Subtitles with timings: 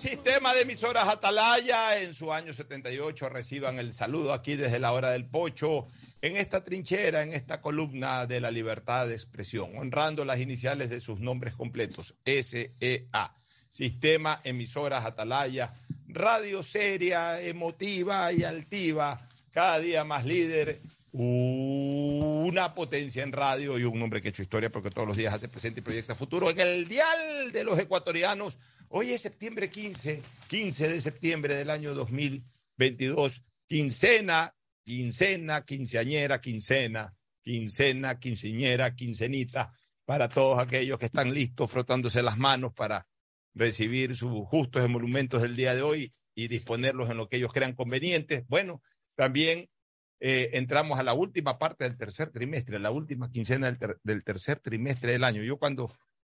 [0.00, 5.10] sistema de emisoras Atalaya, en su año 78 reciban el saludo aquí desde la hora
[5.10, 5.88] del pocho,
[6.22, 11.00] en esta trinchera, en esta columna de la libertad de expresión, honrando las iniciales de
[11.00, 13.34] sus nombres completos, SEA,
[13.68, 15.74] Sistema Emisoras Atalaya,
[16.08, 20.80] radio seria, emotiva y altiva, cada día más líder,
[21.12, 25.34] una potencia en radio y un hombre que ha hecho historia porque todos los días
[25.34, 28.56] hace presente y proyecta futuro en el dial de los ecuatorianos.
[28.92, 38.18] Hoy es septiembre 15, 15 de septiembre del año 2022, quincena, quincena, quinceañera, quincena, quincena,
[38.18, 39.72] quinceñera, quincenita,
[40.04, 43.06] para todos aquellos que están listos frotándose las manos para
[43.54, 47.76] recibir sus justos emolumentos del día de hoy y disponerlos en lo que ellos crean
[47.76, 48.44] conveniente.
[48.48, 48.82] Bueno,
[49.14, 49.70] también
[50.18, 54.58] eh, entramos a la última parte del tercer trimestre, la última quincena del, del tercer
[54.58, 55.44] trimestre del año.
[55.44, 55.94] Yo cuando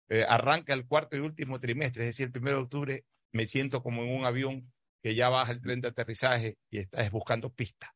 [0.09, 3.81] eh, arranca el cuarto y último trimestre, es decir, el primero de octubre, me siento
[3.81, 7.93] como en un avión que ya baja el tren de aterrizaje y estás buscando pista.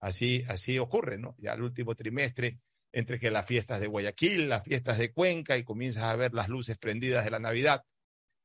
[0.00, 1.34] Así, así ocurre, ¿no?
[1.38, 2.58] Ya el último trimestre,
[2.92, 6.48] entre que las fiestas de Guayaquil, las fiestas de Cuenca y comienzas a ver las
[6.48, 7.84] luces prendidas de la Navidad,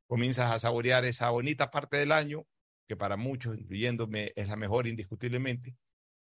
[0.08, 2.46] comienzas a saborear esa bonita parte del año,
[2.88, 5.76] que para muchos, incluyéndome, es la mejor indiscutiblemente.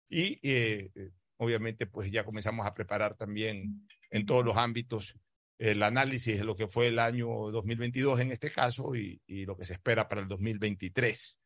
[0.08, 5.16] Y eh, eh, obviamente, pues ya comenzamos a preparar también en todos los ámbitos
[5.58, 9.56] el análisis de lo que fue el año 2022 en este caso y, y lo
[9.56, 11.38] que se espera para el 2023.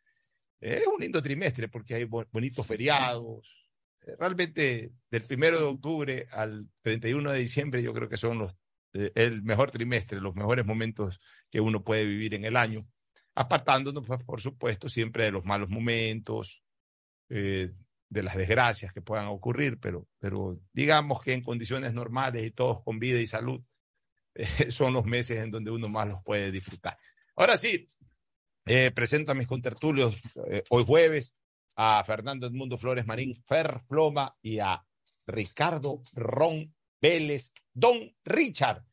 [0.60, 3.48] Es un lindo trimestre porque hay bo- bonitos feriados.
[4.02, 8.56] Eh, Realmente, del primero de octubre al 31 de diciembre, yo creo que son los,
[8.92, 11.20] eh, el mejor trimestre, los mejores momentos
[11.50, 12.86] que uno puede vivir en el año,
[13.34, 16.62] apartándonos, pues, por supuesto, siempre de los malos momentos,
[17.28, 17.72] eh,
[18.08, 22.82] de las desgracias que puedan ocurrir, pero, pero digamos que en condiciones normales y todos
[22.82, 23.62] con vida y salud,
[24.70, 26.98] son los meses en donde uno más los puede disfrutar.
[27.36, 27.90] Ahora sí,
[28.66, 30.20] eh, presento a mis contertulios
[30.50, 31.34] eh, hoy jueves
[31.76, 34.84] a Fernando Edmundo Flores Marín, Fer Ploma y a
[35.26, 38.84] Ricardo Ron Vélez, Don Richard.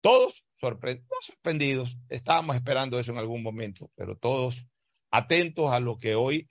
[0.00, 4.66] Todos sorpre- no sorprendidos, estábamos esperando eso en algún momento, pero todos
[5.10, 6.48] atentos a lo que hoy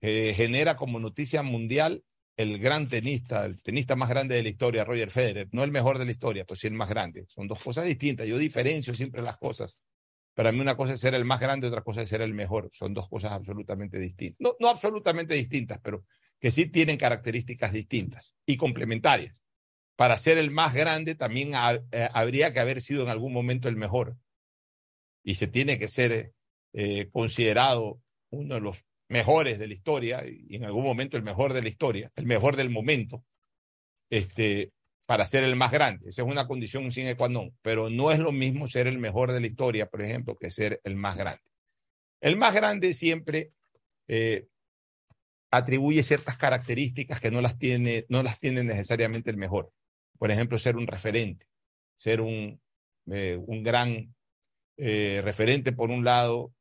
[0.00, 2.04] eh, genera como noticia mundial
[2.40, 5.48] el gran tenista, el tenista más grande de la historia, Roger Federer.
[5.52, 7.26] No el mejor de la historia, pues sí el más grande.
[7.28, 8.26] Son dos cosas distintas.
[8.26, 9.76] Yo diferencio siempre las cosas.
[10.34, 12.70] Para mí una cosa es ser el más grande, otra cosa es ser el mejor.
[12.72, 14.38] Son dos cosas absolutamente distintas.
[14.40, 16.04] No, no absolutamente distintas, pero
[16.38, 19.44] que sí tienen características distintas y complementarias.
[19.96, 21.52] Para ser el más grande también
[21.92, 24.16] eh, habría que haber sido en algún momento el mejor.
[25.22, 26.32] Y se tiene que ser
[26.72, 31.52] eh, considerado uno de los mejores de la historia y en algún momento el mejor
[31.52, 33.24] de la historia, el mejor del momento,
[34.08, 34.72] este,
[35.04, 36.08] para ser el más grande.
[36.08, 39.32] Esa es una condición sine qua non, pero no es lo mismo ser el mejor
[39.32, 41.42] de la historia, por ejemplo, que ser el más grande.
[42.20, 43.50] El más grande siempre
[44.06, 44.46] eh,
[45.50, 49.72] atribuye ciertas características que no las tiene, no las tiene necesariamente el mejor.
[50.18, 51.46] Por ejemplo, ser un referente,
[51.96, 52.60] ser un,
[53.10, 54.14] eh, un gran
[54.76, 56.54] eh, referente por un lado,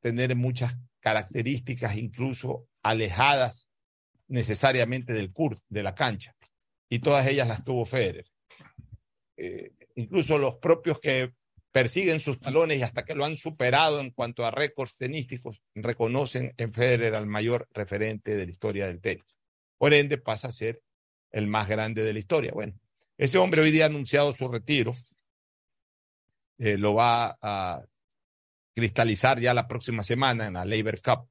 [0.00, 3.68] tener muchas características incluso alejadas
[4.26, 6.34] necesariamente del court, de la cancha.
[6.88, 8.26] Y todas ellas las tuvo Federer.
[9.36, 11.32] Eh, incluso los propios que
[11.70, 16.52] persiguen sus talones y hasta que lo han superado en cuanto a récords tenísticos, reconocen
[16.56, 19.36] en Federer al mayor referente de la historia del tenis.
[19.78, 20.82] Por ende, pasa a ser
[21.30, 22.50] el más grande de la historia.
[22.52, 22.72] Bueno,
[23.16, 24.92] ese hombre hoy día ha anunciado su retiro.
[26.58, 27.84] Eh, lo va a
[28.76, 31.28] cristalizar ya la próxima semana en la Labor Cup.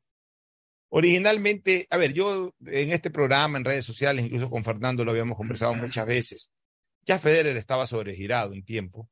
[0.90, 5.38] Originalmente, a ver, yo en este programa, en redes sociales, incluso con Fernando lo habíamos
[5.38, 6.50] conversado muchas veces,
[7.06, 9.10] ya Federer estaba sobregirado en tiempo,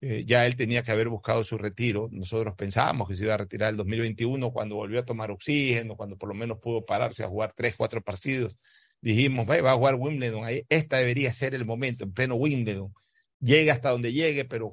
[0.00, 3.36] eh, ya él tenía que haber buscado su retiro, nosotros pensábamos que se iba a
[3.38, 7.28] retirar el 2021 cuando volvió a tomar oxígeno, cuando por lo menos pudo pararse a
[7.28, 8.58] jugar tres, cuatro partidos,
[9.00, 12.92] dijimos, va, a jugar Wimbledon, esta debería ser el momento, en pleno Wimbledon,
[13.38, 14.72] llegue hasta donde llegue, pero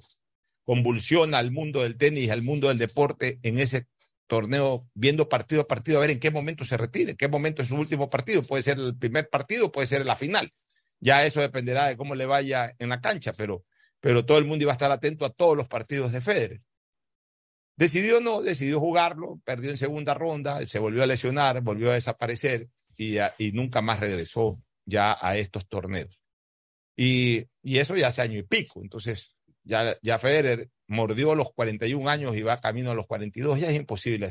[0.70, 3.88] convulsiona al mundo del tenis, al mundo del deporte en ese
[4.28, 7.64] torneo, viendo partido a partido, a ver en qué momento se retire, en qué momento
[7.64, 8.44] es su último partido.
[8.44, 10.54] Puede ser el primer partido, puede ser la final.
[11.00, 13.66] Ya eso dependerá de cómo le vaya en la cancha, pero,
[14.00, 16.62] pero todo el mundo iba a estar atento a todos los partidos de Federer.
[17.76, 22.70] Decidió no, decidió jugarlo, perdió en segunda ronda, se volvió a lesionar, volvió a desaparecer
[22.96, 26.20] y, y nunca más regresó ya a estos torneos.
[26.96, 28.84] Y, y, eso ya hace año y pico.
[28.84, 29.34] Entonces,
[29.70, 33.60] ya, Federer mordió los 41 años y va camino a los 42.
[33.60, 34.28] Ya es imposible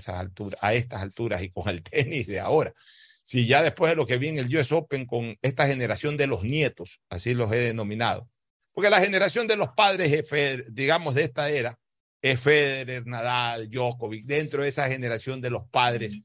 [0.61, 2.75] a, estas alturas y con el tenis de ahora.
[3.23, 6.27] Si ya después de lo que vi en el US Open con esta generación de
[6.27, 8.29] los nietos, así los he denominado.
[8.73, 10.25] Porque la generación de los padres,
[10.71, 11.79] digamos, de esta era,
[12.23, 16.17] es Federer, Nadal, Djokovic, dentro de esa generación de los padres,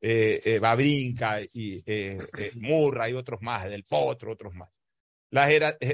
[0.00, 4.70] eh, eh, Babrinka y eh, eh, Murra y otros más, del Potro, otros más.
[5.30, 5.48] La,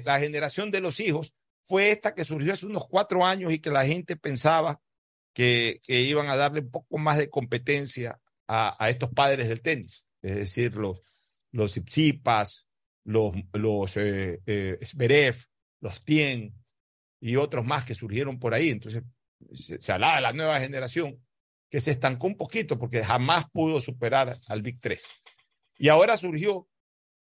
[0.05, 1.35] la, generación de los hijos
[1.67, 4.81] fue esta que surgió hace unos cuatro años y que la gente pensaba
[5.35, 10.05] que, que iban a darle un poco más de competencia a, estos padres del tenis,
[10.23, 11.01] es decir, los,
[11.51, 12.67] los Ipsipas,
[13.05, 14.79] los, los eh,
[15.81, 16.55] los Tien
[17.21, 18.71] y otros más que surgieron por ahí.
[18.71, 19.03] Entonces,
[19.53, 21.23] se, hablaba de la nueva generación
[21.69, 25.03] que se estancó un poquito porque jamás pudo superar al Big 3.
[25.79, 26.69] Y ahora surgió,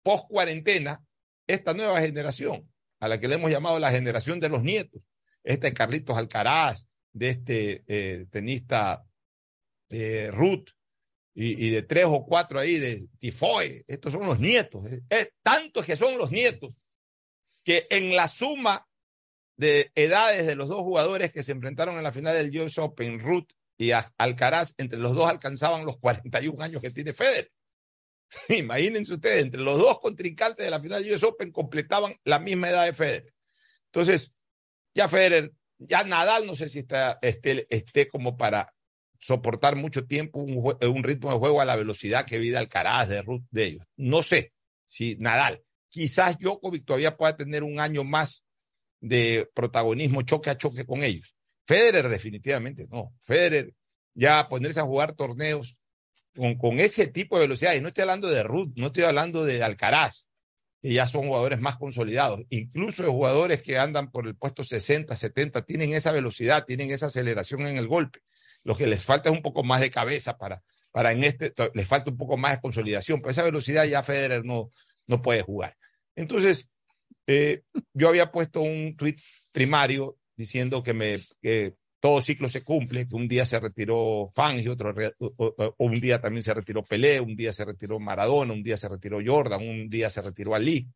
[0.03, 1.03] post cuarentena,
[1.47, 2.70] esta nueva generación,
[3.01, 5.01] a la que le hemos llamado la generación de los nietos.
[5.43, 9.03] Este Carlitos Alcaraz, de este eh, tenista
[9.89, 10.69] eh, Ruth,
[11.33, 13.83] y, y, de tres o cuatro ahí de Tifoe.
[13.87, 14.83] Estos son los nietos.
[15.09, 16.77] Es, tantos que son los nietos
[17.63, 18.87] que en la suma
[19.57, 23.19] de edades de los dos jugadores que se enfrentaron en la final del US Open,
[23.19, 27.51] Ruth y Alcaraz, entre los dos alcanzaban los 41 años que tiene Federer.
[28.49, 32.69] Imagínense ustedes, entre los dos contrincantes de la final del US Open completaban la misma
[32.69, 33.33] edad de Federer.
[33.85, 34.31] Entonces,
[34.93, 38.73] ya Federer, ya Nadal no sé si está, esté, como para
[39.19, 43.21] soportar mucho tiempo un, un, ritmo de juego a la velocidad que vive Alcaraz, de
[43.21, 43.85] Ruth, de ellos.
[43.97, 44.53] No sé
[44.87, 45.61] si Nadal.
[45.89, 48.43] Quizás Djokovic todavía pueda tener un año más
[49.01, 51.35] de protagonismo choque a choque con ellos.
[51.65, 53.13] Federer definitivamente no.
[53.21, 53.73] Federer
[54.13, 55.77] ya ponerse a jugar torneos
[56.35, 59.43] con, con ese tipo de velocidad, y no estoy hablando de Ruth, no estoy hablando
[59.43, 60.25] de Alcaraz,
[60.81, 65.63] que ya son jugadores más consolidados, incluso jugadores que andan por el puesto 60, 70,
[65.63, 68.19] tienen esa velocidad, tienen esa aceleración en el golpe.
[68.63, 71.87] Lo que les falta es un poco más de cabeza para, para en este, les
[71.87, 74.71] falta un poco más de consolidación, pero esa velocidad ya Federer no,
[75.07, 75.77] no puede jugar.
[76.15, 76.67] Entonces,
[77.27, 77.61] eh,
[77.93, 79.19] yo había puesto un tuit
[79.51, 84.73] primario diciendo que, me, que todo ciclo se cumple, que un día se retiró Fangio,
[84.73, 84.93] otro
[85.77, 89.19] un día también se retiró Pelé, un día se retiró Maradona, un día se retiró
[89.23, 90.89] Jordan, un día se retiró Ali,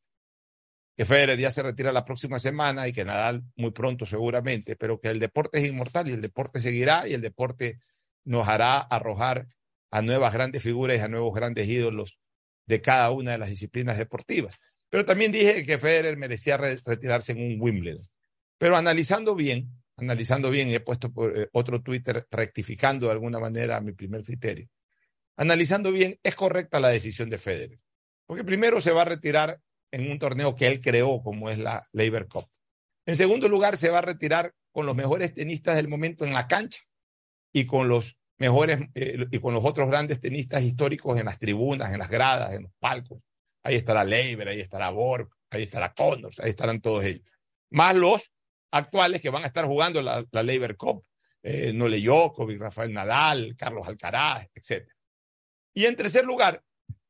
[0.98, 5.00] que Federer ya se retira la próxima semana y que Nadal muy pronto seguramente, pero
[5.00, 7.78] que el deporte es inmortal y el deporte seguirá y el deporte
[8.24, 9.46] nos hará arrojar
[9.92, 12.18] a nuevas grandes figuras y a nuevos grandes ídolos
[12.66, 14.58] de cada una de las disciplinas deportivas.
[14.90, 18.08] Pero también dije que Federer merecía retirarse en un Wimbledon.
[18.58, 23.80] Pero analizando bien, analizando bien, he puesto por, eh, otro Twitter rectificando de alguna manera
[23.82, 24.68] mi primer criterio.
[25.38, 27.80] Analizando bien, es correcta la decisión de Federer.
[28.26, 29.60] Porque primero se va a retirar
[29.92, 32.48] en un torneo que él creó, como es la Labor Cup.
[33.06, 36.48] En segundo lugar, se va a retirar con los mejores tenistas del momento en la
[36.48, 36.80] cancha
[37.54, 41.94] y con los mejores eh, y con los otros grandes tenistas históricos en las tribunas,
[41.94, 43.20] en las gradas, en los palcos.
[43.64, 47.26] Ahí estará Leiber, ahí estará Borg, ahí estará Connors, ahí estarán todos ellos.
[47.70, 48.32] Más los
[48.76, 51.04] actuales que van a estar jugando la, la Labor Cup.
[51.48, 54.90] Eh, Nole Djokovic, Rafael Nadal, Carlos Alcaraz, etc.
[55.76, 56.64] Y en tercer lugar,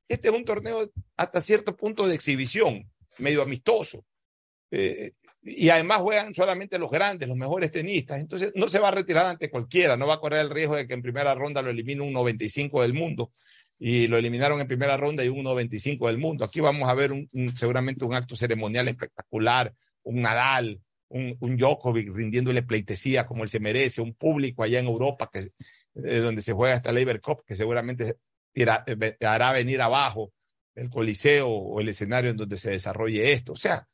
[0.10, 4.06] este es un torneo hasta cierto punto de exhibición, medio amistoso.
[4.72, 8.20] Eh, y además juegan solamente los grandes, los mejores tenistas.
[8.20, 10.86] Entonces no se va a retirar ante cualquiera, no va a correr el riesgo de
[10.86, 13.32] que en primera ronda lo elimine un 95 del mundo
[13.80, 16.44] y lo eliminaron en primera ronda y un 1.25 del mundo.
[16.44, 22.14] Aquí vamos a ver un, seguramente un acto ceremonial espectacular, un Nadal, un, un Djokovic
[22.14, 25.52] rindiéndole pleitesía como él se merece, un público allá en Europa que
[25.96, 28.18] eh, donde se juega esta Labor Cup que seguramente
[29.22, 30.32] hará venir abajo
[30.76, 33.54] el coliseo o el escenario en donde se desarrolle esto.
[33.54, 33.88] O sea,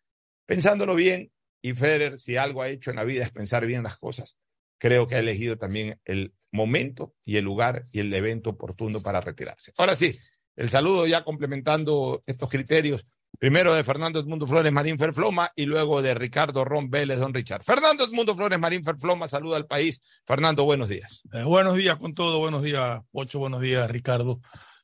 [0.45, 3.97] pensándolo bien, y Federer, si algo ha hecho en la vida es pensar bien las
[3.97, 4.35] cosas,
[4.79, 9.21] creo que ha elegido también el momento y el lugar y el evento oportuno para
[9.21, 9.71] retirarse.
[9.77, 10.17] Ahora sí,
[10.55, 13.07] el saludo ya complementando estos criterios.
[13.39, 17.63] Primero de Fernando Edmundo Flores Marín Ferfloma y luego de Ricardo Ron Vélez, don Richard.
[17.63, 20.01] Fernando Edmundo Flores Marín Ferfloma, saluda al país.
[20.25, 21.23] Fernando, buenos días.
[21.33, 24.39] Eh, buenos días con todo, buenos días, Ocho, buenos días, Ricardo.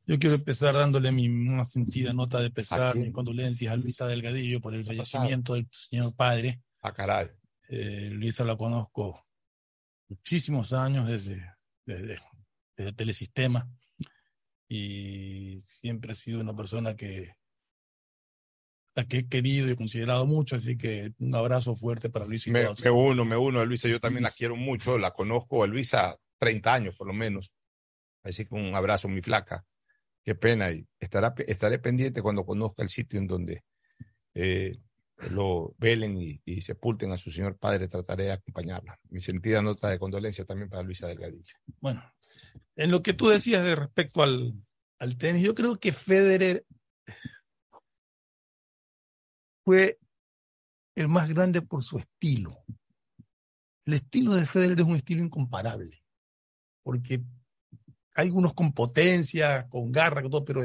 [0.05, 4.61] Yo quiero empezar dándole mi más sentida nota de pesar, mis condolencias a Luisa Delgadillo
[4.61, 6.61] por el fallecimiento del señor padre.
[6.81, 7.27] Ah, caray.
[7.67, 9.27] Eh, Luisa la conozco
[10.07, 11.43] muchísimos años desde,
[11.85, 12.21] desde,
[12.77, 13.69] desde Telesistema
[14.69, 17.35] y siempre ha sido una persona que
[18.97, 22.49] la que he querido y considerado mucho, así que un abrazo fuerte para Luisa.
[22.49, 26.73] Me, me, uno, me uno, Luisa, yo también la quiero mucho, la conozco, Luisa 30
[26.73, 27.53] años por lo menos.
[28.23, 29.63] Así que un abrazo, mi flaca.
[30.23, 30.71] Qué pena.
[30.71, 33.63] Y estará, estaré pendiente cuando conozca el sitio en donde
[34.33, 34.79] eh,
[35.29, 37.87] lo velen y, y, sepulten a su señor padre.
[37.87, 38.99] Trataré de acompañarla.
[39.11, 41.53] Mi sentida nota de condolencia también para Luisa Delgadillo.
[41.79, 42.03] Bueno,
[42.75, 44.55] en lo que tú decías de respecto al,
[44.97, 46.65] al tenis, yo creo que Federer
[49.67, 49.99] fue
[50.95, 52.63] el más grande por su estilo.
[53.85, 56.05] El estilo de Federer es un estilo incomparable,
[56.83, 57.21] porque
[58.15, 60.61] hay unos con potencia, con garra, con todo, pero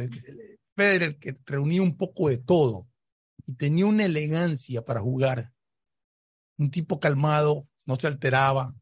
[0.77, 2.87] Federer que reunía un poco de todo
[3.45, 5.53] y tenía una elegancia para jugar.
[6.57, 8.73] Un tipo calmado, no se alteraba,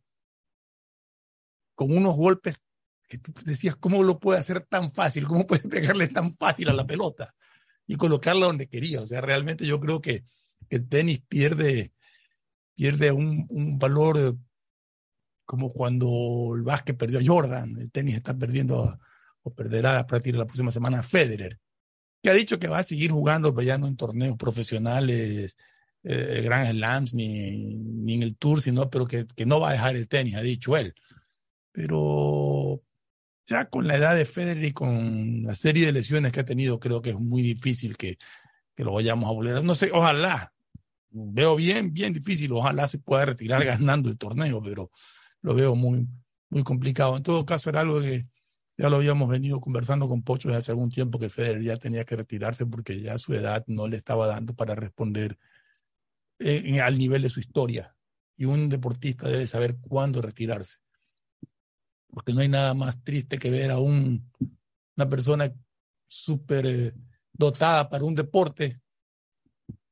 [1.75, 2.61] con unos golpes
[3.09, 5.27] que tú decías, ¿cómo lo puede hacer tan fácil?
[5.27, 7.35] ¿Cómo puede pegarle tan fácil a la pelota?
[7.91, 9.01] Y colocarla donde quería.
[9.01, 10.23] O sea, realmente yo creo que
[10.69, 11.93] el tenis pierde,
[12.77, 14.37] pierde un, un valor
[15.45, 18.97] como cuando el básquet perdió a Jordan, el tenis está perdiendo
[19.43, 21.59] o perderá a partir de la próxima semana a Federer,
[22.23, 25.57] que ha dicho que va a seguir jugando, pero ya no en torneos profesionales,
[26.05, 29.73] eh, Grand Slams, ni, ni, en el Tour, sino, pero que, que no va a
[29.73, 30.95] dejar el tenis, ha dicho él.
[31.73, 32.85] Pero
[33.51, 36.79] ya con la edad de Federer y con la serie de lesiones que ha tenido,
[36.79, 38.17] creo que es muy difícil que,
[38.77, 39.65] que lo vayamos a volver.
[39.65, 40.53] No sé, ojalá,
[41.11, 44.91] veo bien, bien difícil, ojalá se pueda retirar ganando el torneo, pero
[45.43, 46.07] lo veo muy,
[46.49, 47.17] muy complicado.
[47.17, 48.29] En todo caso, era algo que
[48.79, 52.05] ya lo habíamos venido conversando con Pocho desde hace algún tiempo, que Federer ya tenía
[52.05, 55.37] que retirarse porque ya su edad no le estaba dando para responder
[56.39, 57.97] eh, al nivel de su historia.
[58.37, 60.79] Y un deportista debe saber cuándo retirarse
[62.13, 64.31] porque no hay nada más triste que ver a un,
[64.97, 65.53] una persona
[66.09, 66.93] súper eh,
[67.33, 68.81] dotada para un deporte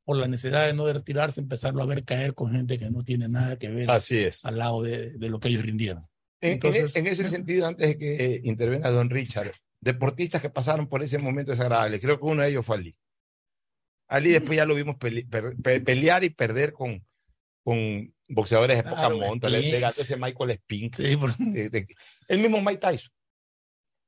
[0.05, 3.29] por la necesidad de no retirarse, empezarlo a ver caer con gente que no tiene
[3.29, 4.45] nada que ver Así es.
[4.45, 6.07] al lado de, de lo que ellos rindieron.
[6.41, 10.51] En, Entonces, en, en ese sentido, antes de que eh, intervenga don Richard, deportistas que
[10.51, 12.97] pasaron por ese momento desagradable, creo que uno de ellos fue Ali.
[14.09, 15.27] Ali después ya lo vimos pele,
[15.63, 17.05] pe, pelear y perder con,
[17.63, 20.97] con boxeadores de poca claro, monta, le pegaste ese Michael Spink.
[20.97, 21.37] Sí, por...
[21.37, 21.87] de, de,
[22.29, 23.11] el mismo Mike Tyson.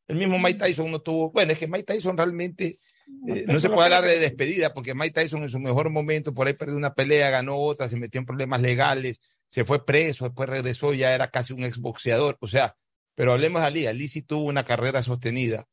[0.06, 1.30] El mismo Mike Tyson no tuvo.
[1.30, 2.78] Bueno, es que Mike Tyson realmente.
[3.26, 6.46] Eh, no se puede hablar de despedida porque Mike Tyson en su mejor momento por
[6.46, 10.48] ahí perdió una pelea, ganó otra, se metió en problemas legales, se fue preso, después
[10.48, 12.36] regresó, ya era casi un exboxeador.
[12.40, 12.76] O sea,
[13.16, 13.86] pero hablemos de Ali.
[13.86, 15.66] Ali sí tuvo una carrera sostenida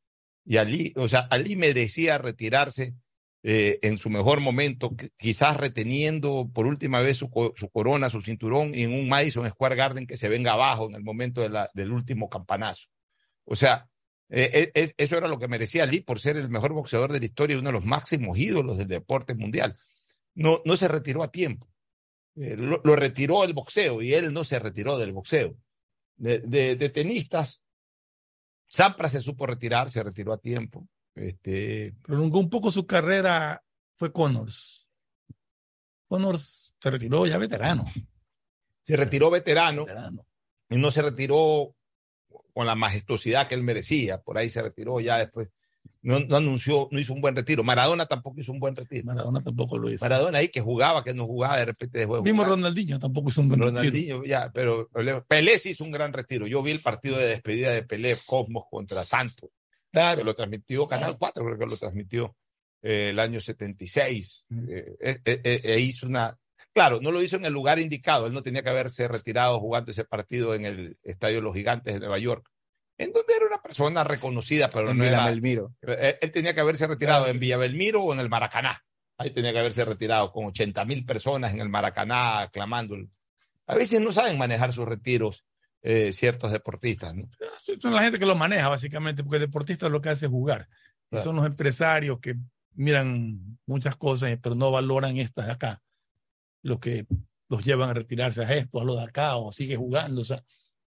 [0.46, 2.94] y Ali, o sea, Ali merecía retirarse
[3.44, 8.74] eh, en su mejor momento, quizás reteniendo por última vez su, su, corona, su cinturón,
[8.74, 12.88] en un Madison Square Garden que se venga abajo en el momento del último campanazo.
[13.46, 13.90] O sea,
[14.30, 17.26] eh, es, eso era lo que merecía Lee por ser el mejor boxeador de la
[17.26, 19.78] historia y uno de los máximos ídolos del deporte mundial.
[20.34, 21.68] No, no se retiró a tiempo.
[22.36, 25.56] Eh, lo, retiró el boxeo y él no se retiró del boxeo.
[26.18, 27.62] De, de, de tenistas,
[28.68, 30.88] Sampras se supo retirar, se retiró a tiempo.
[31.18, 31.96] Este...
[32.04, 33.64] Prolongó un poco su carrera,
[33.96, 34.88] fue Connors.
[36.08, 37.86] Connors se retiró ya veterano.
[38.84, 40.26] Se retiró veterano, veterano,
[40.70, 41.76] y no se retiró
[42.54, 44.22] con la majestuosidad que él merecía.
[44.22, 45.50] Por ahí se retiró ya después.
[46.02, 47.64] No, no, anunció, no hizo un buen retiro.
[47.64, 49.04] Maradona tampoco hizo un buen retiro.
[49.06, 50.06] Maradona tampoco lo hizo.
[50.06, 52.50] Maradona ahí que jugaba, que no jugaba, de repente de Mismo jugar.
[52.50, 54.24] Ronaldinho tampoco hizo un buen Ronaldinho, retiro.
[54.24, 54.90] ya, pero
[55.28, 56.48] Pelé sí hizo un gran retiro.
[56.48, 59.50] Yo vi el partido de despedida de Pelé, Cosmos contra Santos.
[59.98, 60.18] Claro.
[60.20, 62.36] Que lo transmitió Canal 4, creo que lo transmitió
[62.82, 64.46] eh, el año 76.
[64.70, 66.38] Eh, eh, eh, hizo una.
[66.74, 68.28] Claro, no lo hizo en el lugar indicado.
[68.28, 72.00] Él no tenía que haberse retirado jugando ese partido en el Estadio los Gigantes de
[72.00, 72.48] Nueva York,
[72.98, 75.26] en donde era una persona reconocida, pero en no era.
[75.26, 75.74] Belmiro.
[75.82, 77.34] Él, él, tenía que haberse retirado claro.
[77.34, 78.84] en Villa Belmiro o en el Maracaná.
[79.18, 82.96] Ahí tenía que haberse retirado con 80 mil personas en el Maracaná aclamando.
[83.66, 85.44] A veces no saben manejar sus retiros
[85.82, 87.16] eh, ciertos deportistas.
[87.16, 87.30] ¿no?
[87.80, 90.68] Son la gente que lo maneja, básicamente, porque el deportista lo que hace es jugar.
[91.10, 91.22] Claro.
[91.22, 92.36] Y son los empresarios que
[92.74, 95.82] miran muchas cosas, pero no valoran estas de acá.
[96.62, 97.06] Los que
[97.50, 100.22] los llevan a retirarse a esto, a lo de acá, o sigue jugando.
[100.22, 100.44] O sea,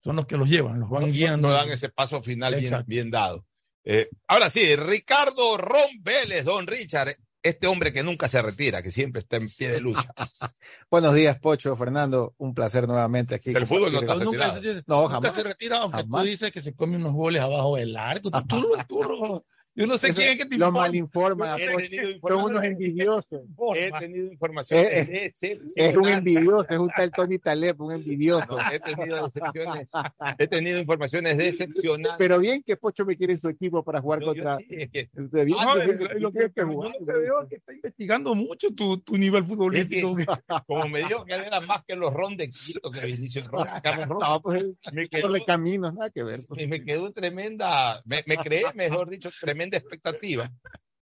[0.02, 1.48] son los que los llevan, los van no, guiando.
[1.48, 3.46] No dan ese paso final bien, bien, dado.
[3.84, 8.90] Eh, ahora sí, Ricardo Ron Vélez, don Richard, este hombre que nunca se retira, que
[8.90, 10.12] siempre está en pie de lucha.
[10.90, 13.50] Buenos días, Pocho, Fernando, un placer nuevamente aquí.
[13.50, 15.22] El fútbol no está nunca, no, jamás.
[15.22, 16.22] Nunca se retira, aunque jamás.
[16.22, 18.30] tú dices que se come unos goles abajo del arco.
[18.30, 20.80] Tú, tú, tú, Yo no sé Eso- quién es que te informa.
[20.80, 21.58] malinforman.
[21.60, 21.88] He Pocho.
[21.90, 23.40] tenido Son unos envidiosos.
[23.74, 25.72] He tenido informaciones Es- decepcionantes.
[25.76, 28.46] Es un envidioso, es un tal Tony Taleb, un envidioso.
[28.56, 29.88] No, he tenido decepciones,
[30.38, 32.16] he tenido informaciones decepcionantes.
[32.18, 34.58] Pero bien que Pocho me quiere en su equipo para jugar Yo- yo contra.
[34.58, 37.42] sí, es que- bien No, que- es- es lo que, que yo jugar, que veo
[37.42, 40.14] es que está investigando mucho tu, tu nivel futbolístico.
[40.66, 43.66] como me dijo que él era más que los ron de Quito, que Vinicio Ron,
[43.82, 46.44] Carlos Ron, No, pues me por quedó, el camino, nada que ver.
[46.46, 46.60] pues.
[46.60, 50.50] me, me quedó tremenda, me, me creé, mejor dicho, tremenda expectativa.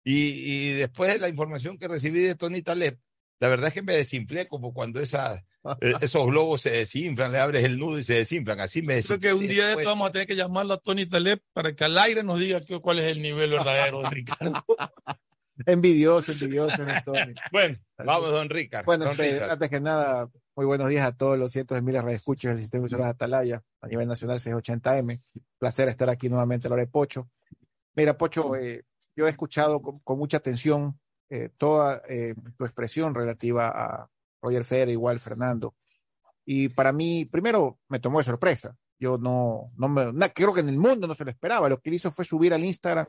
[0.04, 2.98] Y, y después de la información que recibí de Tony Taleb,
[3.38, 5.44] la verdad es que me desinflé como cuando esa,
[5.80, 8.60] eh, esos globos se desinflan, le abres el nudo y se desinflan.
[8.60, 9.20] Así me Creo desinflé.
[9.28, 11.84] que un día de esto vamos a tener que llamarlo a Tony Taleb para que
[11.84, 14.64] al aire nos diga qué- cuál es el nivel verdadero de Ricardo.
[15.66, 17.34] Envidioso, envidioso, Tony.
[17.52, 18.86] Bueno, vamos, don Ricardo.
[18.86, 19.52] Bueno, don este, Ricardo.
[19.52, 22.60] antes que nada, muy buenos días a todos los cientos de miles de radioescuchas del
[22.60, 25.20] sistema de Atalaya a nivel nacional 680M.
[25.58, 27.28] Placer estar aquí nuevamente a la hora de Pocho.
[28.00, 28.82] Mira, Pocho, eh,
[29.14, 34.08] yo he escuchado con, con mucha atención eh, toda eh, tu expresión relativa a
[34.40, 35.74] Roger Federer, igual Fernando.
[36.46, 38.74] Y para mí, primero, me tomó de sorpresa.
[38.98, 41.68] Yo no, no me, na- creo que en el mundo no se lo esperaba.
[41.68, 43.04] Lo que él hizo fue subir al Instagram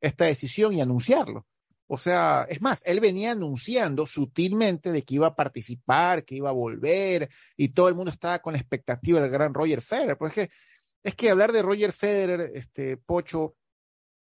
[0.00, 1.44] esta decisión y anunciarlo.
[1.88, 6.50] O sea, es más, él venía anunciando sutilmente de que iba a participar, que iba
[6.50, 10.16] a volver, y todo el mundo estaba con la expectativa del gran Roger Federer.
[10.16, 10.54] Pues es que,
[11.02, 13.56] es que hablar de Roger Federer, este, Pocho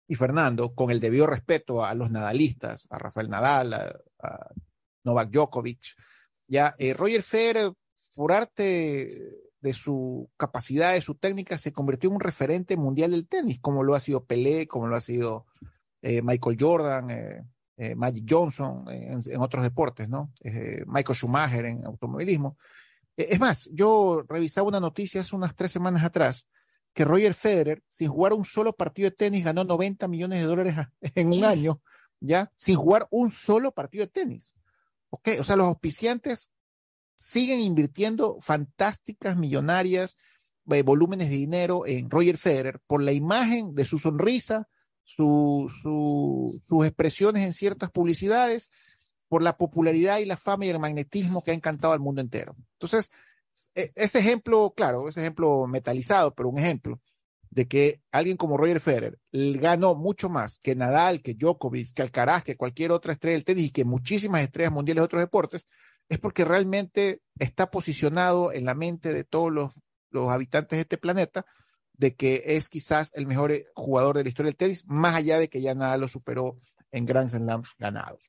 [0.06, 4.50] y Fernando, con el debido respeto a los nadalistas, a Rafael Nadal, a,
[5.04, 5.96] Novak Djokovic,
[6.46, 7.72] ya, eh, Roger Federer,
[8.14, 9.20] por arte
[9.60, 13.82] de su capacidad, de su técnica, se convirtió en un referente mundial del tenis, como
[13.82, 15.46] lo ha sido Pelé, como lo ha sido
[16.00, 20.32] eh, Michael Jordan, eh, Magic Johnson en, en otros deportes, ¿no?
[20.86, 22.56] Michael Schumacher en automovilismo.
[23.16, 26.46] Es más, yo revisaba una noticia hace unas tres semanas atrás
[26.94, 30.74] que Roger Federer, sin jugar un solo partido de tenis, ganó 90 millones de dólares
[31.14, 31.80] en un año,
[32.20, 32.50] ¿ya?
[32.56, 34.52] Sin jugar un solo partido de tenis.
[35.10, 35.28] ¿Ok?
[35.40, 36.50] O sea, los auspiciantes
[37.16, 40.16] siguen invirtiendo fantásticas, millonarias,
[40.70, 44.68] eh, volúmenes de dinero en Roger Federer por la imagen de su sonrisa,
[45.02, 48.70] su, su- sus expresiones en ciertas publicidades,
[49.28, 52.56] por la popularidad y la fama y el magnetismo que ha encantado al mundo entero.
[52.74, 53.10] Entonces,
[53.74, 57.00] ese ejemplo, claro, ese ejemplo metalizado, pero un ejemplo
[57.50, 62.42] de que alguien como Roger Federer ganó mucho más que Nadal, que Djokovic, que Alcaraz,
[62.42, 65.68] que cualquier otra estrella del tenis y que muchísimas estrellas mundiales de otros deportes,
[66.08, 69.72] es porque realmente está posicionado en la mente de todos los,
[70.10, 71.46] los habitantes de este planeta
[71.96, 75.38] de que es quizás el mejor eh, jugador de la historia del tenis, más allá
[75.38, 76.58] de que ya nada lo superó
[76.90, 78.28] en Grand Slams ganados.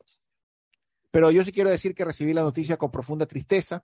[1.11, 3.83] Pero yo sí quiero decir que recibí la noticia con profunda tristeza.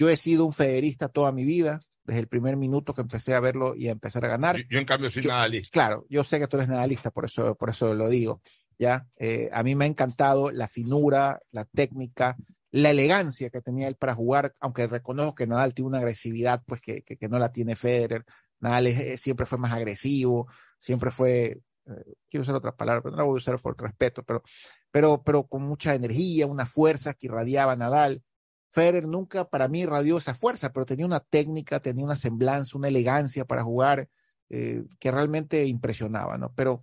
[0.00, 3.40] Yo he sido un federista toda mi vida, desde el primer minuto que empecé a
[3.40, 4.56] verlo y a empezar a ganar.
[4.56, 5.70] Yo, yo, en cambio soy Yo- nadalista.
[5.74, 8.40] Claro, yo sé que tú eres nadalista, por eso, por eso lo digo.
[8.78, 9.06] ¿ya?
[9.18, 12.38] Eh, a mí me ha encantado la finura, la técnica,
[12.70, 16.80] la elegancia que tenía él para jugar, aunque reconozco que Nadal tiene una agresividad pues
[16.80, 18.24] que, que, que no la tiene Federer.
[18.58, 20.46] Nadal es- eh, siempre fue más agresivo,
[20.78, 24.22] siempre fue, eh, quiero usar otra palabra, pero no la voy a usar por respeto,
[24.22, 24.42] pero,
[24.90, 28.22] pero, pero con mucha energía, una fuerza que irradiaba Nadal.
[28.72, 32.88] Federer nunca para mí irradió esa fuerza, pero tenía una técnica, tenía una semblanza, una
[32.88, 34.08] elegancia para jugar
[34.48, 36.52] eh, que realmente impresionaba, ¿no?
[36.54, 36.80] Pero,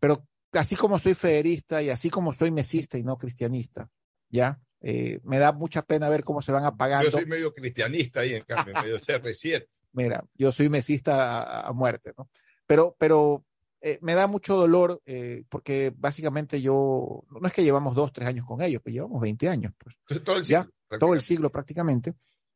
[0.00, 3.90] pero así como soy federista y así como soy mesista y no cristianista,
[4.28, 4.60] ¿ya?
[4.80, 7.10] Eh, me da mucha pena ver cómo se van apagando.
[7.10, 9.66] Yo soy medio cristianista ahí, en cambio, medio CR7.
[9.92, 12.28] Mira, yo soy mesista a, a muerte, ¿no?
[12.66, 13.44] Pero, pero
[13.80, 18.28] eh, me da mucho dolor eh, porque básicamente yo, no es que llevamos dos, tres
[18.28, 22.14] años con ellos, pues llevamos 20 años, pues todo el Ya, todo el siglo prácticamente.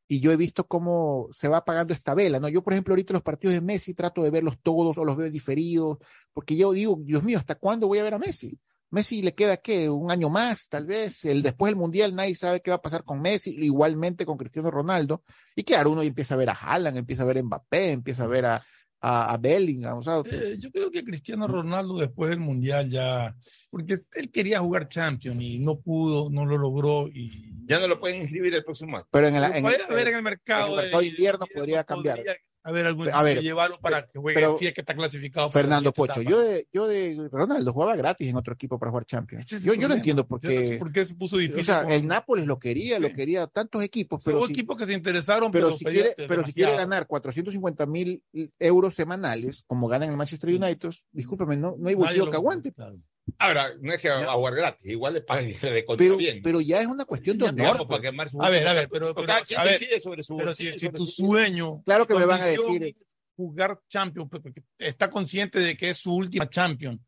[0.09, 2.49] Y yo he visto cómo se va apagando esta vela, ¿no?
[2.49, 5.31] Yo, por ejemplo, ahorita los partidos de Messi trato de verlos todos o los veo
[5.31, 5.99] diferidos,
[6.33, 8.59] porque yo digo, Dios mío, ¿hasta cuándo voy a ver a Messi?
[8.91, 9.89] Messi le queda, ¿qué?
[9.89, 11.25] Un año más, tal vez.
[11.25, 14.71] El, después del Mundial nadie sabe qué va a pasar con Messi, igualmente con Cristiano
[14.71, 15.23] Ronaldo.
[15.57, 18.27] Y claro, uno empieza a ver a Haaland, empieza a ver a Mbappé, empieza a
[18.27, 18.63] ver a,
[19.05, 23.35] a, a Bellingham, o sea, Eh, yo creo que Cristiano Ronaldo después del Mundial ya,
[23.69, 27.99] porque él quería jugar Champions y no pudo, no lo logró y Ya no lo
[27.99, 29.07] pueden inscribir el próximo año.
[29.11, 31.85] pero en el, en el- haber en el mercado, en el mercado de invierno podría
[31.85, 32.19] cambiar.
[32.65, 36.21] Haber algún A ver, que llevarlo para que juegue pero- que está clasificado Fernando Pocho,
[36.21, 36.31] etapa.
[36.31, 39.45] yo de, yo de Ronaldo jugaba gratis en otro equipo para jugar Champions.
[39.47, 40.77] Ese es el Yo, yo no entiendo por Yo no sé qué.
[40.79, 41.63] por qué se puso difícil.
[41.63, 44.77] O sea, con- el Nápoles lo quería, lo quería tantos equipos, pero Hubo si, equipos
[44.77, 48.23] que se interesaron, pero, pero si quiere, pero si quiere ganar 450 mil
[48.59, 52.73] euros semanales, como ganan el Manchester United, discúlpeme, no, no hay bolsillo lo- que aguante.
[52.73, 52.97] claro.
[53.39, 56.41] Ahora, no es que va a jugar gratis, igual le pagan y le Pero, bien.
[56.43, 57.77] pero ya es una cuestión de honor.
[57.79, 57.89] Pues.
[57.89, 60.23] para quemar su A ver, a ver, pero- pero- cada quien a ver, decide sobre
[60.23, 62.95] su Pero si, bolsillo, si sobre tu su- sueño, Claro que me van a decir-
[63.37, 67.01] jugar Champions, pues, porque está consciente de que es su última Champions.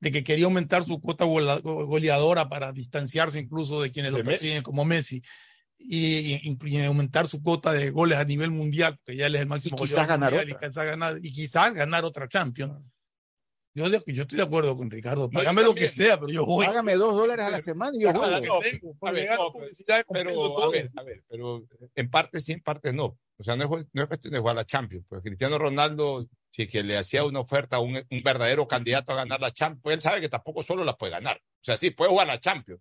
[0.00, 4.28] de que quería aumentar su cuota goleadora para distanciarse incluso de quienes lo Messi.
[4.30, 5.20] persiguen como Messi
[5.76, 9.40] y, y- y aumentar su cuota de goles a nivel mundial, porque ya él es
[9.40, 10.68] el máximo Y quizás goleador ganar mundial, y otra.
[10.68, 12.74] quizás ganar, y quizás ganar otra Champions.
[13.74, 15.30] Yo, de- yo estoy de acuerdo con Ricardo.
[15.30, 16.66] Págame lo que sea, pero yo voy.
[16.66, 18.24] Págame dos dólares a la semana y yo tengo,
[19.02, 19.52] a ver, no,
[20.30, 21.62] pero- a ver, a ver, pero
[21.94, 23.18] en parte sí, en parte no.
[23.40, 25.04] O sea, no es, no es cuestión de jugar la Champions.
[25.08, 29.12] Pues Cristiano Ronaldo, si es que le hacía una oferta a un, un verdadero candidato
[29.12, 31.36] a ganar la Champions, pues él sabe que tampoco solo la puede ganar.
[31.36, 32.80] O sea, sí, puede jugar la Champions.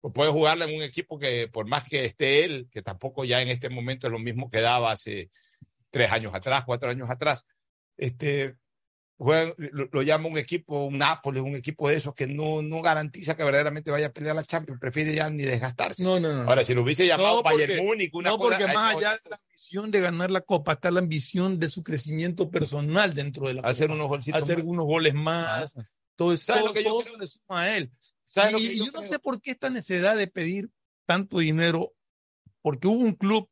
[0.00, 3.40] O puede jugarla en un equipo que, por más que esté él, que tampoco ya
[3.42, 5.30] en este momento es lo mismo que daba hace
[5.90, 7.44] tres años atrás, cuatro años atrás,
[7.96, 8.54] este,
[9.18, 12.80] juegan- lo, lo llama un equipo, un Nápoles, un equipo de esos que no, no
[12.82, 16.02] garantiza que verdaderamente vaya a pelear la Champions, prefiere ya ni desgastarse.
[16.02, 16.48] No, no, no.
[16.48, 19.30] Ahora, si lo hubiese llamado No, porque- Bayern Múnich, una no, porque más allá de
[19.30, 23.54] la ambición de ganar la Copa, está la ambición de su crecimiento personal dentro de
[23.54, 24.04] la hacer Copa.
[24.04, 24.64] unos hacer más.
[24.66, 25.74] unos goles más.
[26.16, 27.92] Todo eso, ¿Sabes todo, lo que yo todo le suma a él.
[28.24, 30.68] ¿Sabes Y, lo que y yo yo no sé por qué esta necesidad de pedir
[31.06, 31.92] tanto dinero,
[32.62, 33.48] porque hubo un club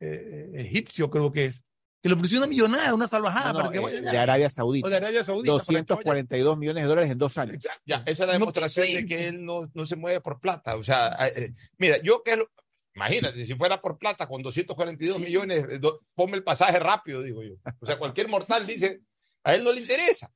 [0.00, 1.64] eh, egipcio, creo que es,
[2.02, 4.22] que le ofreció una millonada, una salvajada No, no, para que eh, vaya de allá.
[4.22, 4.88] Arabia O Saudita.
[4.88, 5.52] de Arabia Saudita.
[5.52, 5.78] para que vaya.
[5.80, 7.56] 242 millones de dólares en dos años.
[7.84, 10.76] Ya, esa es la No demostración de que él no, no se mueve por plata.
[10.76, 12.50] O sea, eh, mira, yo que lo-
[12.94, 17.42] imagínate, si fuera por plata con 242 millones, eh, do- ponme el pasaje rápido, digo
[17.42, 17.54] yo.
[17.80, 19.00] O sea, cualquier mortal dice,
[19.44, 20.30] a él no le interesa.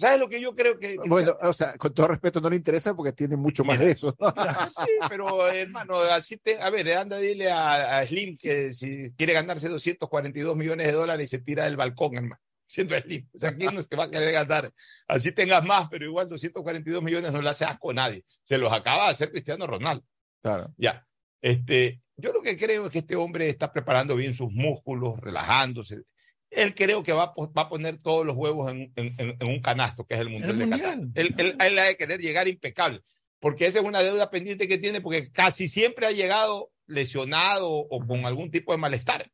[0.00, 0.96] ¿Sabes lo que yo creo que...
[0.98, 3.90] que- Bueno, o sea, con todo respeto, no le interesa porque tiene mucho más de
[3.92, 4.16] eso.
[4.18, 4.26] ¿no?
[4.68, 9.32] Sí, pero hermano, así te, a ver, anda, dile a, a Slim que si quiere
[9.34, 13.28] ganarse 242 millones de dólares y se tira del balcón, hermano, siendo Slim.
[13.34, 14.72] O sea, ¿quién no se va a querer ganar?
[15.06, 18.24] Así tengas más, pero igual 242 millones no le hace asco a nadie.
[18.42, 20.04] Se los acaba de hacer Cristiano Ronaldo.
[20.42, 20.72] Claro.
[20.78, 21.06] Ya.
[21.42, 26.02] Este, yo lo que creo es que este hombre está preparando bien sus músculos, relajándose.
[26.50, 30.04] Él creo que va va a poner todos los huevos en, en- en- un canasto,
[30.04, 30.68] que es el Mundial El de.
[30.76, 30.98] Qatar.
[31.14, 33.02] Él, él, él ha de querer llegar impecable,
[33.38, 38.06] porque esa es una deuda pendiente que tiene, porque casi siempre ha llegado lesionado o
[38.06, 39.30] con algún tipo de malestar.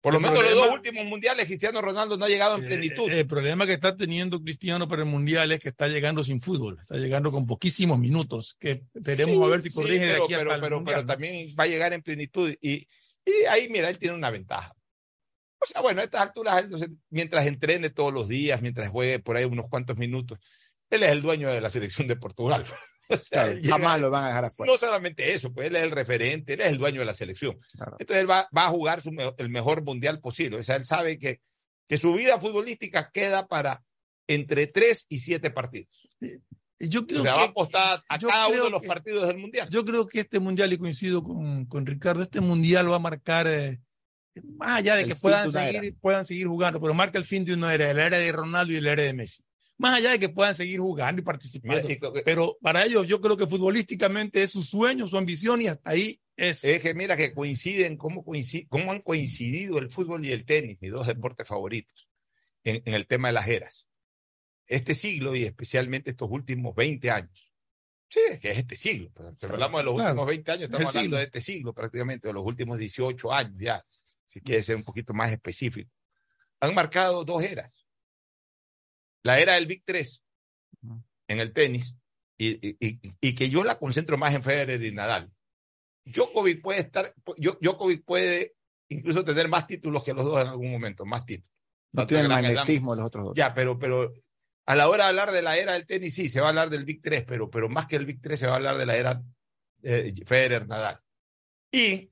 [0.00, 2.64] Por lo El menos los problema- dos últimos mundiales, Cristiano Ronaldo no ha llegado en
[2.64, 3.10] Eh, plenitud.
[3.10, 6.78] El problema que está teniendo Cristiano para el Mundial es que está llegando sin fútbol,
[6.80, 10.24] está llegando con poquísimos minutos, que veremos Sí, a ver si sí, corrige de pero,
[10.24, 12.50] aquí pero, hasta el pero, Mundial, pero también va a llegar en plenitud.
[12.62, 12.88] Y,
[13.26, 14.74] y ahí, mira, él tiene una ventaja.
[15.62, 19.36] O sea, bueno, a estas alturas, entonces, mientras entrene todos los días, mientras juegue por
[19.36, 20.38] ahí unos cuantos minutos,
[20.88, 22.64] él es el dueño de la selección de Portugal.
[23.12, 24.70] O sea, Claro, llega- jamás lo van a dejar afuera.
[24.72, 27.58] no solamente eso, pues él es el referente, él es el dueño de la selección.
[27.72, 27.96] Claro.
[27.98, 30.58] Entonces él va, va a jugar su el mejor mundial posible.
[30.58, 31.40] O sea, él sabe que,
[31.88, 33.82] que su vida futbolística queda para
[34.28, 36.08] entre tres y siete partidos.
[36.78, 39.26] Yo creo O sea, que, va a apostar a cada uno de los que- partidos
[39.26, 39.68] del mundial.
[39.70, 43.48] Yo creo que este mundial, y coincido con, con Ricardo, este mundial va a marcar,
[43.48, 43.80] eh,
[44.56, 47.54] más allá de El que puedan seguir, puedan seguir jugando, pero marca el fin de
[47.54, 49.42] una era, la era de Ronaldo y la era de Messi.
[49.78, 51.88] Más allá de que puedan seguir jugando y participando.
[51.88, 55.68] Mira, y pero para ellos yo creo que futbolísticamente es su sueño, su ambición y
[55.68, 56.62] hasta ahí es.
[56.64, 60.76] Es que mira que coinciden, cómo, coincide, cómo han coincidido el fútbol y el tenis,
[60.80, 62.08] mis dos deportes favoritos,
[62.62, 63.86] en, en el tema de las eras.
[64.66, 67.50] Este siglo y especialmente estos últimos 20 años.
[68.08, 69.10] Sí, es que es este siglo.
[69.14, 71.40] pero si hablamos de los Claro, últimos 20 años, es el estamos hablando de este
[71.40, 73.84] siglo prácticamente, de los últimos 18 años ya,
[74.30, 75.90] si quiere ser un poquito más específico.
[76.60, 77.86] Han marcado dos eras.
[79.24, 80.22] La era del Big 3
[81.28, 81.94] en el tenis
[82.38, 85.30] y, y- y- y que yo la concentro más en Federer y Nadal.
[86.06, 88.54] Djokovic puede estar, Djo- Djokovic puede
[88.88, 91.50] incluso tener más títulos que los dos en algún momento, más títulos.
[91.92, 93.34] No Tanto tiene el Grand Slam- magnetismo los otros dos.
[93.36, 94.12] Ya, pero, pero
[94.66, 96.70] a la hora de hablar de la era del tenis, sí, se va a hablar
[96.70, 98.86] del Big 3, pero, pero más que el Big 3 se va a hablar de
[98.86, 99.22] la era
[99.82, 101.00] eh, Federer Nadal.
[101.72, 102.10] Y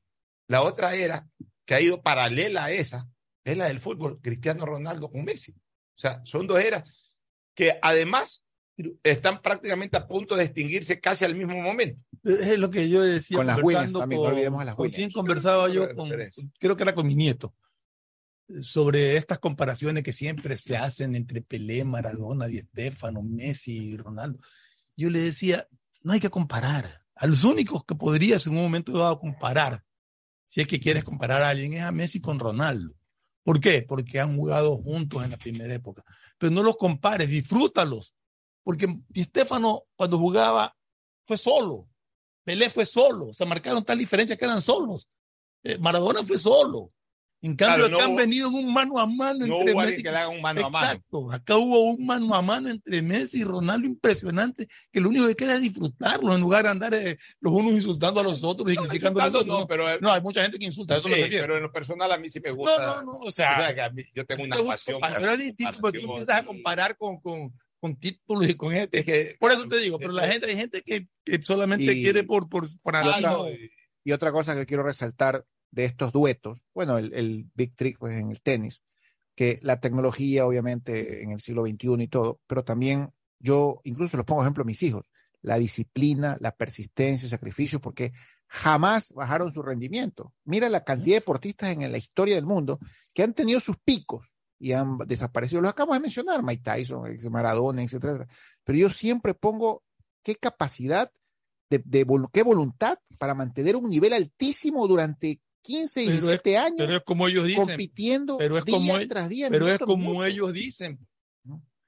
[0.48, 1.26] la otra era
[1.68, 3.06] que ha ido paralela a esa
[3.44, 5.52] es la del fútbol, Cristiano Ronaldo con Messi.
[5.52, 6.82] O sea, son dos eras
[7.54, 8.42] que además
[9.02, 12.00] están prácticamente a punto de extinguirse casi al mismo momento.
[12.24, 13.36] Es lo que yo decía.
[13.36, 14.96] Con las Williams también, no con- olvidemos a las ¿Con Williams.
[14.96, 15.94] quién conversaba yo?
[15.94, 16.10] Con,
[16.58, 17.54] creo que era con mi nieto.
[18.62, 24.38] Sobre estas comparaciones que siempre se hacen entre Pelé, Maradona, Di Stefano, Messi y Ronaldo.
[24.96, 25.68] Yo le decía,
[26.02, 27.02] no hay que comparar.
[27.14, 29.84] A los únicos que podrías en un momento dado comparar,
[30.48, 32.94] si es que quieres comparar a alguien, es a Messi con Ronaldo.
[33.42, 33.82] ¿Por qué?
[33.82, 36.04] Porque han jugado juntos en la primera época.
[36.36, 38.14] Pero no los compares, disfrútalos.
[38.62, 40.76] Porque Di Stefano, cuando jugaba,
[41.26, 41.88] fue solo.
[42.44, 43.32] Pelé fue solo.
[43.32, 45.08] Se marcaron tal diferencia que eran solos.
[45.62, 46.92] Eh, Maradona fue solo.
[47.40, 49.80] En cambio, Claro, no acá han venido en un mano a mano No entre hubo
[49.82, 50.02] Messi.
[50.02, 50.86] que le haga un mano a mano.
[50.86, 51.30] Exacto.
[51.32, 55.36] Acá hubo un mano a mano entre Messi y Ronaldo impresionante, que lo único que
[55.36, 58.76] queda es disfrutarlo en lugar de andar eh, los unos insultando a los otros y
[58.76, 59.60] criticando a los otros.
[59.60, 61.44] no, pero, No, hay mucha gente que insulta, eso me sí, refiero.
[61.44, 62.84] pero en lo personal a mí sí me No, gusta.
[62.84, 65.00] no, no, o O sea, sea, que a mí- yo tengo una pasión.
[65.00, 68.98] para- es distinto, porque tú empiezas a comparar con, con, con títulos y con este.
[68.98, 72.02] Es que, Por eso te digo, pero la gente, hay gente que, que solamente Y-
[72.02, 73.46] quiere por, por, por no,
[74.02, 78.14] Y otra cosa que quiero resaltar de estos duetos, bueno, el, el Big Trick pues,
[78.18, 78.82] en el tenis,
[79.34, 84.26] que la tecnología, obviamente, en el siglo XXI y todo, pero también yo incluso los
[84.26, 85.08] pongo ejemplo a mis hijos,
[85.42, 88.12] la disciplina, la persistencia, el sacrificio, porque
[88.48, 90.34] jamás bajaron su rendimiento.
[90.44, 92.78] Mira la cantidad de deportistas en la historia del mundo
[93.14, 95.60] que han tenido sus picos y han desaparecido.
[95.60, 98.26] Los acabo de mencionar, Mike Tyson, Maradona, etcétera.
[98.64, 99.84] Pero yo siempre pongo
[100.22, 101.10] qué capacidad,
[101.70, 106.74] de, de qué voluntad para mantener un nivel altísimo durante 15, Pero es- 17 años
[106.78, 107.66] Pero es como ellos dicen.
[107.66, 109.48] compitiendo pero es día como- tras día.
[109.50, 110.24] Pero es como minuto.
[110.24, 110.98] ellos dicen.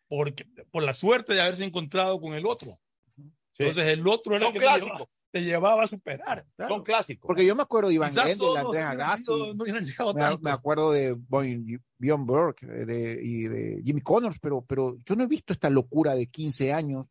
[0.08, 2.80] Porque, por la suerte de haberse encontrado con el otro.
[3.16, 3.22] Sí.
[3.58, 4.88] Entonces el otro era el que te clásicos.
[4.88, 6.46] llevaba, te llevaba a superar.
[6.56, 6.74] Claro.
[6.74, 7.28] Son clásicos.
[7.28, 10.40] Porque yo me acuerdo de Iván todos Andrés Agassi, no hubieran llegado me, tanto.
[10.42, 15.22] me acuerdo de Bjorn Borg eh, de- y de Jimmy Connors, pero, pero yo no
[15.22, 17.06] he visto esta locura de 15 años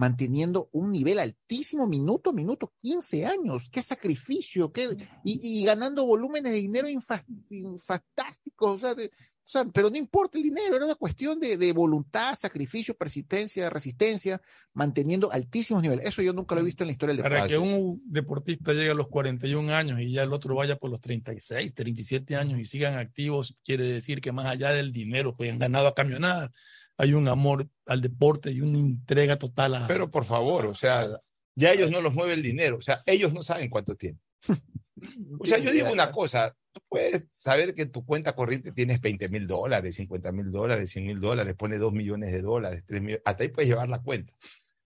[0.00, 4.88] manteniendo un nivel altísimo minuto a minuto, 15 años, qué sacrificio, qué,
[5.26, 6.88] y, y ganando volúmenes de dinero
[7.78, 9.10] fantásticos, o sea, de-
[9.42, 13.68] o sea, pero no importa el dinero, era una cuestión de, de voluntad, sacrificio, persistencia,
[13.68, 14.40] resistencia,
[14.72, 16.06] manteniendo altísimos niveles.
[16.06, 17.36] Eso yo nunca lo he visto en la historia del deporte.
[17.36, 20.90] Para que un deportista llegue a los 41 años y ya el otro vaya por
[20.90, 25.50] los 36, 37 años y sigan activos, quiere decir que más allá del dinero que
[25.50, 26.50] han ganado a camionadas,
[27.00, 29.86] hay un amor al deporte y una entrega total a...
[29.86, 31.06] Pero por favor, o sea,
[31.54, 34.20] ya ellos no los mueve el dinero, o sea, ellos no saben cuánto tienen.
[35.38, 39.00] O sea, yo digo una cosa, tú puedes saber que en tu cuenta corriente tienes
[39.00, 43.00] 20 mil dólares, 50 mil dólares, 100 mil dólares, pone 2 millones de dólares, 3
[43.00, 44.32] millones, hasta ahí puedes llevar la cuenta.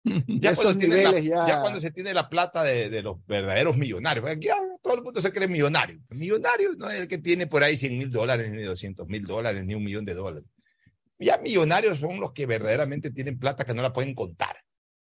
[0.28, 3.24] Ya, cuando, tienes la- niveles ya- ya cuando se tiene la plata de, de los
[3.28, 6.02] verdaderos millonarios, ya todo el mundo se cree millonario.
[6.10, 9.64] Millonario no es el que tiene por ahí 100 mil dólares, ni 200 mil dólares,
[9.64, 10.50] ni un millón de dólares.
[11.22, 14.58] Ya millonarios son los que verdaderamente tienen plata que no la pueden contar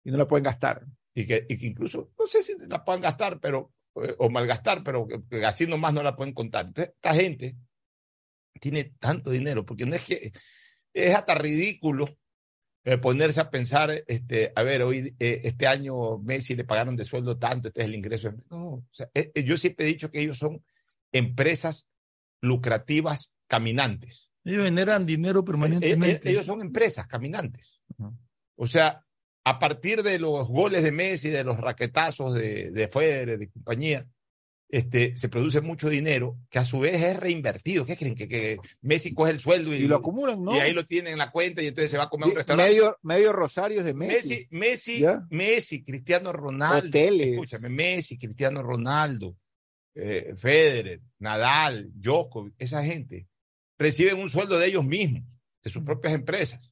[0.04, 0.86] Y no la pueden gastar.
[1.14, 4.84] y que, y que incluso, no sé si la puedan gastar, pero, eh, o malgastar,
[4.84, 5.08] pero
[5.46, 6.68] así nomás no la pueden contar.
[6.68, 7.56] Entonces, esta gente
[8.60, 10.32] tiene tanto dinero, porque no es que
[10.94, 12.08] es hasta ridículo
[12.86, 17.06] eh, ponerse a pensar, este, a ver, hoy, eh, este año Messi le pagaron de
[17.06, 18.34] sueldo tanto, este es el ingreso.
[18.50, 20.64] No, o sea, eh, yo siempre he dicho que ellos son
[21.14, 21.90] empresas
[22.42, 24.33] lucrativas caminantes.
[24.46, 26.30] Ellos generan dinero Eh, eh, permanentemente.
[26.30, 27.80] ellos son empresas caminantes.
[28.56, 29.06] O sea,
[29.46, 34.06] a partir de los goles de Messi, de los raquetazos de, de Federer, de compañía,
[34.70, 37.86] este, se produce mucho dinero que a su vez es reinvertido.
[37.86, 38.16] ¿Qué creen?
[38.16, 40.56] Que, que Messi coge el sueldo y, Y lo acumulan, ¿no?
[40.56, 42.36] y ahí lo tienen en la cuenta y entonces se va a comer a un
[42.38, 42.72] restaurante.
[42.72, 44.30] medio, medio rosarios de Messi.
[44.30, 45.28] Messi, Messi, Ya.
[45.30, 46.88] Messi, Cristiano Ronaldo.
[46.88, 47.28] Hoteles.
[47.34, 49.38] Escúchame, Messi, Cristiano Ronaldo,
[49.94, 53.28] eh, Federer, Nadal, Djokovic, esa gente
[53.78, 55.24] reciben un sueldo de ellos mismos,
[55.64, 56.70] de sus propias empresas.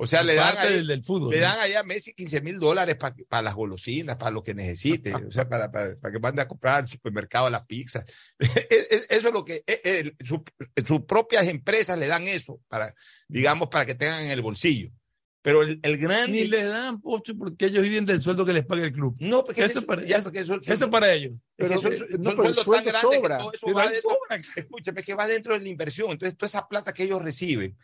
[0.00, 1.30] O sea, le dan, del, del fútbol.
[1.34, 1.46] le ¿no?
[1.48, 2.96] dan allá a Messi 15 mil dólares
[3.28, 6.46] para las golosinas, para lo que necesite, o sea, para, para, para que mande a
[6.46, 8.04] comprar al supermercado las pizzas.
[8.38, 10.44] Eso es lo que, eh, eh, su-
[10.86, 12.94] sus propias empresas le dan eso, para,
[13.26, 14.90] digamos, para que tengan en el bolsillo.
[15.40, 16.32] Pero el, el gran...
[16.32, 19.16] Ni le dan, pocho, porque ellos viven del sueldo que les paga el club.
[19.20, 21.32] No, porque Eso ese- para- ya, eso- porque eso- Eso es para ellos.
[21.56, 23.38] es que Pero, no, pero el sueldo tan grandes que sobra.
[23.38, 24.42] todo va dentro- sobra.
[24.56, 26.10] escúchame, que va dentro de la inversión.
[26.10, 27.76] Entonces, toda esa plata que ellos reciben,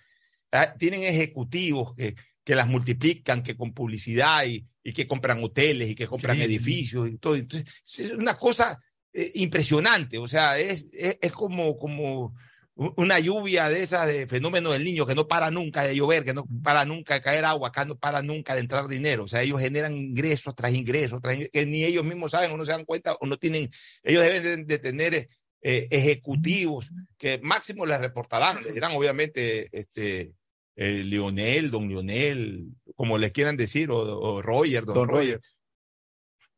[0.53, 5.89] ah, tienen ejecutivos que, que las multiplican, que con publicidad y, y que compran hoteles
[5.91, 6.43] y que compran Sí.
[6.43, 7.37] edificios y todo.
[7.37, 10.19] Entonces, es una cosa eh, impresionante.
[10.19, 12.35] O sea, es, es, es como, como
[12.77, 16.35] una lluvia de esas de fenómeno del niño que no para nunca de llover, que
[16.35, 19.25] no para nunca de caer agua, acá no para nunca de entrar dinero.
[19.25, 22.57] O sea, ellos generan ingresos tras ingresos, tras ingresos, que ni ellos mismos saben o
[22.57, 23.71] no se dan cuenta o no tienen,
[24.03, 25.29] ellos deben de, tener
[25.63, 30.35] eh, ejecutivos que máximo les reportarán, les dirán obviamente este,
[30.77, 35.41] eh, Lionel, don Lionel, como les quieran decir, o, o Roger, don, Don Roger.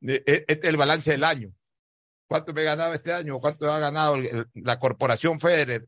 [0.00, 1.52] Eh, eh, Este es el balance del año.
[2.26, 3.38] ¿Cuánto me he ganado este año?
[3.38, 4.16] ¿Cuánto ha ganado
[4.54, 5.86] la corporación Federer?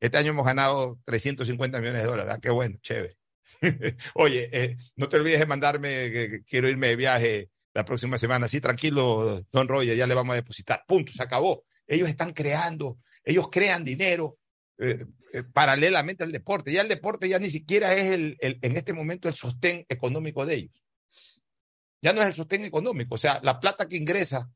[0.00, 2.34] Este año hemos ganado 350 millones de dólares.
[2.36, 3.16] Ah, qué bueno, chévere.
[4.14, 8.48] Oye, eh, no te olvides de mandarme que, quiero irme de viaje la próxima semana.
[8.48, 10.82] Sí, tranquilo, don Roger, ya le vamos a depositar.
[10.86, 11.64] Punto, se acabó.
[11.86, 14.38] Ellos están creando, ellos crean dinero
[14.78, 16.72] eh, eh, paralelamente al deporte.
[16.72, 20.44] Ya el deporte ya ni siquiera es el, el- en este momento el sostén económico
[20.44, 20.82] de ellos.
[22.02, 23.14] Ya no es el sostén económico.
[23.14, 24.50] O sea, la plata que ingresa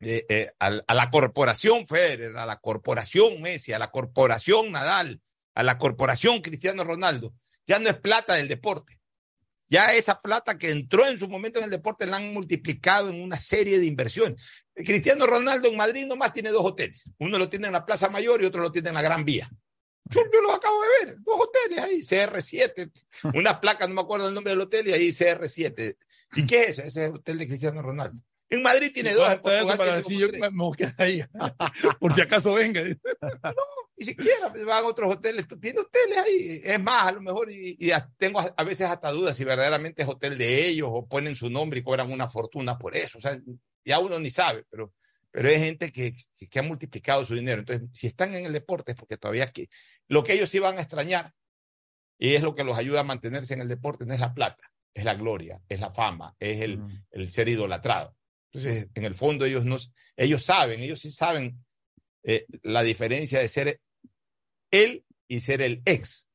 [0.00, 5.20] eh, a, a la corporación Federer, a la corporación Messi, a la corporación Nadal,
[5.54, 7.34] a la corporación Cristiano Ronaldo,
[7.66, 8.98] ya no es plata del deporte.
[9.68, 13.20] Ya esa plata que entró en su momento en el deporte la han multiplicado en
[13.20, 14.40] una serie de inversiones.
[14.74, 17.02] Cristiano Ronaldo en Madrid nomás tiene dos hoteles.
[17.18, 19.50] Uno lo tiene en la Plaza Mayor y otro lo tiene en la Gran Vía.
[20.08, 22.92] Yo, yo los acabo de ver, dos hoteles ahí, CR7,
[23.34, 25.96] una placa, no me acuerdo el nombre del hotel, y ahí CR7.
[26.36, 26.82] ¿Y qué es eso?
[26.82, 28.22] Ese es el hotel de Cristiano Ronaldo.
[28.48, 29.30] En Madrid tiene dos.
[29.30, 30.40] en Portugal para decir, yo tres.
[30.40, 31.22] me voy a ahí.
[32.00, 32.82] Por si acaso venga.
[32.84, 35.46] Ni siquiera pues, van a otros hoteles.
[35.60, 36.60] Tiene hoteles ahí.
[36.62, 37.76] Es más, a lo mejor, y,
[38.18, 41.50] tengo a, a veces hasta dudas si verdaderamente es hotel de ellos o ponen su
[41.50, 43.18] nombre y cobran una fortuna por eso.
[43.18, 43.38] O sea,
[43.84, 44.92] ya uno ni sabe, pero,
[45.30, 47.60] pero hay gente que, que, que ha multiplicado su dinero.
[47.60, 49.68] Entonces, si están en el deporte es porque todavía que
[50.08, 51.32] lo que ellos sí van a extrañar
[52.18, 54.70] y es lo que los ayuda a mantenerse en el deporte no es la plata,
[54.94, 57.04] es la gloria, es la fama, es el, Mm.
[57.10, 58.14] el ser idolatrado.
[58.56, 59.76] Entonces, en el fondo ellos no,
[60.16, 61.62] ellos saben, ellos sí saben
[62.22, 63.82] eh, la diferencia de ser
[64.70, 66.26] él y ser el ex.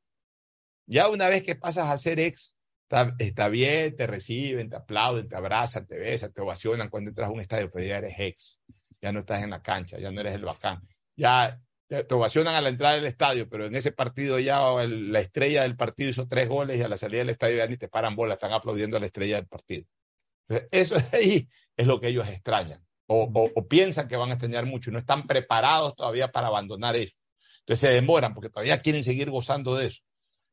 [0.86, 5.28] Ya una vez que pasas a ser ex, está, está bien, te reciben, te aplauden,
[5.28, 8.60] te abrazan, te besan, te ovacionan cuando entras a un estadio, pero ya eres ex,
[9.02, 10.88] ya no estás en la cancha, ya no eres el bacán.
[11.16, 15.64] Ya te, ovacionan a la entrada del estadio, pero en ese partido ya la estrella
[15.64, 18.16] del partido hizo tres goles y a la salida del estadio ya ni te paran
[18.16, 19.88] bola, están aplaudiendo a la estrella del partido.
[20.48, 21.50] Entonces, eso de ahí
[21.82, 24.94] es lo que ellos extrañan o, o- o piensan que van a extrañar mucho y
[24.94, 27.16] no están preparados todavía para abandonar eso.
[27.60, 30.02] Entonces se demoran porque todavía quieren seguir gozando de eso.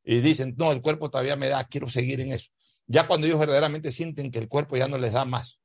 [0.05, 2.49] Y dicen, no, el cuerpo todavía me da, quiero seguir en eso.
[2.87, 5.61] Ya cuando ellos verdaderamente sienten que el cuerpo ya no les da más,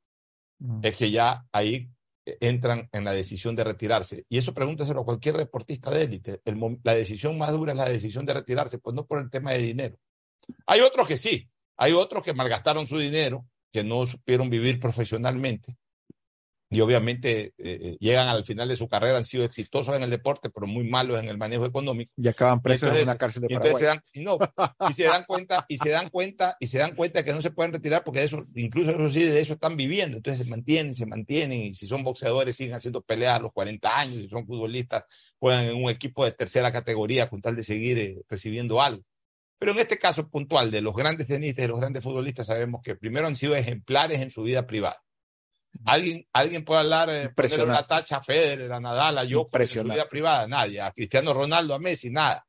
[0.60, 0.80] Mm.
[0.84, 1.90] es que ya ahí
[2.26, 4.24] eh, entran en la decisión de retirarse.
[4.28, 6.40] Y eso pregúntaselo a cualquier deportista de élite.
[6.44, 9.50] El la decisión más dura es la decisión de retirarse, pues no por el tema
[9.50, 9.98] de dinero.
[10.66, 15.76] Hay otros que sí, hay otros que malgastaron su dinero, que no supieron vivir profesionalmente.
[16.70, 20.10] Y obviamente eh, eh, llegan al final de su carrera, han sido exitosos en el
[20.10, 22.12] deporte, pero muy malos en el manejo económico.
[22.16, 24.02] Y acaban presos en una cárcel de Y entonces se Paraguay.
[24.04, 24.38] dan, y no,
[24.90, 27.50] y se dan cuenta, y se dan cuenta, y se dan cuenta que no se
[27.50, 30.16] pueden retirar porque eso, incluso eso sí, de eso están viviendo.
[30.18, 33.98] Entonces se mantienen, se mantienen, y si son boxeadores siguen haciendo peleas a los 40
[33.98, 35.04] años, si son futbolistas,
[35.40, 39.02] juegan en un equipo de tercera categoría con tal de seguir eh, recibiendo algo.
[39.58, 42.96] Pero en este caso puntual de los grandes tenistas y los grandes futbolistas, sabemos que
[42.96, 45.00] primero han sido ejemplares en su vida privada.
[45.84, 47.72] Alguien, alguien puede hablar, eh, ponerle Impresionante.
[47.72, 50.80] una tacha a Federer, a Nadal, a Djokovic en su vida privada, nadie.
[50.80, 52.46] A Cristiano Ronaldo, a Messi, nada.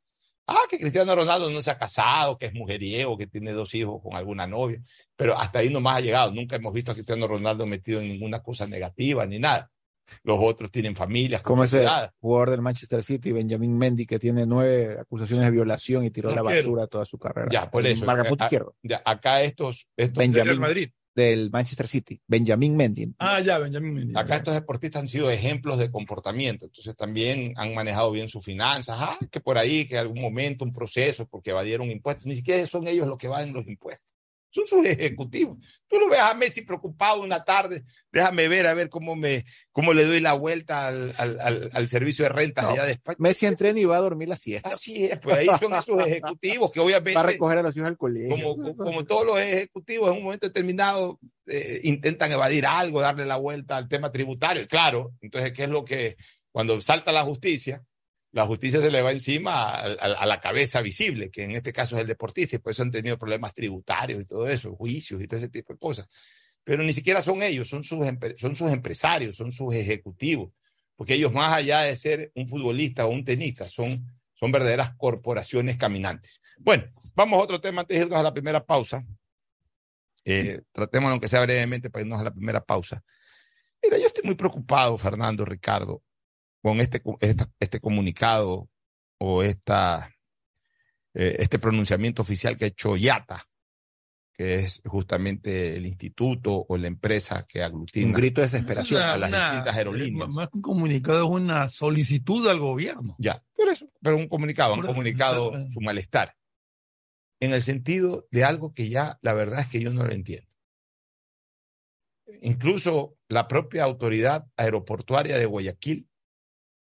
[0.47, 3.99] Ah, que Cristiano Ronaldo no se ha casado, que es mujeriego, que tiene dos hijos
[4.03, 4.79] con alguna novia,
[5.15, 6.31] pero hasta ahí nomás ha llegado.
[6.31, 9.71] Nunca hemos visto a Cristiano Ronaldo metido en ninguna cosa negativa ni nada.
[10.23, 11.85] Los otros tienen familias, Como ese
[12.19, 16.35] jugador del Manchester City, Benjamin Mendy, que tiene nueve acusaciones de violación y tiró a
[16.35, 17.49] la basura toda su carrera.
[17.51, 18.05] Ya, por eso.
[18.05, 18.75] Marcapunto Ah, izquierdo.
[18.83, 20.47] Ya, acá estos, estos Benjamin.
[20.47, 20.89] Real Madrid.
[21.15, 22.21] Del Manchester City.
[22.27, 23.13] Benjamin Mendy.
[23.19, 24.13] Ah, ya, Benjamín Mendy.
[24.17, 28.97] Acá estos deportistas han sido ejemplos de comportamiento, entonces también han manejado bien sus finanzas,
[28.99, 32.85] ah, que por ahí, que algún momento, un proceso, porque evadieron impuestos, ni siquiera son
[32.89, 34.05] ellos los que evaden los impuestos,
[34.55, 35.57] son sus ejecutivos.
[35.87, 39.93] Tú lo ves a Messi preocupado una tarde, déjame ver, a ver cómo, me, cómo
[39.93, 43.17] le doy la vuelta al, al, al, al servicio de rentas No, allá de España.
[43.19, 44.69] Messi entrena y va a dormir la siesta.
[44.69, 47.89] Así es, pues ahí son esos ejecutivos que obviamente Va a recoger a los hijos
[47.89, 48.55] al colegio.
[48.55, 53.35] como, como todos los ejecutivos en un momento determinado eh, intentan evadir algo, darle la
[53.35, 54.67] vuelta al tema tributario.
[54.67, 56.15] Claro, entonces, ¿qué es lo que
[56.51, 57.83] cuando salta la justicia?
[58.35, 62.01] La justicia se le va encima a, la cabeza visible, que en este caso es
[62.01, 65.39] el deportista, y por eso han tenido problemas tributarios y todo eso, juicios y todo
[65.39, 66.09] ese tipo de cosas.
[66.61, 70.51] Pero ni siquiera son ellos, son sus, son sus empresarios, son sus ejecutivos,
[70.97, 75.77] porque ellos más allá de ser un futbolista o un tenista, son, son verdaderas corporaciones
[75.77, 76.41] caminantes.
[76.57, 76.83] Bueno,
[77.15, 79.05] vamos a otro tema antes de irnos a la primera pausa.
[80.25, 83.01] Eh, tratemos, aunque sea brevemente, para irnos a la primera pausa.
[83.81, 86.03] Mira, yo estoy muy preocupado, Fernando, Ricardo,
[86.65, 88.67] con este, esta- este comunicado
[89.19, 90.11] o esta,
[91.13, 93.47] eh, este pronunciamiento oficial que ha hecho IATA,
[94.33, 98.07] que es justamente el instituto o la empresa que aglutina.
[98.07, 98.99] Un grito de desesperación.
[98.99, 100.33] a las distintas aerolíneas.
[100.33, 103.15] Más que un comunicado es una solicitud al gobierno.
[103.19, 105.71] Ya, por eso, pero un comunicado, han comunicado eso.
[105.71, 106.35] su malestar.
[107.39, 110.49] En el sentido de algo que ya la verdad es que yo no lo entiendo.
[112.41, 116.09] Incluso la propia autoridad aeroportuaria de Guayaquil,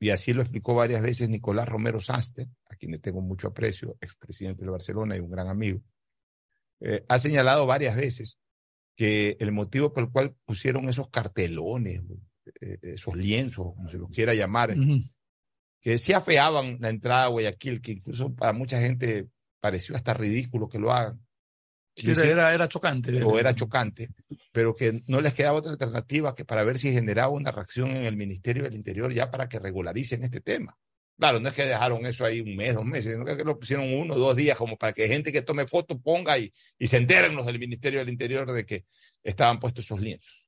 [0.01, 3.97] y así lo explicó varias veces Nicolás Romero Sánchez, a quien le tengo mucho aprecio,
[4.01, 5.81] expresidente de Barcelona y un gran amigo,
[6.81, 8.39] eh, ha señalado varias veces
[8.97, 12.03] que el motivo por el cual pusieron esos cartelones,
[12.61, 14.75] eh, esos lienzos, como se los quiera llamar,
[15.81, 19.29] que sí afeaban la entrada a Guayaquil, que incluso para mucha gente
[19.61, 21.21] pareció hasta ridículo que lo hagan,
[22.05, 23.23] Era, chocante.
[23.23, 24.11] o era chocante,
[24.53, 28.05] pero que no les quedaba otra alternativa que para ver si generaba una reacción en
[28.05, 30.77] el Ministerio del Interior ya para que regularicen este tema.
[31.19, 33.93] Claro, no es que dejaron eso ahí un mes, dos meses, sino que lo pusieron
[33.93, 36.97] uno o dos días como para que gente que tome fotos ponga y, y se
[36.97, 38.87] enteren los del Ministerio del Interior de que
[39.25, 40.47] estaban puestos esos lienzos.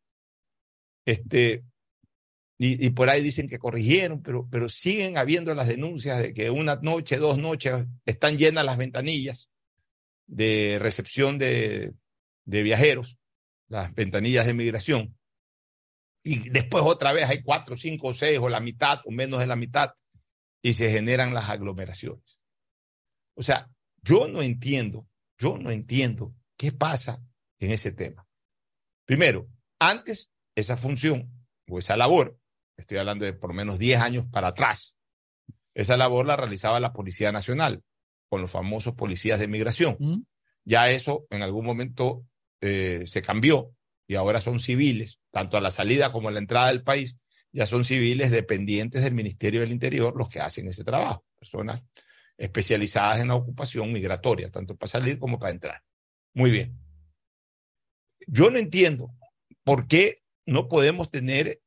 [1.04, 1.64] Este,
[2.56, 6.50] y, y por ahí dicen que corrigieron, pero, pero siguen habiendo las denuncias de que
[6.50, 9.49] una noche, dos noches están llenas las ventanillas
[10.30, 11.92] de recepción de,
[12.44, 13.18] de viajeros,
[13.68, 15.18] las ventanillas de migración,
[16.22, 19.56] y después otra vez hay cuatro, cinco, seis o la mitad o menos de la
[19.56, 19.94] mitad
[20.62, 22.38] y se generan las aglomeraciones.
[23.34, 23.70] O sea,
[24.02, 25.08] yo no entiendo,
[25.38, 27.22] yo no entiendo qué pasa
[27.58, 28.26] en ese tema.
[29.06, 31.32] Primero, antes esa función
[31.68, 32.38] o esa labor,
[32.76, 34.94] estoy hablando de por lo menos 10 años para atrás,
[35.74, 37.82] esa labor la realizaba la Policía Nacional
[38.30, 39.96] con los famosos policías de migración.
[39.98, 40.22] ¿Mm?
[40.64, 42.24] Ya eso en algún momento
[42.60, 43.74] eh, se cambió
[44.06, 47.18] y ahora son civiles, tanto a la salida como a la entrada del país,
[47.52, 51.82] ya son civiles dependientes del Ministerio del Interior los que hacen ese trabajo, personas
[52.38, 55.82] especializadas en la ocupación migratoria, tanto para salir como para entrar.
[56.32, 56.78] Muy bien.
[58.26, 59.10] Yo no entiendo
[59.64, 61.60] por qué no podemos tener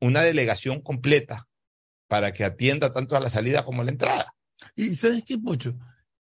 [0.00, 1.48] una delegación completa
[2.08, 4.34] para que atienda tanto a la salida como a la entrada.
[4.76, 5.76] Y ¿sabes qué, Pocho?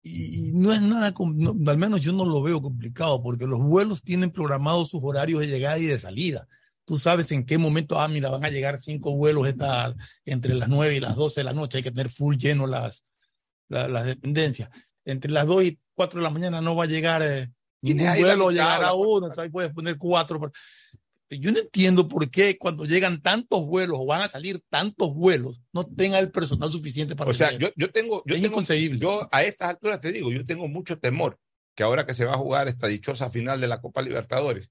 [0.01, 3.61] Y y no es nada, no, al menos yo no lo veo complicado, porque los
[3.61, 6.47] vuelos tienen programados sus horarios de llegada y de salida.
[6.86, 10.67] Tú sabes en qué momento, ah, mira, van a llegar cinco vuelos esta, entre las
[10.67, 13.05] nueve y las doce de la noche, hay que tener full lleno las,
[13.69, 14.69] la- las dependencias.
[15.05, 17.49] Entre las dos y cuatro de la mañana no va a llegar eh,
[17.81, 20.51] ningún vuelo, llegará la uno, entonces ahí puedes poner cuatro.
[21.39, 25.61] Yo no entiendo por qué cuando llegan tantos vuelos o van a salir tantos vuelos,
[25.71, 28.99] no tenga el personal suficiente para O sea, yo, yo tengo, yo Es tengo, inconcebible.
[28.99, 31.39] yo a estas alturas te digo, yo tengo mucho temor
[31.75, 34.69] que ahora que se va a jugar esta dichosa final de la Copa Libertadores,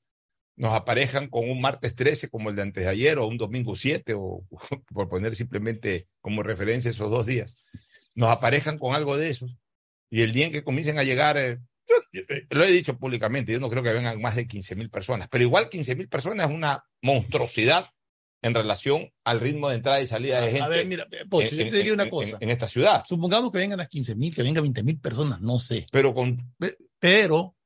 [0.56, 3.74] nos aparezcan con un martes 13 como el de antes de ayer o un domingo
[3.74, 4.44] 7 o
[4.92, 7.56] por poner simplemente como referencia esos dos días,
[8.14, 9.56] nos aparezcan con algo de esos
[10.10, 11.58] y el día en que comiencen a llegar, eh,
[11.88, 14.76] yo, yo, eh, lo he dicho públicamente, yo no creo que vengan más de 15
[14.76, 17.86] mil personas, pero igual 15 mil personas es una monstruosidad
[18.44, 21.62] en relación al ritmo de entrada y salida de gente A ver, mira, Pocho, yo
[21.62, 22.38] en- te diría en- una en- cosa.
[22.40, 23.04] en esta ciudad.
[23.06, 25.86] Supongamos que vengan las 15 mil, que vengan 20 mil personas, no sé.
[25.92, 26.52] Pero con
[26.98, 27.56] Pero,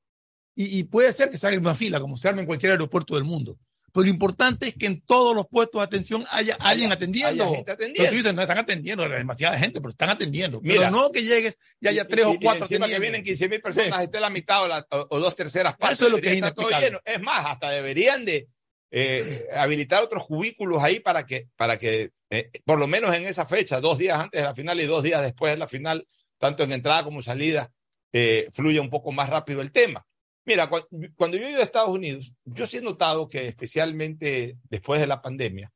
[0.54, 3.14] y, y puede ser que se haga una fila, como se arma en cualquier aeropuerto
[3.14, 3.58] del mundo.
[3.96, 7.44] Pero lo importante es que en todos los puestos de atención haya alguien atendiendo.
[7.44, 8.10] haya gente Pero atendiendo.
[8.10, 10.60] tú dices, no están atendiendo, demasiada gente, pero están atendiendo.
[10.60, 10.76] Mira.
[10.80, 13.48] pero no que llegues y haya tres Y- o y cuatro encima que vienen 15
[13.48, 14.04] mil personas, Sí.
[14.04, 15.98] esté la mitad o, la- o- dos terceras partes.
[15.98, 17.00] Eso es lo que es inexplicable.
[17.04, 18.48] Es más, hasta deberían de
[18.90, 23.44] eh, habilitar otros cubículos ahí para que, para que eh, por lo menos en esa
[23.46, 26.06] fecha, dos días antes de la final y dos días después de la final,
[26.38, 27.70] tanto en entrada como salida,
[28.12, 30.06] eh, fluya un poco más rápido el tema.
[30.46, 30.86] Mira, cu-
[31.16, 35.08] cuando yo he ido a Estados Unidos, yo sí he notado que especialmente después de
[35.08, 35.72] la pandemia,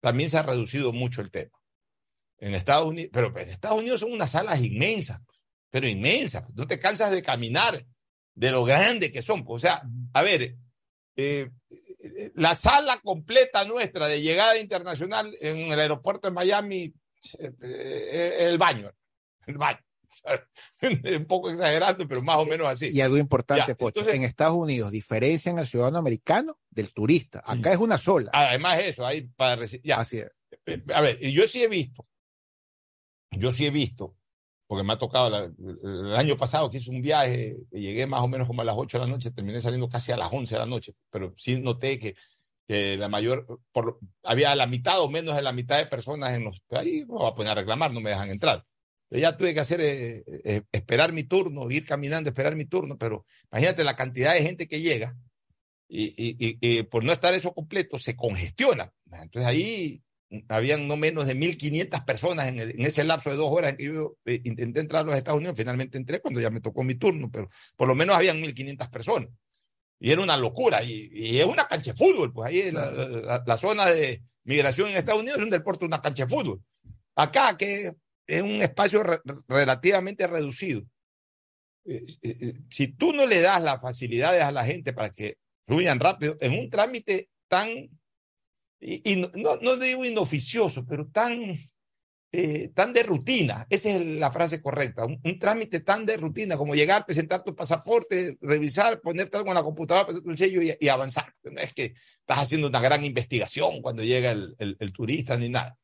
[0.00, 1.56] también se ha reducido mucho el tema.
[2.38, 5.20] En Estados Unidos, pero en Estados Unidos son unas salas inmensas,
[5.70, 6.44] pero inmensas.
[6.54, 7.84] No te cansas de caminar
[8.34, 9.44] de lo grande que son.
[9.46, 9.82] O sea,
[10.14, 10.56] a ver,
[11.16, 11.50] eh,
[12.34, 16.94] la sala completa nuestra de llegada internacional en el aeropuerto de Miami,
[17.40, 18.90] eh, eh, el baño,
[19.46, 19.80] el baño.
[21.18, 22.88] Un poco exagerando, pero más o menos así.
[22.92, 27.42] Y algo importante, Ya, Pocho, entonces- en Estados Unidos diferencian al ciudadano americano del turista.
[27.44, 28.30] Acá es una sola.
[28.32, 29.96] Además, eso, ahí para ya.
[29.98, 30.30] Así es.
[30.66, 32.06] Eh, A ver, yo sí he visto,
[33.32, 34.16] yo sí he visto,
[34.66, 38.28] porque me ha tocado la- el año pasado que hice un viaje, llegué más o
[38.28, 40.60] menos como a las 8 de la noche, terminé saliendo casi a las 11 de
[40.60, 42.14] la noche, pero sí noté que,
[42.70, 46.60] la mayor, por, había la mitad o menos de la mitad de personas en los,
[46.70, 48.62] ahí no voy a poner a reclamar, no me dejan entrar.
[49.10, 52.98] Yo ya tuve que hacer, eh, eh, esperar mi turno, ir caminando, esperar mi turno,
[52.98, 55.16] pero imagínate la cantidad de gente que llega
[55.88, 58.92] y, y- y- y por no estar eso completo se congestiona.
[59.10, 60.02] Entonces ahí
[60.48, 63.76] habían no menos de 1.500 personas en, el- en ese lapso de dos horas en
[63.78, 65.56] que yo eh, intenté entrar a los Estados Unidos.
[65.56, 69.30] Finalmente entré cuando ya me tocó mi turno, pero por lo menos habían 1.500 personas.
[70.00, 70.84] Y era una locura.
[70.84, 72.30] Y, es una cancha de fútbol.
[72.32, 76.02] Pues ahí la, la- la zona de migración en Estados Unidos es un deporte, una
[76.02, 76.62] cancha de fútbol.
[77.16, 77.94] Acá, que
[78.28, 80.82] es un espacio re- relativamente reducido.
[81.86, 85.38] eh, eh, eh, si tú no le das las facilidades a la gente para que
[85.64, 87.68] fluyan rápido, en un trámite tan
[88.80, 91.58] y, y no, no, digo inoficioso, pero tan,
[92.30, 93.66] eh, tan de rutina.
[93.70, 95.04] Esa es la frase correcta.
[95.04, 99.54] Un, un trámite tan de rutina como llegar, presentar tu pasaporte, revisar, ponerte algo en
[99.56, 101.34] la computadora, ponerte un sello y, y avanzar.
[101.42, 105.48] No es que estás haciendo una gran investigación cuando llega el, el- el turista ni
[105.48, 105.76] nada.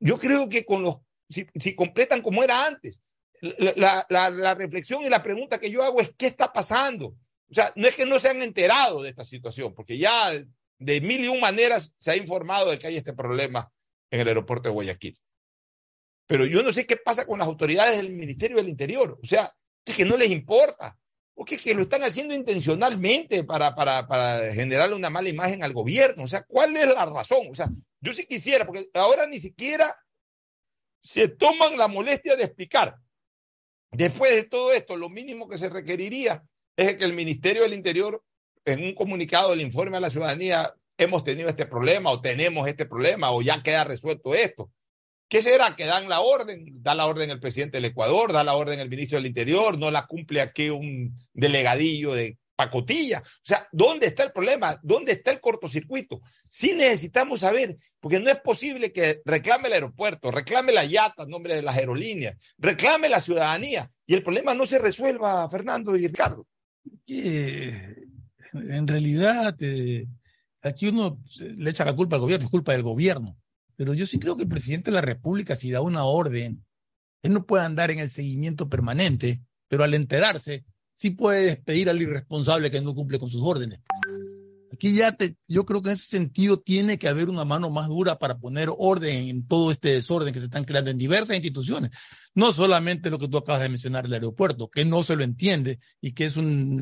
[0.00, 0.96] Yo creo que con los,
[1.28, 3.00] si, completan como era antes,
[3.40, 7.16] la- la reflexión y la pregunta que yo hago es, ¿qué está pasando?
[7.48, 10.32] O sea, no es que no se han enterado de esta situación, porque ya
[10.78, 13.70] de mil y un maneras se ha informado de que hay este problema
[14.10, 15.18] en el aeropuerto de Guayaquil.
[16.26, 19.18] Pero yo no sé qué pasa con las autoridades del Ministerio del Interior.
[19.22, 19.54] O sea,
[19.84, 20.98] es que no les importa.
[21.38, 25.72] o que, que lo están haciendo intencionalmente para, para, para generarle una mala imagen al
[25.72, 26.24] gobierno.
[26.24, 27.46] O sea, ¿cuál es la razón?
[27.50, 27.68] O sea,
[28.06, 29.98] yo sí quisiera, porque ahora ni siquiera
[31.02, 32.96] se toman la molestia de explicar.
[33.90, 36.44] Después de todo esto, lo mínimo que se requeriría
[36.76, 38.22] es que el Ministerio del Interior,
[38.64, 42.86] en un comunicado, le informe a la ciudadanía, hemos tenido este problema o tenemos este
[42.86, 44.70] problema o ya queda resuelto esto.
[45.28, 45.74] ¿Qué será?
[45.74, 48.88] Que dan la orden, da la orden el presidente del Ecuador, da la orden el
[48.88, 53.22] ministro del Interior, no la cumple aquí un delegadillo de pacotilla.
[53.22, 54.80] O sea, ¿dónde está el problema?
[54.82, 56.20] ¿Dónde está el cortocircuito?
[56.48, 61.54] Sí necesitamos saber, porque no es posible que reclame el aeropuerto, reclame la YATA nombre
[61.54, 66.46] de las aerolíneas, reclame la ciudadanía y el problema no se resuelva, Fernando y Ricardo.
[67.06, 70.06] en realidad, eh,
[70.62, 73.36] aquí uno le echa la culpa al gobierno, es culpa del gobierno.
[73.76, 76.64] Pero yo sí creo que el presidente de la República, si da una orden,
[77.22, 80.64] él no puede andar en el seguimiento permanente, pero al enterarse,
[80.96, 83.80] sí puede despedir al irresponsable que no cumple con sus órdenes.
[84.72, 87.88] Aquí ya te, yo creo que en ese sentido tiene que haber una mano más
[87.88, 91.92] dura para poner orden en todo este desorden que se están creando en diversas instituciones.
[92.34, 95.78] No solamente lo que tú acabas de mencionar, el aeropuerto, que no se lo entiende
[96.00, 96.78] y que es un,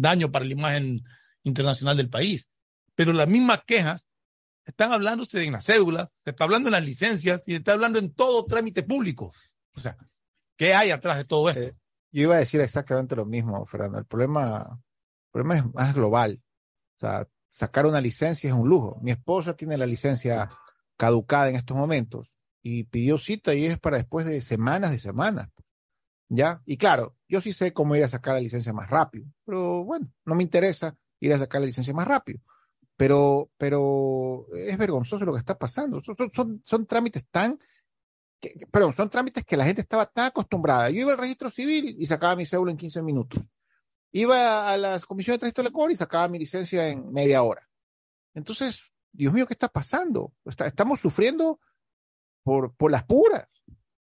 [0.00, 1.02] daño para la imagen
[1.44, 2.50] internacional del país,
[2.94, 4.06] pero las mismas quejas
[4.64, 7.74] están hablando usted en las cédulas, se está hablando en las licencias y se está
[7.74, 9.32] hablando en todo trámite público.
[9.74, 9.96] O sea,
[10.56, 11.79] ¿qué hay atrás de todo esto?
[12.12, 13.98] Yo iba a decir exactamente lo mismo, Fernando.
[13.98, 14.80] El problema,
[15.30, 16.42] problema es más global.
[16.96, 18.98] O sea, sacar una licencia es un lujo.
[19.02, 20.50] Mi esposa tiene la licencia
[20.96, 25.48] caducada en estos momentos y pidió cita y es para después de semanas de semanas.
[26.28, 26.62] ¿Ya?
[26.64, 30.12] Y claro, yo sí sé cómo ir a sacar la licencia más rápido, pero bueno,
[30.24, 32.40] no me interesa ir a sacar la licencia más rápido
[33.00, 36.02] pero, pero es vergonzoso lo que está pasando.
[36.34, 37.58] Son, son trámites tan,
[38.40, 40.90] que, perdón, son trámites que la gente estaba tan acostumbrada.
[40.90, 43.42] Yo iba al registro civil y sacaba mi cédula en 15 minutos.
[44.12, 47.68] Iba a las comisiones de tránsito de y sacaba mi licencia en media hora.
[48.34, 50.32] Entonces, Dios mío, ¿qué está pasando?
[50.44, 51.60] estamos sufriendo
[52.42, 53.46] por, por las puras.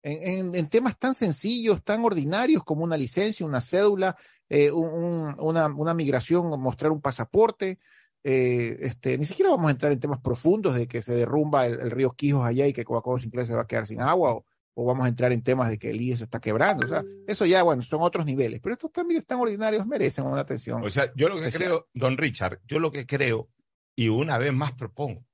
[0.02, 4.16] En, en, temas tan sencillos, tan ordinarios como una licencia, una cédula,
[4.48, 7.80] eh, un, una, una migración, mostrar un pasaporte,
[8.24, 11.90] eh, este, ni siquiera vamos a entrar en temas profundos de que se derrumba el,
[11.92, 15.06] río Quijos allá y que Coca-Cola Sinclair se va a quedar sin agua, o, vamos
[15.06, 16.86] a entrar en temas de que el IE se está quebrando.
[16.86, 20.42] O sea, eso ya, bueno, son otros niveles, pero estos también tan ordinarios merecen una
[20.42, 20.84] atención.
[20.84, 23.50] O sea, yo lo que creo, don Richard, yo lo que creo,
[23.96, 25.26] y una vez más propongo,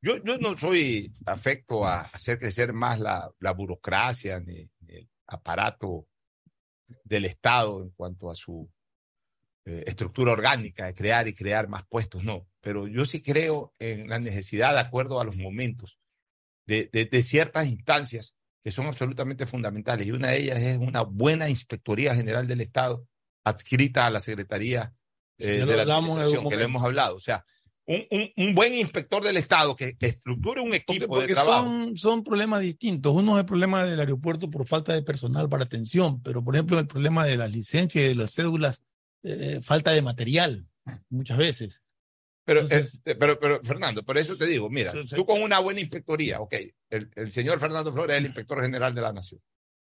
[0.00, 6.06] yo, yo no soy afecto a hacer crecer más la, la burocracia ni el aparato
[7.04, 8.68] del Estado en cuanto a su
[9.64, 12.48] eh, estructura orgánica de crear y crear más puestos, no.
[12.60, 15.98] Pero yo sí creo en la necesidad, de acuerdo a los momentos,
[16.66, 20.06] de, de, ciertas instancias que son absolutamente fundamentales.
[20.06, 23.06] Y una de ellas es una buena Inspectoría General del Estado
[23.44, 24.94] adscrita a la Secretaría
[25.38, 27.16] eh, de la Administración, que le hemos hablado.
[27.16, 27.44] O sea,
[27.86, 31.64] un, un, un, buen inspector del Estado que, estructure un equipo de trabajo.
[31.64, 33.12] Son, son problemas distintos.
[33.14, 36.78] Uno es el problema del aeropuerto por falta de personal para atención, pero por ejemplo
[36.78, 38.84] el problema de las licencias y de las cédulas
[39.22, 40.66] eh, falta de material
[41.08, 41.82] muchas veces.
[42.44, 42.62] Pero,
[43.18, 46.54] pero, pero, Fernando, por eso te digo, mira, tú con una buena inspectoría, ok,
[46.90, 49.40] el, el, señor Fernando Flores es el inspector general de la Nación,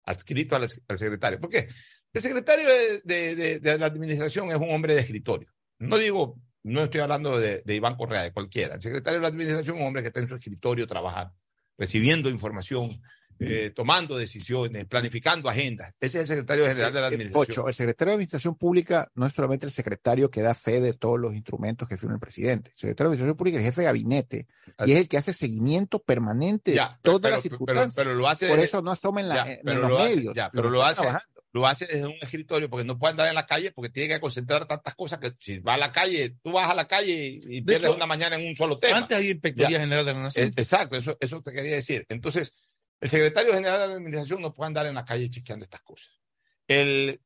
[0.03, 1.39] adscrito al, secretario.
[1.39, 1.67] ¿Por qué?
[2.13, 3.01] El secretario de,
[3.35, 5.49] de, de, la administración es un hombre de escritorio.
[5.79, 8.75] No digo, no estoy hablando de, Iván Correa, de cualquiera.
[8.75, 11.33] El secretario de la administración es un hombre que está en su escritorio trabajando,
[11.77, 13.01] recibiendo información,
[13.39, 15.93] eh, tomando decisiones, planificando agendas.
[15.99, 17.51] Ese es el secretario general de la eh, eh, Administración.
[17.51, 20.93] Ocho, el secretario de Administración Pública no es solamente el secretario que da fe de
[20.93, 22.71] todos los instrumentos que firma el presidente.
[22.71, 24.47] El secretario de Administración Pública es el jefe de gabinete
[24.85, 27.93] y es el que hace seguimiento permanente de todas las circunstancias.
[27.95, 30.33] Pero, lo hace Por eso no asoma en, la, los medios.
[30.33, 31.03] Ya, pero lo, hace,
[31.51, 34.21] lo hace desde un escritorio porque no puede andar en la calle porque tiene que
[34.21, 37.61] concentrar tantas cosas que si va a la calle, tú vas a la calle y,
[37.61, 38.97] pierdes una mañana en un solo tema.
[38.99, 40.51] Antes hay Inspectoría General de la Nación.
[40.55, 42.05] Exacto, eso, eso te quería decir.
[42.07, 42.53] Entonces,
[42.99, 46.19] el secretario general de la administración no puede andar en la calle chequeando estas cosas.
[46.67, 47.21] El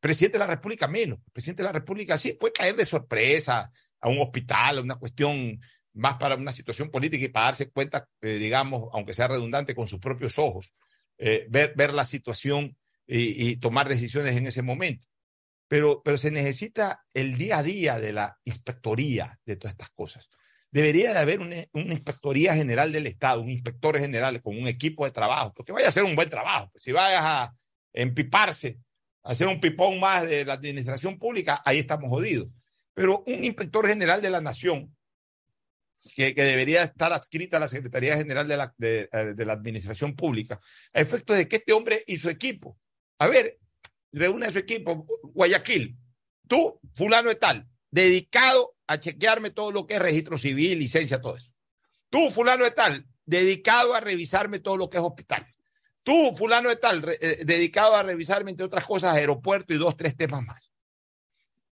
[0.00, 1.18] presidente de la República menos.
[1.26, 4.96] El presidente de la República sí puede caer de sorpresa a un hospital, a una
[4.96, 5.60] cuestión
[5.94, 9.86] más para una situación política y para darse cuenta, eh, digamos, aunque sea redundante, con
[9.86, 10.72] sus propios ojos,
[11.18, 15.06] eh, ver, la situación y, tomar decisiones en ese momento.
[15.68, 20.28] Pero se necesita el día a día de la inspectoría de todas estas cosas
[20.72, 25.12] debería de haber una, inspectoría general del Estado, un inspector general con un equipo de
[25.12, 26.70] trabajo, porque vaya a hacer un buen trabajo.
[26.72, 27.54] Pues, si vayas a
[27.92, 28.78] empiparse,
[29.22, 32.48] a hacer un pipón más de la administración pública, ahí estamos jodidos.
[32.94, 34.96] Pero un inspector general de la nación,
[36.16, 40.58] que, debería estar adscrita a la Secretaría General de la, de, la Administración Pública,
[40.92, 42.78] a efecto de que este hombre y su equipo,
[43.18, 43.58] a ver,
[44.10, 45.96] reúne a su equipo, Guayaquil,
[46.48, 51.36] tú, fulano de tal, dedicado a chequearme todo lo que es registro civil, licencia, todo
[51.36, 51.52] eso.
[52.10, 55.58] Tú, fulano de tal, dedicado a revisarme todo lo que es hospitales.
[56.02, 60.16] Tú, fulano de tal, eh, dedicado a revisarme, entre otras cosas, aeropuerto y dos, tres
[60.16, 60.70] temas más.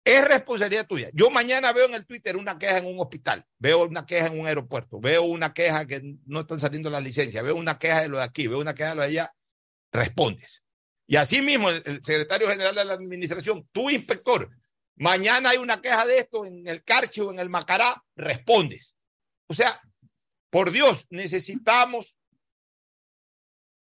[0.05, 1.11] Es responsabilidad tuya.
[1.13, 4.41] Yo mañana veo en el Twitter una queja en un hospital, veo una queja en
[4.41, 8.09] un aeropuerto, veo una queja que no están saliendo las licencias, veo una queja de
[8.09, 9.35] lo de aquí, veo una queja de lo de allá,
[9.93, 10.63] respondes.
[11.07, 14.49] Y así mismo el, el secretario general de la administración, tu inspector,
[15.01, 18.95] mañana hay una queja de esto en el Carchi o en el Macará, respondes.
[19.49, 19.81] O sea,
[20.51, 22.17] por Dios, necesitamos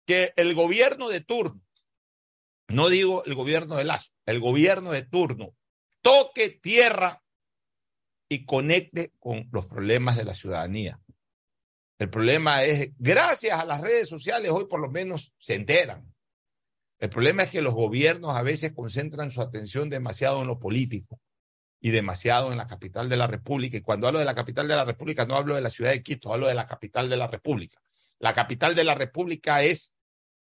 [0.06, 1.61] que el gobierno de turno,
[2.68, 5.56] no digo el gobierno de Lazo, el gobierno de turno,
[6.02, 7.22] toque tierra
[8.28, 11.00] y conecte con los problemas de la ciudadanía.
[11.98, 16.14] El problema es, gracias a las redes sociales, hoy por lo menos se enteran.
[16.99, 21.20] El problema es que los gobiernos a veces concentran su atención demasiado en lo político
[21.80, 23.76] y demasiado en la capital de la República.
[23.76, 26.03] Y cuando hablo de la capital de la República, no hablo de la ciudad de
[26.03, 27.80] Quito, hablo de la capital de la República.
[28.18, 29.92] La capital de la República es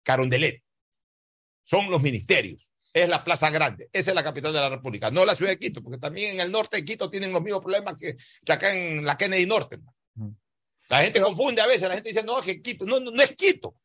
[0.02, 0.62] Carondelet.
[1.64, 2.68] Son los ministerios.
[2.92, 3.88] Es la Plaza Grande.
[3.92, 5.10] Esa es la capital de la República.
[5.10, 7.62] No la ciudad de Quito, porque también en el norte de Quito tienen los mismos
[7.62, 9.78] problemas que, que acá en la Kennedy Norte.
[10.88, 11.88] La gente confunde a veces.
[11.88, 12.84] La gente dice, no, es que Quito.
[12.84, 13.76] No, no, no es Quito.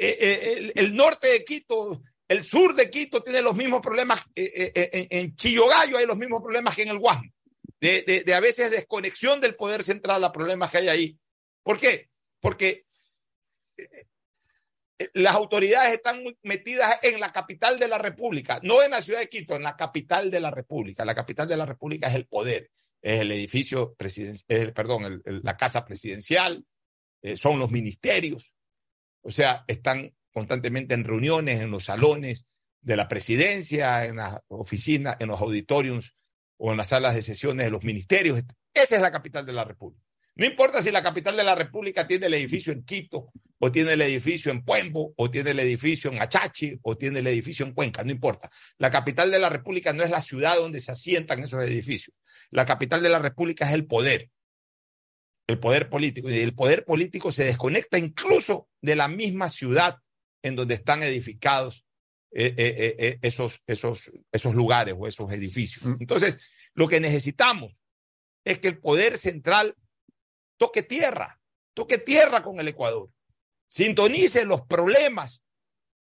[0.00, 4.70] Eh, eh, el, norte de Quito el sur de Quito tiene los mismos problemas, eh,
[4.74, 7.32] eh, en, en Chillogallo hay los mismos problemas que en el Guasmo,
[7.80, 11.18] de, a veces desconexión del poder central a problemas que hay ahí.
[11.62, 12.10] ¿Por qué?
[12.40, 12.84] Porque
[13.78, 13.88] eh,
[15.14, 19.28] las autoridades están metidas en la capital de la República, no en la ciudad de
[19.30, 21.06] Quito, en la capital de la República.
[21.06, 22.70] La capital de la República es el poder,
[23.00, 26.62] es el edificio presidencial, perdón, la casa presidencial,
[27.22, 28.52] eh, son los ministerios,
[29.22, 32.46] o sea, están constantemente en reuniones, en los salones
[32.80, 36.14] de la presidencia, en las oficinas, en los auditoriums
[36.56, 38.42] o en las salas de sesiones de los ministerios.
[38.72, 40.04] Esa es la capital de la República.
[40.36, 43.94] No importa si la capital de la República tiene el edificio en Quito, o tiene
[43.94, 47.72] el edificio en Puembo, o tiene el edificio en Achachi, o tiene el edificio en
[47.72, 48.48] Cuenca, no importa.
[48.78, 52.14] La capital de la República no es la ciudad donde se asientan esos edificios.
[52.50, 54.30] La capital de la República es el poder,
[55.48, 56.30] el poder político.
[56.30, 59.98] Y el poder político se desconecta incluso de la misma ciudad
[60.42, 61.84] en donde están edificados
[62.30, 65.84] eh, eh, eh, esos, esos, esos lugares o esos edificios.
[65.98, 66.38] Entonces,
[66.74, 67.72] lo que necesitamos
[68.44, 69.74] es que el poder central
[70.58, 71.40] toque tierra,
[71.74, 73.10] toque tierra con el Ecuador,
[73.68, 75.42] sintonice los problemas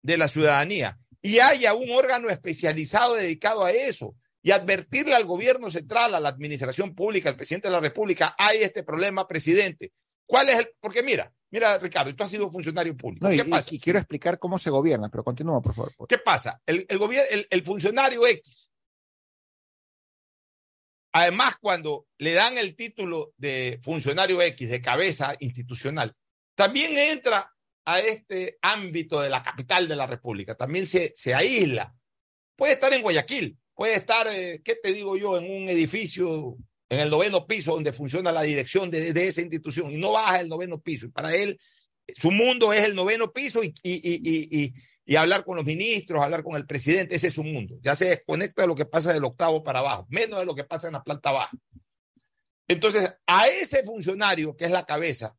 [0.04, 5.70] de la ciudadanía y haya un órgano especializado dedicado a eso y advertirle al gobierno
[5.70, 9.92] central, a la administración pública, al presidente de la República, hay este problema, presidente.
[10.26, 10.70] ¿Cuál es el?
[10.80, 13.28] Porque mira, mira, Ricardo, tú has sido funcionario público.
[13.28, 13.76] No, ¿Qué y, pasa?
[13.76, 15.94] y, quiero explicar cómo se gobierna, pero continúa, por favor.
[16.08, 16.62] ¿Qué pasa?
[16.66, 18.72] El, el, gobierno, el, el funcionario X
[21.14, 26.16] Además, cuando le dan el título de funcionario X, de cabeza institucional,
[26.56, 27.52] también entra
[27.86, 31.94] a este ámbito de la capital de la República, también se, se aísla.
[32.56, 36.58] Puede estar en Guayaquil, puede estar, eh, ¿qué te digo yo?, en un edificio
[36.90, 40.42] en el noveno piso donde funciona la dirección de, de esa institución y no baja
[40.42, 41.10] el noveno piso.
[41.12, 41.60] Para él,
[42.08, 44.74] su mundo es el noveno piso y, y, y
[45.12, 47.78] y hablar con los ministros, hablar con el presidente, ese es su mundo.
[47.82, 50.64] Ya se desconecta de lo que pasa del octavo para abajo, menos de lo que
[50.64, 51.52] pasa en la planta baja.
[52.68, 55.36] Entonces, a ese funcionario, que es la cabeza,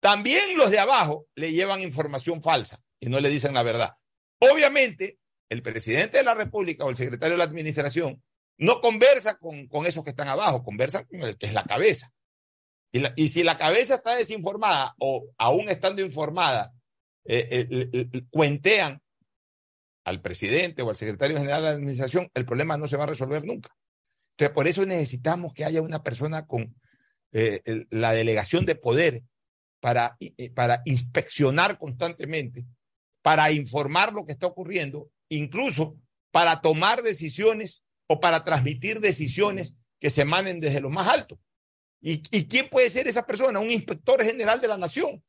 [0.00, 3.92] también los de abajo le llevan información falsa y no le dicen la verdad.
[4.40, 5.18] Obviamente,
[5.54, 8.22] el presidente de la República o el secretario de la Administración
[8.58, 12.12] no conversa con, con esos que están abajo, conversa con el que es la cabeza.
[12.92, 16.72] Y, la, y si la cabeza está desinformada o aún estando informada,
[17.24, 19.00] eh, eh, cuentean
[20.04, 23.08] al presidente o al secretario general de la administración, el problema no se va a
[23.08, 23.74] resolver nunca.
[24.32, 26.76] Entonces, por eso necesitamos que haya una persona con
[27.32, 29.22] eh, la delegación de poder
[29.80, 30.16] para,
[30.54, 32.64] para inspeccionar constantemente,
[33.22, 35.96] para informar lo que está ocurriendo, incluso
[36.30, 41.38] para tomar decisiones o para transmitir decisiones que se emanen desde lo más alto.
[42.00, 43.60] ¿Y, ¿Y quién puede ser esa persona?
[43.60, 45.22] Un inspector general de la nación.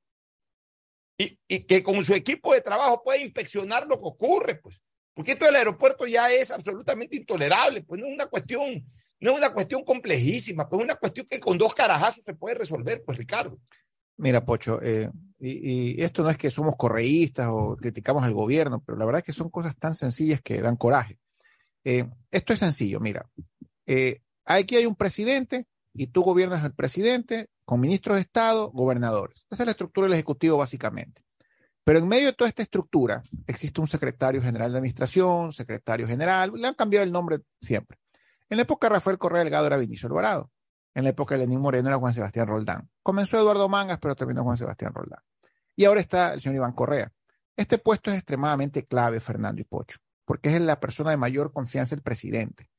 [1.17, 4.81] Y, y, que con su equipo de trabajo pueda inspeccionar lo que ocurre, pues.
[5.13, 8.85] Porque esto del aeropuerto ya es absolutamente intolerable, pues no es una cuestión,
[9.21, 12.55] no es una cuestión complejísima, pues es una cuestión que con dos carajazos se puede
[12.55, 13.57] resolver, pues Ricardo.
[14.17, 15.09] Mira, Pocho, eh,
[15.45, 19.25] y, esto no es que somos correístas o criticamos al gobierno, pero la verdad es
[19.25, 21.19] que son cosas tan sencillas que dan coraje.
[21.83, 23.29] Eh, esto es sencillo, mira,
[23.85, 29.45] eh, aquí hay un presidente y tú gobiernas el presidente con ministros de Estado, gobernadores.
[29.49, 31.23] Esa es la estructura del Ejecutivo básicamente.
[31.83, 36.51] Pero en medio de toda esta estructura existe un secretario general de administración, secretario general,
[36.55, 37.99] le han cambiado el nombre siempre.
[38.49, 40.51] En la época de Rafael Correa Delgado era Vinicio Alvarado.
[40.95, 42.89] En la época de Lenín Moreno era Juan Sebastián Roldán.
[43.03, 45.19] Comenzó Eduardo Mangas, pero terminó Juan Sebastián Roldán.
[45.75, 47.11] Y ahora está el señor Iván Correa.
[47.57, 51.95] Este puesto es extremadamente clave, Fernando y Pocho, porque es la persona de mayor confianza
[51.95, 52.69] del presidente.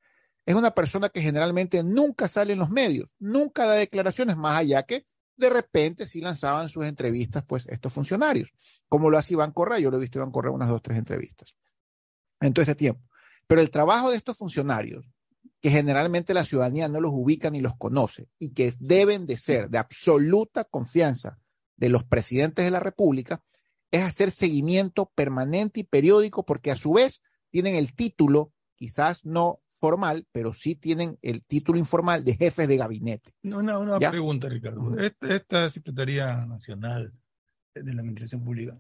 [0.45, 4.85] Es una persona que generalmente nunca sale en los medios, nunca da declaraciones, más allá
[4.85, 8.53] que de repente sí lanzaban sus entrevistas, pues, estos funcionarios,
[8.89, 9.79] como lo hace Iván Correa.
[9.79, 11.57] Yo lo he visto Iván Correa unas dos, tres entrevistas
[12.41, 13.03] en todo este tiempo.
[13.47, 15.07] Pero el trabajo de estos funcionarios,
[15.61, 19.69] que generalmente la ciudadanía no los ubica ni los conoce y que deben de ser
[19.69, 21.39] de absoluta confianza
[21.77, 23.43] de los presidentes de la República,
[23.91, 29.61] es hacer seguimiento permanente y periódico porque a su vez tienen el título, quizás no
[29.79, 33.33] formal, pero sí tienen el título informal de jefes de gabinete.
[33.43, 34.99] Una, una pregunta, Ricardo.
[34.99, 37.13] Esta, esta, Secretaría Nacional
[37.75, 38.79] de la Administración Pública,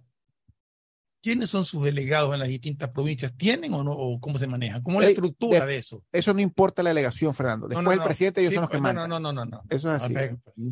[1.22, 3.36] ¿quiénes son sus delegados en las distintas provincias?
[3.36, 3.92] ¿Tienen o no?
[3.92, 4.82] ¿O cómo se maneja?
[4.82, 6.02] ¿Cómo es la estructura de, eso?
[6.12, 7.68] Eso no importa la delegación, Fernando.
[7.68, 9.08] Después no, el presidente ellos son los que mandan.
[9.08, 9.62] No, no, no, no.
[9.68, 10.14] Eso es así.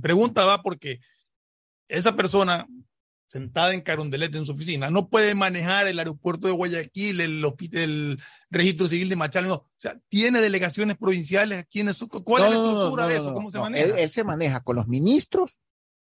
[0.00, 1.00] Pregunta va porque
[1.88, 2.66] esa persona
[3.34, 8.22] sentada en Carondelet en su oficina, no puede manejar el aeropuerto de Guayaquil, el, el
[8.48, 9.54] registro civil de Machala, no.
[9.54, 13.34] O sea, tiene delegaciones provinciales, ¿quién es ¿cuál es la estructura de eso?
[13.34, 13.98] ¿Cómo se maneja?
[13.98, 15.58] Él, se maneja con los ministros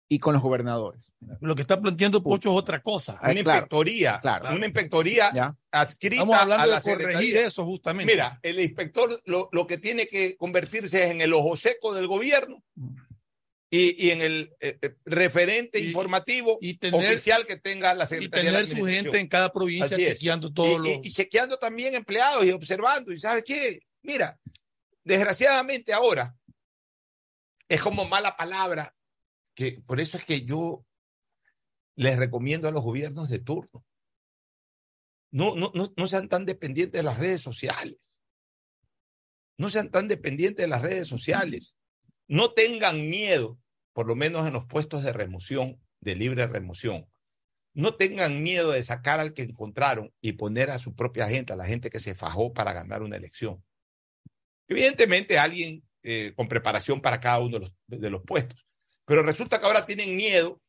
[0.09, 1.03] y con los gobernadores.
[1.41, 3.19] Lo que está planteando Pocho es otra cosa.
[3.21, 4.55] Una inspectoría, claro.
[4.55, 8.13] una inspectoría adscrita Estamos hablando a la de corregir eso justamente.
[8.13, 12.07] Mira, el inspector lo, lo, que tiene que convertirse es en el ojo seco del
[12.07, 12.63] gobierno
[13.71, 18.51] y, y en el eh, eh, referente informativo y tener, oficial que tenga la Secretaría.
[18.51, 22.53] Y tener su gente en cada provincia chequeando todo y, y, chequeando también empleados y
[22.53, 23.13] observando.
[23.13, 23.81] ¿Y sabes qué?
[24.03, 24.39] Mira,
[25.03, 26.37] desgraciadamente ahora
[27.69, 28.95] es como mala palabra,
[29.55, 30.85] que por eso es que yo
[31.97, 33.85] les recomiendo a los gobiernos de turno.
[35.33, 37.99] No, no, no, no sean tan dependientes de las redes sociales.
[39.59, 41.75] No sean tan dependientes de las redes sociales
[42.29, 43.59] no tengan miedo,
[43.93, 47.07] por lo menos en los puestos de remoción, de libre remoción,
[47.75, 51.57] no tengan miedo de sacar al que encontraron y poner a su propia gente, a
[51.57, 53.63] la gente que se fajó para ganar una elección.
[54.67, 58.65] Evidentemente, alguien eh, con preparación para cada uno de los, de los puestos.
[59.05, 60.61] Pero resulta que ahora tienen miedo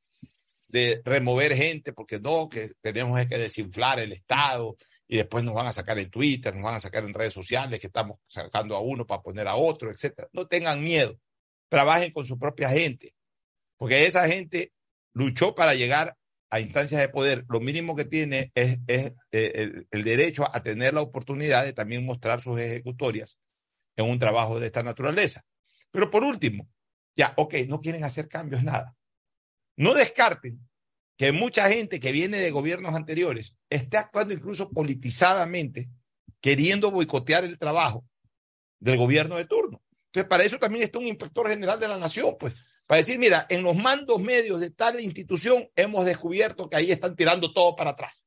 [0.68, 4.76] de remover gente porque no, que tenemos que desinflar el Estado
[5.08, 7.80] y después nos van a sacar en Twitter, nos van a sacar en redes sociales
[7.80, 10.28] que estamos sacando a uno para poner a otro, etcétera.
[10.34, 11.18] No tengan miedo
[11.70, 13.13] trabajen con su propia gente,
[13.78, 14.72] porque esa gente
[15.13, 16.15] luchó para llegar
[16.49, 17.45] a instancias de poder.
[17.49, 22.05] Lo mínimo que tiene es, eh, el, el, derecho a tener la oportunidad de también
[22.05, 23.38] mostrar sus ejecutorias
[23.95, 25.43] en un trabajo de esta naturaleza.
[25.91, 26.70] Pero por último,
[27.15, 28.95] ya, ok, no quieren hacer cambios, nada.
[29.76, 30.59] No descarten
[31.18, 35.89] que mucha gente que viene de gobiernos anteriores esté actuando incluso politizadamente,
[36.39, 38.05] queriendo boicotear el trabajo
[38.80, 39.82] del gobierno de turno.
[40.18, 42.55] Entonces, para eso también está un inspector general de la nación, pues,
[42.88, 47.15] para decir, mira, en los mandos medios de tal institución hemos descubierto que ahí están
[47.15, 48.24] tirando todo para atrás.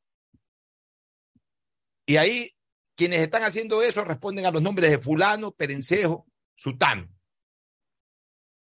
[2.07, 2.57] Y ahí
[2.95, 7.09] quienes están haciendo eso responden a los nombres de fulano, perencejo, sutano.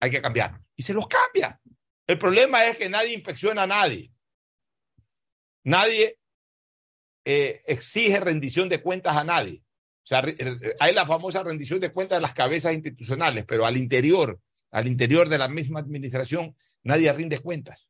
[0.01, 0.59] Hay que cambiar.
[0.75, 1.61] Y se los cambia.
[2.07, 4.11] El problema es que nadie inspecciona a nadie.
[5.65, 6.19] Nadie
[7.27, 9.63] eh, exige rendición de cuentas a nadie.
[10.03, 10.25] O sea,
[10.81, 14.41] hay la famosa rendición de cuentas de las cabezas institucionales, pero al interior,
[14.71, 17.89] al interior de la misma administración, nadie rinde cuentas.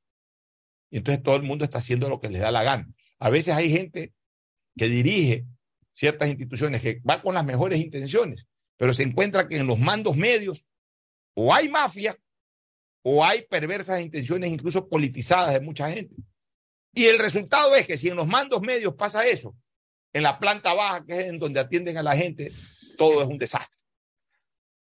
[0.91, 2.89] Y entonces todo el mundo está haciendo lo que les da la gana.
[3.19, 4.13] A veces hay gente
[4.77, 5.47] que dirige
[5.93, 8.47] ciertas instituciones que va con las mejores intenciones,
[8.77, 10.65] pero se encuentra que en los mandos medios
[11.35, 12.17] o hay mafia
[13.03, 16.17] o hay perversas intenciones incluso politizadas de mucha gente.
[16.93, 19.57] Y el resultado es que si en los mandos medios pasa eso,
[20.13, 22.53] en la planta baja, que es en donde atienden a la gente,
[22.97, 23.79] todo es un desastre.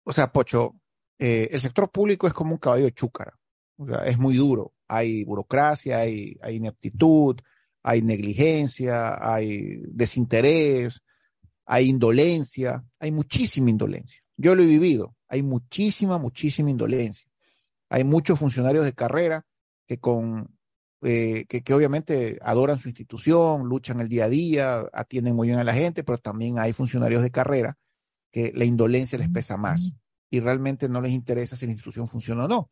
[0.04, 0.76] O sea, Pocho,
[1.18, 3.38] eh, el sector público es como un caballo de chúcara.
[3.78, 4.74] O sea, es muy duro.
[4.88, 7.38] Hay burocracia, hay, hay ineptitud,
[7.82, 11.02] hay negligencia, hay desinterés,
[11.66, 14.22] hay indolencia, hay muchísima indolencia.
[14.38, 15.16] Yo lo he vivido.
[15.28, 17.30] Hay muchísima, muchísima indolencia.
[17.90, 19.46] Hay muchos funcionarios de carrera
[19.88, 20.55] que con
[21.02, 25.60] eh, que, que, obviamente adoran su institución, luchan el día a día, atienden muy bien
[25.60, 27.78] a la gente, pero también hay funcionarios de carrera
[28.32, 29.94] que la indolencia les pesa más
[30.30, 32.70] y realmente no les interesa si la institución funciona o no.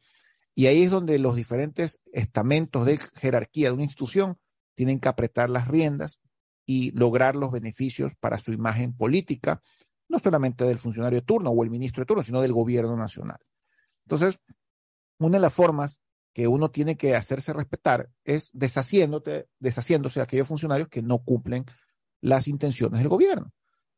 [0.56, 4.38] Y ahí es donde los diferentes estamentos de jerarquía de una institución
[4.76, 6.20] tienen que apretar las riendas
[6.66, 9.62] y lograr los beneficios para su imagen política,
[10.10, 13.40] no solamente del funcionario de turno o el ministro de turno, sino del gobierno nacional.
[14.06, 14.40] Entonces,
[15.20, 16.02] una de las formas
[16.34, 21.66] que uno tiene que hacerse respetar es deshaciéndote, deshaciéndose de aquellos funcionarios que no cumplen
[22.22, 23.52] las intenciones del gobierno.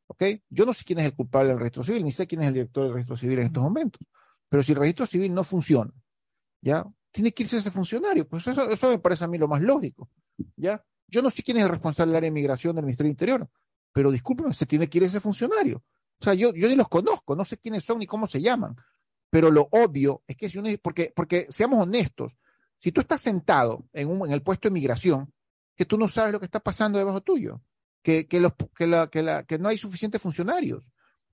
[0.08, 0.24] ¿Ok?
[0.50, 2.54] Yo no sé quién es el culpable del registro civil, ni sé quién es el
[2.54, 4.02] director del registro civil en estos momentos.
[4.50, 5.92] Pero si el registro civil no funciona,
[6.62, 6.86] ¿ya?
[7.12, 8.28] Tiene que irse ese funcionario.
[8.28, 10.10] Pues eso, eso me parece a mí lo más lógico,
[10.56, 10.84] ¿ya?
[11.08, 13.50] Yo no sé quién es el responsable del área de migración del Ministerio del Interior,
[13.94, 15.84] pero discúlpeme, se tiene que ir ese funcionario.
[16.20, 18.76] O sea, yo, yo ni los conozco, no sé quiénes son ni cómo se llaman.
[19.30, 22.38] Pero lo obvio es que si uno, porque, porque seamos honestos,
[22.78, 25.34] si tú estás sentado en, un, en el puesto de migración,
[25.76, 27.62] que tú no sabes lo que está pasando debajo tuyo,
[28.02, 30.84] que, que, los, que, la, que, la, que no hay suficientes funcionarios,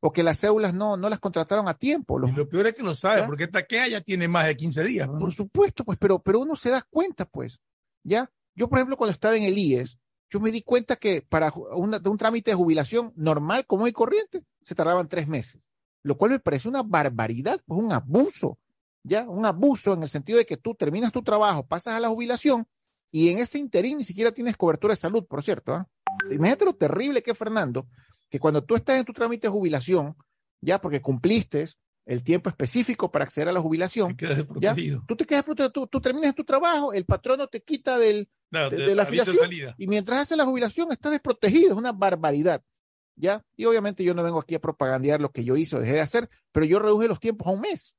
[0.00, 2.18] o que las cédulas no, no las contrataron a tiempo.
[2.18, 3.26] Los, Y lo peor es que lo sabe, ¿Ya?
[3.26, 5.08] porque esta queja ya tiene más de 15 días.
[5.08, 5.18] ¿no?
[5.20, 7.60] por supuesto, pues, pero, pero uno se da cuenta, pues,
[8.02, 8.28] ¿ya?
[8.56, 11.98] Yo, por ejemplo, cuando estaba en el IES, yo me di cuenta que para una-
[12.00, 15.62] de un trámite de jubilación normal, común y corriente, se tardaban tres meses,
[16.02, 18.58] lo cual me parece una barbaridad, pues un abuso,
[19.02, 19.28] ¿ya?
[19.28, 22.66] Un abuso en el sentido de que tú terminas tu trabajo, pasas a la jubilación
[23.10, 25.74] y en ese interín ni siquiera tienes cobertura de salud, por cierto.
[25.74, 25.88] ¿ah?
[26.30, 27.86] Imagínate lo terrible que es, Fernando,
[28.30, 30.16] que cuando tú estás en tu trámite de jubilación,
[30.60, 31.66] ya porque cumpliste
[32.04, 35.04] el tiempo específico para acceder a la jubilación, Te quedas desprotegido.
[35.06, 38.28] tú te quedas protegido, tú, tú terminas tu trabajo, el patrono te quita del,
[38.70, 39.36] de- la afiliación.
[39.78, 42.60] y mientras haces la jubilación estás desprotegido, es una barbaridad,
[43.56, 46.00] Y obviamente yo no vengo aquí a propagandear lo que yo hice o dejé de
[46.00, 47.94] hacer, pero yo reduje los tiempos a un mes.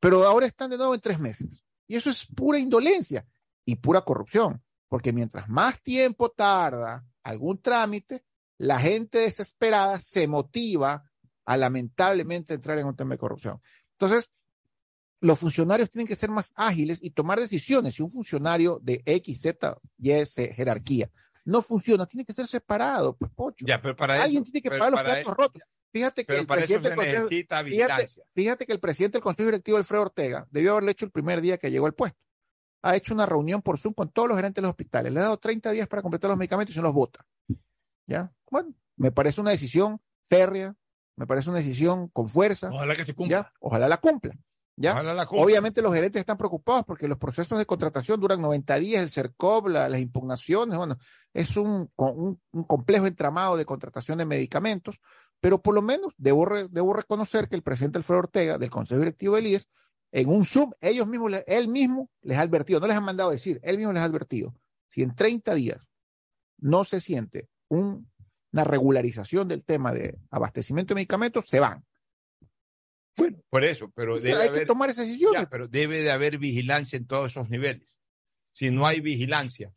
[0.00, 1.62] Pero ahora están de nuevo en tres meses.
[1.86, 3.26] Y eso es pura indolencia
[3.64, 8.24] y pura corrupción, porque mientras más tiempo tarda algún trámite,
[8.58, 11.10] la gente desesperada se motiva
[11.46, 13.60] a lamentablemente entrar en un tema de corrupción.
[13.92, 14.30] Entonces,
[15.20, 17.94] los funcionarios tienen que ser más ágiles y tomar decisiones.
[17.94, 20.10] Si un funcionario de X, Z, Y,
[20.54, 21.10] jerarquía
[21.44, 23.64] no funciona, tiene que ser separado, pues pocho.
[23.66, 25.62] Ya, pero para Alguien eso, tiene que pagar los platos rotos.
[25.92, 28.24] Fíjate que el presidente del Consejo, necesita fíjate, vigilancia.
[28.34, 31.56] fíjate que el presidente del Consejo Directivo, Alfredo Ortega, debió haberlo hecho el primer día
[31.58, 32.18] que llegó al puesto.
[32.82, 35.12] Ha hecho una reunión por Zoom con todos los gerentes de los hospitales.
[35.12, 37.24] Le ha dado 30 días para completar los medicamentos y se los vota.
[38.06, 38.32] ¿Ya?
[38.50, 40.74] Bueno, me parece una decisión férrea,
[41.16, 42.70] me parece una decisión con fuerza.
[42.72, 43.38] Ojalá que se cumpla.
[43.38, 43.52] ¿ya?
[43.60, 44.34] Ojalá la cumpla.
[44.76, 44.94] ¿Ya?
[45.02, 45.26] La.
[45.44, 49.68] Obviamente los gerentes están preocupados porque los procesos de contratación duran 90 días, el CERCOP,
[49.68, 50.96] la- las impugnaciones, bueno,
[51.32, 55.00] es un, un- un complejo entramado de contratación de medicamentos,
[55.40, 58.98] pero por lo menos debo, re- debo reconocer que el presidente Alfredo Ortega del Consejo
[59.00, 59.68] Directivo del IES,
[60.12, 63.60] en un Zoom, ellos mismos, él mismo les ha advertido, no les han mandado decir,
[63.64, 64.54] él mismo les ha advertido,
[64.86, 65.88] si en 30 días
[66.58, 68.10] no se siente un-
[68.52, 71.84] una regularización del tema de abastecimiento de medicamentos, se van.
[73.16, 75.42] Bueno, por eso, pero debe Hay que tomar esas decisiones.
[75.42, 77.96] ya, pero debe de haber vigilancia en todos esos niveles.
[78.52, 79.72] Si no hay vigilancia,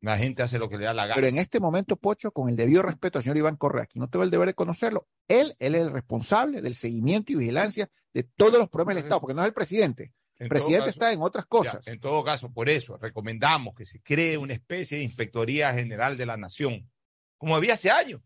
[0.00, 1.14] la gente hace lo que le da la gana.
[1.14, 4.08] Pero en este momento, Pocho, con el debido respeto al señor Iván Correa, aquí no
[4.08, 8.22] tengo el deber de conocerlo, él, él es el responsable del seguimiento y vigilancia de
[8.22, 10.14] todos los problemas del Estado, porque no es el presidente.
[10.38, 11.86] En El presidente caso, está en otras ya, cosas.
[11.86, 16.24] en todo caso, por eso recomendamos que se cree una especie de Inspectoría General de
[16.24, 16.90] la Nación,
[17.36, 18.22] como había hace años,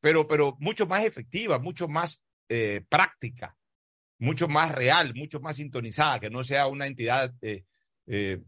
[0.00, 3.56] pero, pero mucho más efectiva, mucho más eh, práctica,
[4.18, 7.64] mucho más real, mucho más sintonizada, que no sea una entidad eh,
[8.06, 8.40] eh,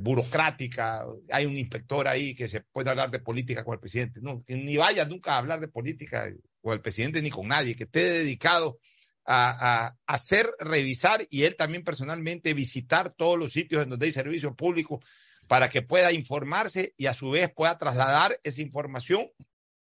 [0.00, 1.04] burocrática.
[1.30, 4.20] Hay un inspector ahí que se puede hablar de política con el presidente.
[4.20, 7.84] No, ni vaya nunca a hablar de política con el presidente ni con nadie, que
[7.84, 8.78] esté dedicado
[9.24, 14.54] a, hacer, revisar y él también personalmente visitar todos los sitios en donde hay servicio
[14.54, 15.00] público
[15.48, 19.28] para que pueda informarse y a su vez pueda trasladar esa información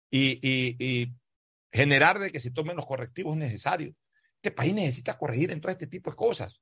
[0.10, 1.12] y
[1.76, 3.96] generar de que se tomen los correctivos necesarios.
[4.36, 6.62] Este país necesita corregir en todo este tipo de cosas.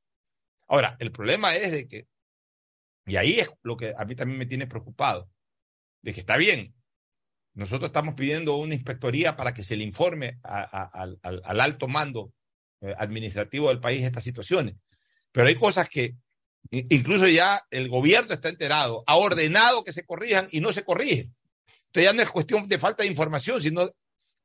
[0.67, 2.07] Ahora, el problema es de que,
[3.05, 5.29] y ahí es lo que a mí también me tiene preocupado,
[6.01, 6.73] de que está bien,
[7.53, 12.33] nosotros estamos pidiendo una inspectoría para que se le informe al, al- al alto mando
[12.81, 14.75] eh, administrativo del país estas situaciones.
[15.31, 16.15] Pero hay cosas que
[16.71, 21.35] incluso ya el gobierno está enterado, ha ordenado que se corrijan y no se corrigen.
[21.87, 23.87] Entonces ya no es cuestión de falta de información, sino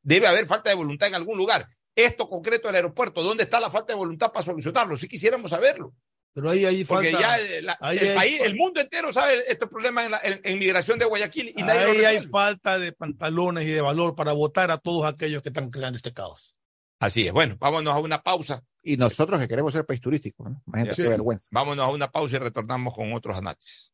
[0.03, 1.68] debe haber falta de voluntad en algún lugar.
[1.94, 4.96] Esto concreto del aeropuerto, ¿dónde está la falta de voluntad para solucionarlo?
[4.96, 5.94] Si quisiéramos saberlo.
[6.32, 9.68] Pero ahí, ahí Porque falta, ya eh, la- ahí el país, mundo entero sabe estos
[9.68, 12.92] problemas en, la, en- en migración de Guayaquil y nadie lo ahí hay falta de
[12.92, 16.55] pantalones y de valor para votar a todos aquellos que están creando este caos.
[17.01, 17.32] Así es.
[17.32, 18.62] Bueno, vámonos a una pausa.
[18.82, 20.62] Y nosotros que queremos ser país turístico, ¿no?
[20.68, 21.03] Imagínate Sí.
[21.03, 21.49] qué vergüenza.
[21.51, 23.90] Vámonos a una pausa y retornamos con otros análisis.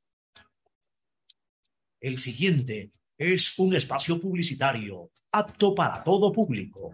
[2.00, 6.92] El siguiente es un espacio publicitario apto para todo público.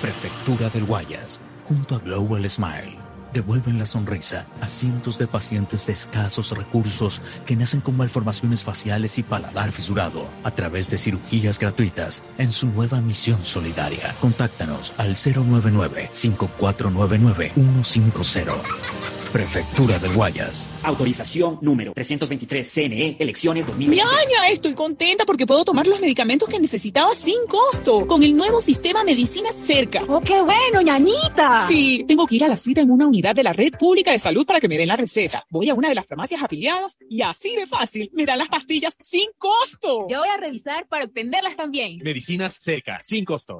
[0.00, 2.98] Prefectura del Guayas, junto a Global Smile,
[3.32, 9.18] devuelven la sonrisa a cientos de pacientes de escasos recursos que nacen con malformaciones faciales
[9.18, 14.14] y paladar fisurado a través de cirugías gratuitas en su nueva misión solidaria.
[14.20, 19.21] Contáctanos al 099 5499 150.
[19.32, 20.68] Prefectura del Guayas.
[20.82, 24.04] Autorización número 323 CNE, elecciones 2020.
[24.04, 24.48] ¡Ñaña!
[24.50, 29.04] Estoy contenta porque puedo tomar los medicamentos que necesitaba sin costo con el nuevo sistema
[29.04, 30.04] Medicina Cerca.
[30.06, 31.66] ¡Oh, qué bueno, ñañita!
[31.66, 34.18] Sí, tengo que ir a la cita en una unidad de la red pública de
[34.18, 35.46] salud para que me den la receta.
[35.48, 38.98] Voy a una de las farmacias afiliadas y así de fácil me dan las pastillas
[39.00, 40.08] sin costo.
[40.10, 42.00] Yo voy a revisar para obtenerlas también.
[42.04, 43.58] Medicinas Cerca, sin costo.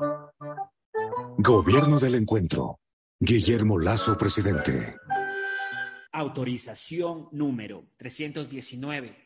[1.38, 2.78] Gobierno del Encuentro.
[3.18, 4.96] Guillermo Lazo, presidente.
[6.12, 9.21] Autorización número 319.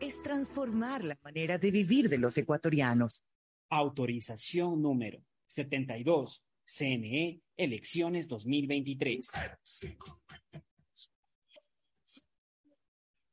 [0.00, 3.22] es transformar la manera de vivir de los ecuatorianos.
[3.70, 6.44] Autorización número 72.
[6.66, 9.30] CNE, elecciones 2023.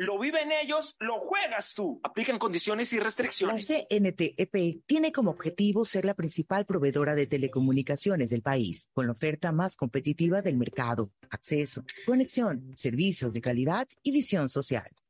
[0.00, 1.98] Lo viven ellos, lo juegas tú.
[2.04, 3.66] Aplican condiciones y restricciones.
[3.66, 9.50] CNTEP tiene como objetivo ser la principal proveedora de telecomunicaciones del país, con la oferta
[9.50, 14.88] más competitiva del mercado, acceso, conexión, servicios de calidad y visión social.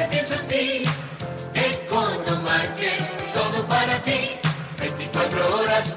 [0.00, 0.82] siempre pienso en ti.
[1.54, 3.00] Economarket,
[3.34, 4.30] todo para ti.
[4.78, 5.96] 24 horas,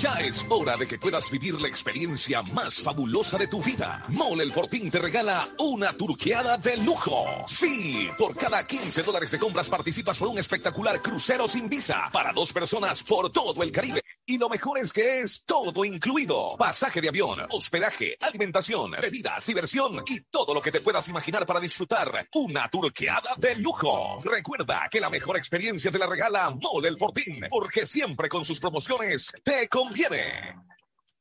[0.00, 4.04] Ya es hora de que puedas vivir la experiencia más fabulosa de tu vida.
[4.06, 7.26] Mole el Fortín te regala una turqueada de lujo.
[7.48, 12.32] Sí, por cada 15 dólares de compras participas por un espectacular crucero sin visa para
[12.32, 14.07] dos personas por todo el Caribe.
[14.30, 16.54] Y lo mejor es que es todo incluido.
[16.58, 21.60] Pasaje de avión, hospedaje, alimentación, bebidas, diversión y todo lo que te puedas imaginar para
[21.60, 24.20] disfrutar una turqueada de lujo.
[24.22, 28.60] Recuerda que la mejor experiencia te la regala Mole el Fortín, porque siempre con sus
[28.60, 30.56] promociones te conviene.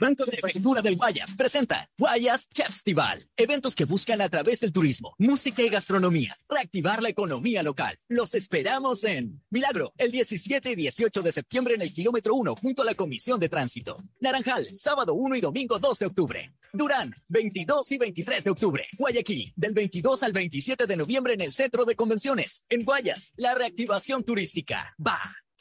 [0.00, 3.28] Banco de Prefectura del Guayas presenta Guayas Festival.
[3.36, 7.98] Eventos que buscan a través del turismo, música y gastronomía reactivar la economía local.
[8.06, 12.82] Los esperamos en Milagro, el 17 y 18 de septiembre en el kilómetro 1 junto
[12.82, 13.96] a la Comisión de Tránsito.
[14.20, 16.54] Naranjal, sábado 1 y domingo 2 de octubre.
[16.72, 18.86] Durán, 22 y 23 de octubre.
[18.96, 22.64] Guayaquil, del 22 al 27 de noviembre en el Centro de Convenciones.
[22.68, 24.94] En Guayas, la reactivación turística.
[25.04, 25.18] Va.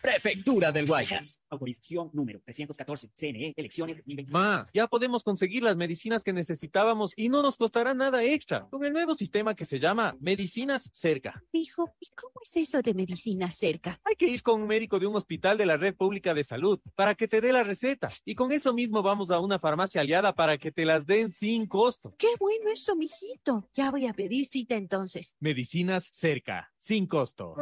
[0.08, 1.44] Prefectura del Guayas.
[1.50, 4.40] Autorización número 314, CNE, elecciones 2021.
[4.40, 8.86] Ma, ya podemos conseguir las medicinas que necesitábamos y no nos costará nada extra con
[8.86, 11.44] el nuevo sistema que se llama Medicinas Cerca.
[11.52, 14.00] Hijo, ¿y cómo es eso de medicina cerca?
[14.06, 16.80] Hay que ir con un médico de un hospital de la red pública de salud
[16.96, 20.34] para que te dé la receta y con eso mismo vamos a una farmacia aliada
[20.34, 22.16] para que te las den sin costo.
[22.18, 23.70] Qué bueno eso, mijito.
[23.74, 25.36] Ya voy a pedir cita entonces.
[25.42, 27.58] Medicinas Cerca, sin costo.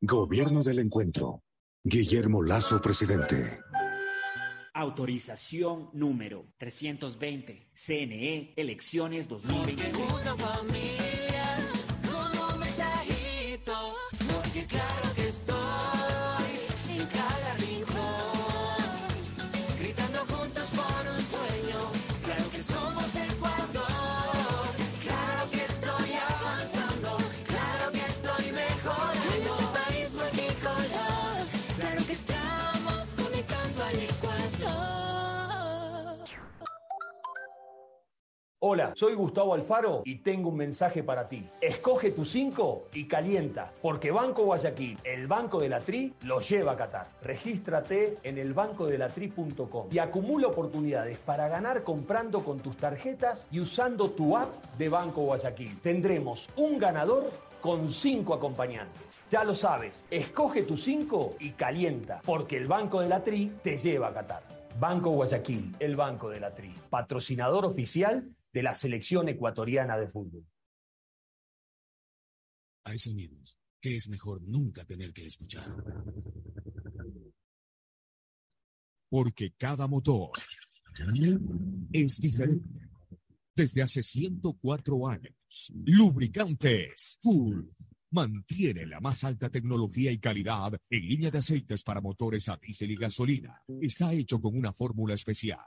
[0.00, 1.42] Gobierno del Encuentro.
[1.82, 3.60] Guillermo Lazo, presidente.
[4.72, 10.93] Autorización número 320, CNE, elecciones 2021.
[38.66, 41.46] Hola, soy Gustavo Alfaro y tengo un mensaje para ti.
[41.60, 46.72] Escoge tu 5 y calienta, porque Banco Guayaquil, el Banco de la Tri, lo lleva
[46.72, 47.08] a Qatar.
[47.20, 54.34] Regístrate en elbancodelatri.com y acumula oportunidades para ganar comprando con tus tarjetas y usando tu
[54.34, 54.48] app
[54.78, 55.82] de Banco Guayaquil.
[55.82, 57.28] Tendremos un ganador
[57.60, 59.02] con 5 acompañantes.
[59.30, 63.76] Ya lo sabes, escoge tu 5 y calienta, porque el Banco de la Tri te
[63.76, 64.42] lleva a Qatar.
[64.80, 70.46] Banco Guayaquil, el Banco de la Tri, patrocinador oficial de la selección ecuatoriana de fútbol.
[72.84, 75.66] Hay sonidos que es mejor nunca tener que escuchar.
[79.10, 80.30] Porque cada motor
[81.92, 82.68] es diferente.
[83.56, 87.64] Desde hace 104 años, Lubricantes Full
[88.10, 92.92] mantiene la más alta tecnología y calidad en línea de aceites para motores a diésel
[92.92, 93.62] y gasolina.
[93.80, 95.66] Está hecho con una fórmula especial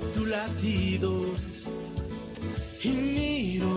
[0.63, 0.99] Y
[2.89, 3.67] miro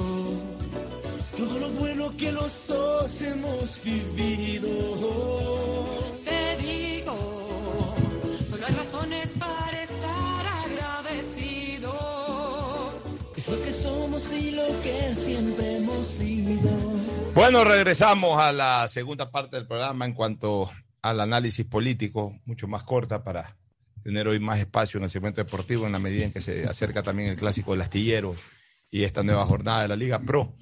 [1.35, 4.69] todo lo bueno que los dos hemos vivido.
[6.27, 7.95] Te digo,
[8.51, 11.91] solo hay razones para estar agradecido.
[13.35, 16.71] Es lo que somos y lo que siempre hemos sido.
[17.35, 20.71] Bueno, regresamos a la segunda parte del programa en cuanto
[21.01, 23.57] al análisis político, mucho más corta para
[24.05, 27.03] tener hoy más espacio en el segmento deportivo en la medida en que se acerca
[27.03, 28.37] también el clásico del astillero
[28.91, 30.55] y esta nueva jornada de la Liga Pro.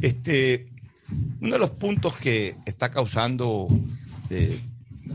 [0.00, 0.66] Este,
[1.40, 3.68] uno de los puntos que está causando
[4.30, 4.58] eh,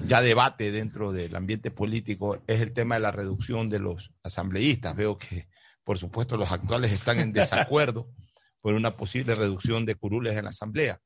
[0.08, 4.96] ya debate dentro del ambiente político es el tema de la reducción de los asambleístas.
[4.96, 5.48] Veo que,
[5.84, 8.10] por supuesto, los actuales están en desacuerdo
[8.62, 11.02] por una posible reducción de curules en la asamblea.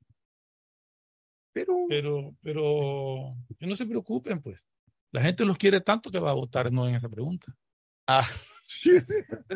[1.53, 4.67] Pero, pero, pero que no se preocupen, pues.
[5.15, 7.55] La gente los quiere tanto que va a votar no en esa pregunta.
[8.05, 8.27] Ah,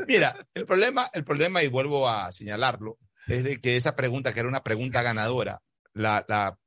[0.08, 4.40] mira, el problema, el problema, y vuelvo a señalarlo, es de que esa pregunta, que
[4.40, 5.62] era una pregunta ganadora,
[5.92, 6.58] la, la,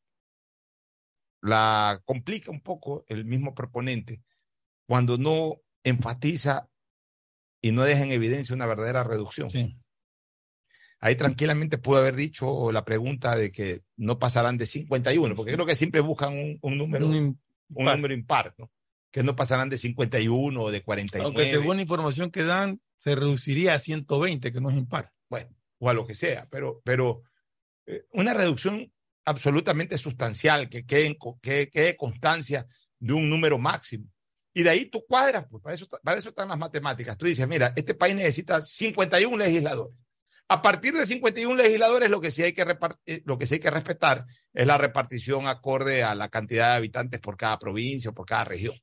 [1.41, 4.21] la complica un poco el mismo proponente
[4.87, 6.69] cuando no enfatiza
[7.63, 9.49] y no deja en evidencia una verdadera reducción.
[11.01, 15.65] Ahí tranquilamente pudo haber dicho la pregunta de que no pasarán de 51, porque creo
[15.65, 17.41] que siempre buscan un, un número, un,
[17.71, 18.71] número impar, ¿no?
[19.13, 21.27] Que no pasarán de 51 o de 49.
[21.27, 25.13] Aunque según la información que dan, se reduciría a 120, que no es impar.
[25.29, 27.23] Bueno, o a lo que sea, pero, pero
[27.87, 28.91] eh, una reducción
[29.25, 32.67] absolutamente sustancial, que quede, que quede constancia
[32.99, 34.09] de un número máximo.
[34.55, 37.17] Y de ahí tú cuadras, pues para eso, para eso están las matemáticas.
[37.17, 39.97] Tú dices, mira, este país necesita 51 legisladores.
[40.49, 43.61] A partir de 51 legisladores, lo que sí hay que, repartir, lo que, sí hay
[43.61, 48.15] que respetar es la repartición acorde a la cantidad de habitantes por cada provincia o
[48.15, 48.75] por cada región.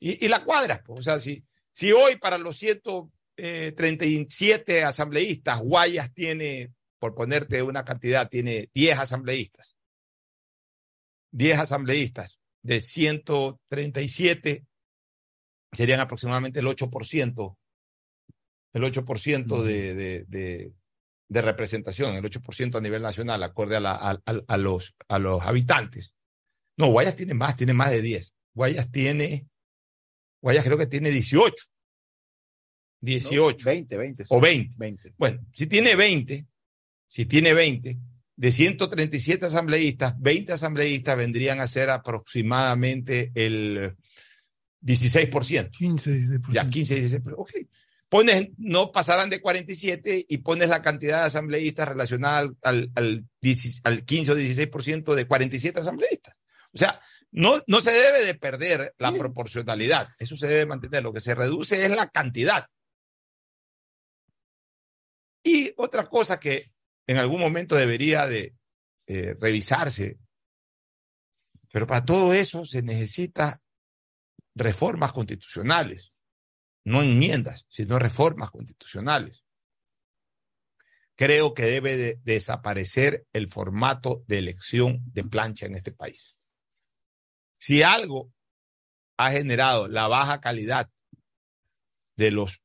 [0.00, 1.00] Y, y la cuadras, pues.
[1.00, 8.28] O sea, si, si hoy para los 137 asambleístas, Guayas tiene, por ponerte una cantidad,
[8.28, 9.76] tiene 10 asambleístas.
[11.32, 14.66] 10 asambleístas de 137
[15.72, 17.56] serían aproximadamente el 8%,
[18.72, 20.72] el 8% de, de, de,
[21.28, 25.42] de representación, el 8% a nivel nacional, acorde a, la, a, a, los, a los
[25.42, 26.14] habitantes.
[26.76, 28.36] No, Guayas tiene más, tiene más de 10.
[28.54, 29.46] Guayas tiene,
[30.40, 31.54] Guayas creo que tiene 18.
[33.00, 33.64] 18.
[33.64, 34.24] 20, 20.
[34.28, 34.74] O 20.
[34.76, 35.14] 20.
[35.16, 36.46] Bueno, si tiene 20,
[37.06, 37.98] si tiene 20,
[38.36, 43.96] de 137 asambleístas, 20 asambleístas vendrían a ser aproximadamente el
[44.82, 45.70] 16%.
[45.70, 46.52] 15, 16%.
[46.52, 47.34] Ya, 15, 16%.
[47.36, 47.50] Ok.
[48.08, 53.24] Pones, no pasarán de 47 y pones la cantidad de asambleístas relacionada al, al, al,
[53.42, 56.34] 10, al 15 o 16% de 47 asambleístas.
[56.72, 60.08] O sea, no, no se debe de perder la proporcionalidad.
[60.18, 61.02] Eso se debe mantener.
[61.02, 62.66] Lo que se reduce es la cantidad.
[65.42, 66.72] Y otra cosa que
[67.06, 68.54] en algún momento debería de
[69.06, 70.18] eh, revisarse,
[71.72, 73.62] pero para todo eso se necesita
[74.54, 76.12] reformas constitucionales,
[76.84, 79.44] no enmiendas, sino reformas constitucionales.
[81.14, 86.37] Creo que debe de desaparecer el formato de elección de plancha en este país.
[87.58, 88.32] Si algo
[89.16, 90.90] ha generado la baja calidad
[92.16, 92.62] de los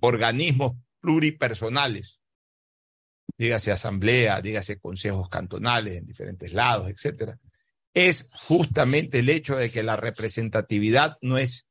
[0.00, 2.20] organismos pluripersonales,
[3.36, 7.38] dígase asamblea, dígase consejos cantonales en diferentes lados, etcétera,
[7.94, 11.66] es justamente el hecho de que la representatividad no es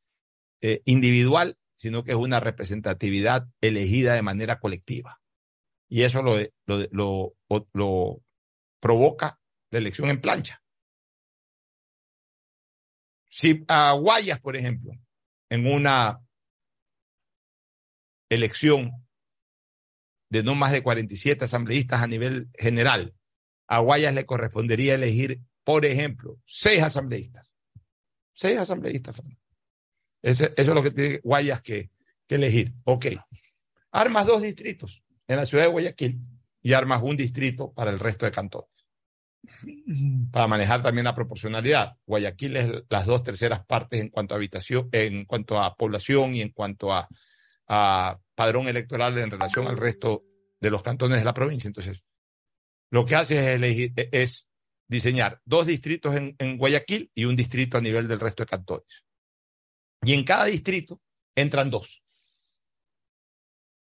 [0.62, 5.22] eh, individual, sino que es una representatividad elegida de manera colectiva.
[5.88, 8.22] Y eso lo, lo, lo, lo
[8.80, 9.40] provoca
[9.70, 10.62] la elección en plancha.
[13.28, 14.92] Si a Guayas, por ejemplo,
[15.50, 16.22] en una
[18.30, 18.92] elección
[20.30, 23.16] de no más de 47 asambleístas a nivel general,
[23.68, 27.52] a Guayas le correspondería elegir, por ejemplo, seis asambleístas.
[28.34, 29.22] Seis asambleístas.
[30.22, 31.92] Ese, eso es lo que tiene Guayas que,
[32.26, 32.74] que elegir.
[32.84, 33.08] Ok.
[33.92, 36.20] Armas dos distritos en la ciudad de Guayaquil
[36.62, 38.77] y armas un distrito para el resto de cantones.
[40.32, 41.98] Para manejar también la proporcionalidad.
[42.06, 46.42] Guayaquil es las dos terceras partes en cuanto a habitación, en cuanto a población y
[46.42, 47.08] en cuanto a,
[48.36, 50.24] padrón electoral en relación al resto
[50.60, 51.68] de los cantones de la provincia.
[51.68, 52.04] Entonces,
[52.92, 54.48] lo que hace es, elegir, es
[54.88, 59.04] diseñar dos distritos en, en, Guayaquil y un distrito a nivel del resto de cantones.
[60.04, 61.02] Y en cada distrito
[61.36, 62.02] entran dos.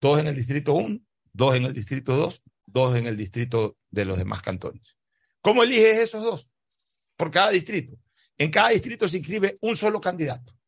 [0.00, 1.00] Dos en el distrito 1,
[1.32, 4.96] dos en el distrito 2, dos en el distrito de los demás cantones.
[5.40, 6.50] ¿Cómo eliges esos dos?
[7.16, 7.96] Por cada distrito.
[8.36, 10.58] En cada distrito se inscribe un solo candidato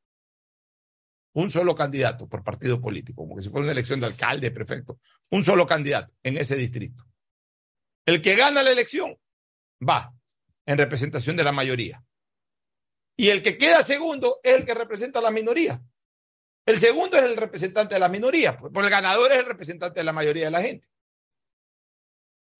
[1.32, 4.98] un solo candidato por partido político, como que si fuera una elección de alcalde, prefecto,
[5.30, 7.04] un solo candidato en ese distrito.
[8.04, 9.16] El que gana la elección
[9.86, 10.12] va
[10.66, 12.02] en representación de la mayoría.
[13.16, 15.80] Y el que queda segundo es el que representa a la minoría.
[16.66, 20.00] El segundo es el representante de la minoría, pues, porque el ganador es el representante
[20.00, 20.88] de la mayoría de la gente.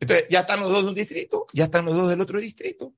[0.01, 2.94] Entonces, ya están los dos de un distrito, ya están los dos del otro distrito,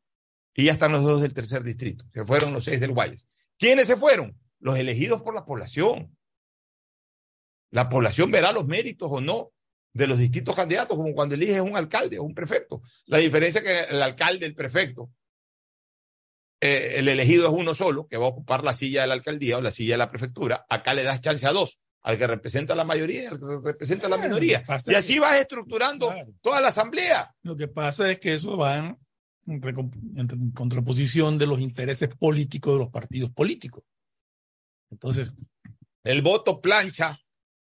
[0.54, 2.04] y ya están los dos del tercer distrito.
[2.12, 3.28] Se fueron los seis del Guayas.
[3.58, 4.38] ¿Quiénes se fueron?
[4.60, 6.16] Los elegidos por la población.
[7.70, 9.52] La población verá los méritos o no
[9.92, 12.82] de los distintos candidatos, como cuando eliges un alcalde o un prefecto.
[13.06, 15.10] La diferencia es que el alcalde, el prefecto,
[16.60, 19.58] eh, el elegido es uno solo, que va a ocupar la silla de la alcaldía
[19.58, 20.64] o la silla de la prefectura.
[20.68, 24.08] Acá le das chance a dos, al que representa la mayoría y al que representa
[24.08, 24.64] la minoría.
[24.86, 27.34] Y así vas estructurando toda la asamblea.
[27.42, 28.98] Lo que pasa es que eso va en,
[29.46, 33.84] en contraposición de los intereses políticos de los partidos políticos.
[34.90, 35.32] Entonces,
[36.04, 37.20] El voto plancha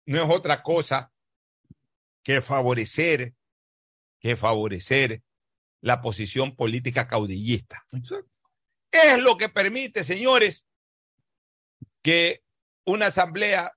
[0.05, 1.11] no es otra cosa
[2.23, 3.33] que favorecer,
[4.19, 5.21] que favorecer
[5.81, 7.85] la posición política caudillista.
[7.91, 8.31] Exacto.
[8.91, 10.63] Es lo que permite, señores,
[12.01, 12.43] que
[12.85, 13.73] una asamblea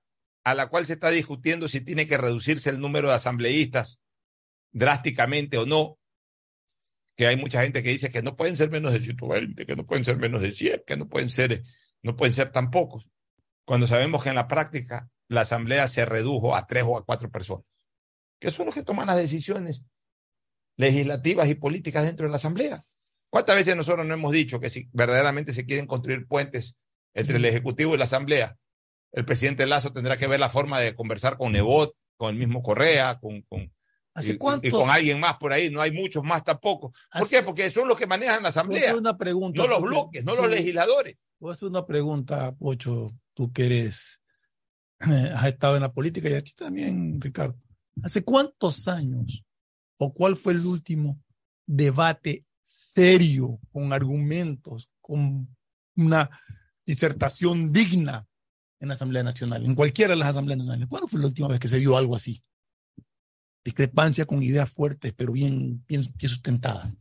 [0.47, 3.99] a la cual se está discutiendo si tiene que reducirse el número de asambleístas
[4.71, 5.99] drásticamente o no,
[7.17, 9.85] que hay mucha gente que dice que no pueden ser menos de 120, que no
[9.85, 11.63] pueden ser menos de 100, que no pueden ser,
[12.01, 13.09] no pueden ser tan pocos,
[13.65, 17.29] cuando sabemos que en la práctica la asamblea se redujo a tres o a cuatro
[17.29, 17.65] personas,
[18.39, 19.83] que son los que toman las decisiones
[20.77, 22.81] legislativas y políticas dentro de la asamblea.
[23.29, 26.77] ¿Cuántas veces nosotros no hemos dicho que si verdaderamente se quieren construir puentes
[27.13, 28.57] entre el Ejecutivo y la Asamblea,
[29.17, 32.61] el presidente Lazo tendrá que ver la forma de conversar con Nebot, con el mismo
[32.61, 33.73] Correa, con, con,
[34.13, 35.71] ¿Hace y, y con alguien más por ahí?
[35.71, 36.93] No hay muchos más tampoco.
[37.11, 37.41] ¿Por qué?
[37.41, 39.59] Porque son los que manejan la Asamblea, una pregunta.
[39.59, 41.17] no los porque bloques, no los legisladores.
[41.39, 44.21] Voy a hacer una pregunta, Pocho, tú que eres,
[44.99, 47.57] has estado en la política y a ti también, Ricardo.
[48.03, 49.43] ¿Hace cuántos años
[49.97, 51.19] o cuál fue el último
[51.65, 55.47] debate serio, con argumentos, con
[55.95, 56.29] una
[56.85, 58.26] disertación digna
[58.79, 60.87] en la Asamblea Nacional, en cualquiera de las Asambleas Nacionales?
[60.87, 62.43] ¿Cuándo fue la última vez que se vio algo así?
[63.63, 66.95] Discrepancia con ideas fuertes, pero bien, bien, bien sustentadas.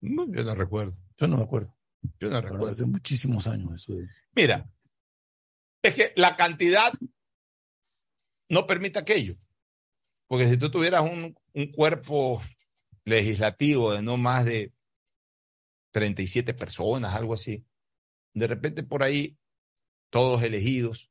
[0.00, 0.96] No, yo no recuerdo.
[1.16, 1.76] Yo no me acuerdo.
[2.18, 2.68] Yo no recuerdo.
[2.68, 3.94] Hace muchísimos años eso.
[3.94, 4.70] de- Mira,
[5.82, 6.92] es que la cantidad
[8.48, 9.36] no permite aquello.
[10.26, 12.40] Porque si tú tuvieras un, un cuerpo
[13.04, 14.72] legislativo de no más de
[15.92, 17.64] 37 personas, algo así,
[18.32, 19.36] de repente por ahí,
[20.10, 21.10] todos elegidos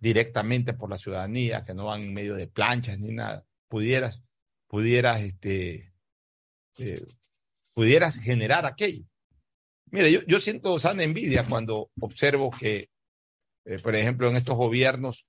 [0.00, 4.22] directamente por la ciudadanía, que no van en medio de planchas ni nada, pudieras,
[4.66, 5.92] pudieras, este,
[6.78, 7.00] eh,
[7.74, 9.04] pudieras generar aquello.
[9.90, 12.90] Mire, yo, yo siento sana envidia cuando observo que,
[13.64, 15.26] eh, por ejemplo, en estos gobiernos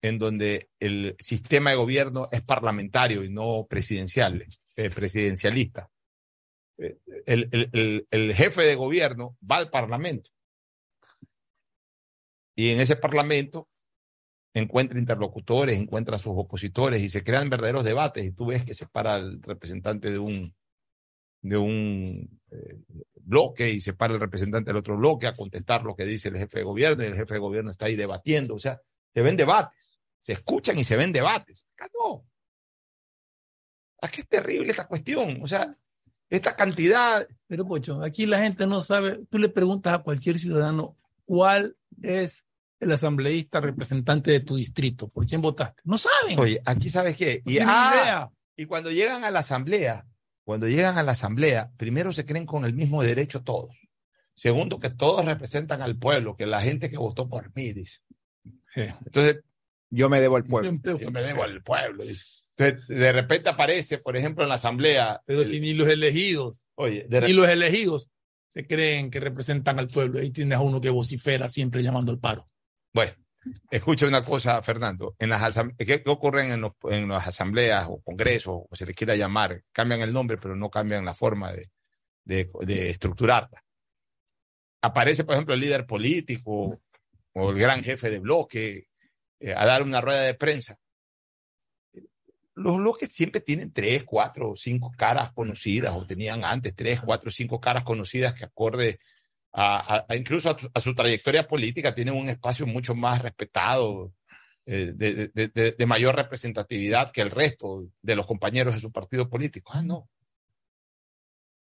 [0.00, 4.46] en donde el sistema de gobierno es parlamentario y no presidencial,
[4.76, 5.90] eh, presidencialista.
[6.78, 10.30] Eh, el- el- el jefe de gobierno va al parlamento
[12.58, 13.68] y en ese parlamento
[14.52, 18.88] encuentra interlocutores, encuentra sus opositores y se crean verdaderos debates y tú ves que se
[18.88, 20.52] para el representante de un,
[21.40, 22.80] de un eh,
[23.14, 26.36] bloque y se para el representante del otro bloque a contestar lo que dice el
[26.36, 28.56] jefe de gobierno y el jefe de gobierno está ahí debatiendo.
[28.56, 28.82] O sea,
[29.14, 31.64] se ven debates, se escuchan y se ven debates.
[31.76, 32.26] Acá no.
[34.02, 35.38] Aquí es terrible esta cuestión.
[35.42, 35.72] O sea,
[36.28, 37.24] esta cantidad.
[37.46, 39.24] Pero, Pocho, aquí la gente no sabe.
[39.30, 42.47] Tú le preguntas a cualquier ciudadano cuál es
[42.80, 45.82] el asambleísta representante de tu distrito, por quién votaste.
[45.84, 46.38] No saben.
[46.38, 47.42] Oye, aquí sabes qué.
[47.44, 48.30] No Y, tienen ah, idea.
[48.56, 50.06] y cuando llegan a la asamblea,
[50.44, 53.76] cuando llegan a la asamblea, primero se creen con el mismo derecho todos.
[54.34, 57.98] Segundo, que todos representan al pueblo, que la gente que votó por mí, dice.
[58.74, 59.42] Entonces,
[59.90, 60.70] yo me debo al pueblo.
[60.98, 62.24] Yo me debo al pueblo, dice.
[62.56, 65.22] Entonces, de repente aparece, por ejemplo, en la asamblea.
[65.26, 68.10] Pero si ni los elegidos, Oye, de ni los elegidos
[68.48, 70.20] se creen que representan al pueblo.
[70.20, 72.46] Ahí tienes a uno que vocifera siempre llamando al paro.
[72.92, 73.12] Bueno,
[73.70, 75.14] escucha una cosa, Fernando.
[75.18, 79.62] En las ¿Qué, ocurre en, los- las asambleas o congresos, o se les quiera llamar?
[79.72, 81.70] Cambian el nombre, pero no cambian la forma de,
[82.24, 83.62] de, de estructurarla.
[84.82, 86.80] Aparece, por ejemplo, el líder político
[87.32, 88.88] o el gran jefe de bloque
[89.40, 90.78] eh, a dar una rueda de prensa.
[92.54, 97.60] Los bloques siempre tienen tres, cuatro, cinco caras conocidas, o tenían antes tres, cuatro, cinco
[97.60, 98.98] caras conocidas que acorde
[99.52, 104.12] a, a- incluso a, su- a su trayectoria política tienen un espacio mucho más respetado,
[104.66, 108.92] eh, de, de- de- de mayor representatividad que el resto de los compañeros de su
[108.92, 109.72] partido político.
[109.74, 110.08] Ah, no.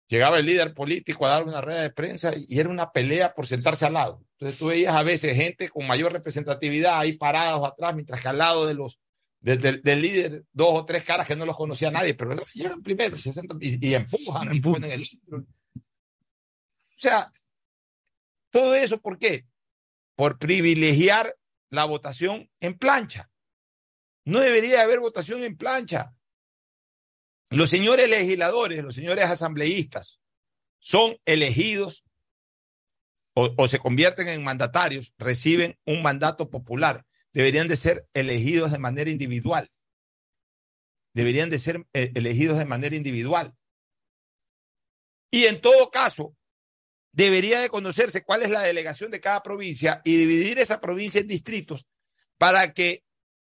[0.10, 3.46] Llegaba el líder político a dar una rueda de prensa y era una pelea por
[3.46, 4.24] sentarse al lado.
[4.34, 8.38] Entonces tú veías a veces gente con mayor representatividad ahí parados atrás, mientras que al
[8.38, 9.00] lado de los
[9.40, 12.82] de- de- del líder dos o tres caras que no los conocía nadie, pero llegan
[12.82, 15.40] primero se sentan y, y empujan y ponen el libro.
[15.40, 17.32] O sea,
[18.50, 19.46] todo eso, ¿por qué?
[20.16, 21.36] Por privilegiar
[21.70, 23.30] la votación en plancha.
[24.26, 26.14] No debería haber votación en plancha.
[27.50, 30.20] Los señores legisladores, los señores asambleístas,
[30.80, 32.04] son elegidos
[33.40, 37.06] o, se convierten en mandatarios, reciben un mandato popular.
[37.34, 39.72] Deberían de ser elegidos de manera individual.
[41.14, 43.56] Deberían de ser eh, elegidos de manera individual.
[45.30, 46.36] Y en todo caso,
[47.18, 51.28] debería de conocerse cuál es la delegación de cada provincia y dividir esa provincia en
[51.28, 51.88] distritos
[52.38, 53.04] para que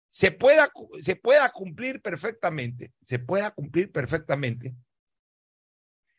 [0.09, 0.71] se pueda,
[1.01, 4.75] se pueda cumplir perfectamente, se pueda cumplir perfectamente.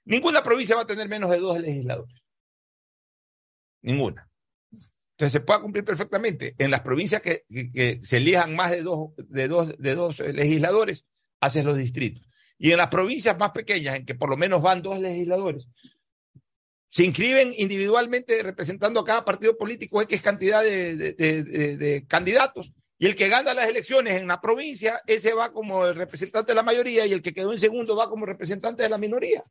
[0.05, 2.25] Ninguna provincia va a tener menos de dos legisladores.
[3.83, 4.29] Ninguna.
[5.13, 6.57] Entonces se pueda cumplir perfectamente.
[6.59, 11.05] En las provincias que, que- se elijan más de dos, de, dos, de dos legisladores,
[11.41, 12.27] haces los distritos.
[12.59, 15.69] Y en las provincias más pequeñas, en que por lo menos van dos legisladores,
[16.95, 21.43] se inscriben individualmente representando a cada partido político X cantidad de, de-
[21.77, 22.71] de- candidatos.
[23.01, 26.55] Y el que gana las elecciones en la provincia, ese va como el representante de
[26.57, 29.43] la mayoría y el que quedó en segundo va como representante de la minoría.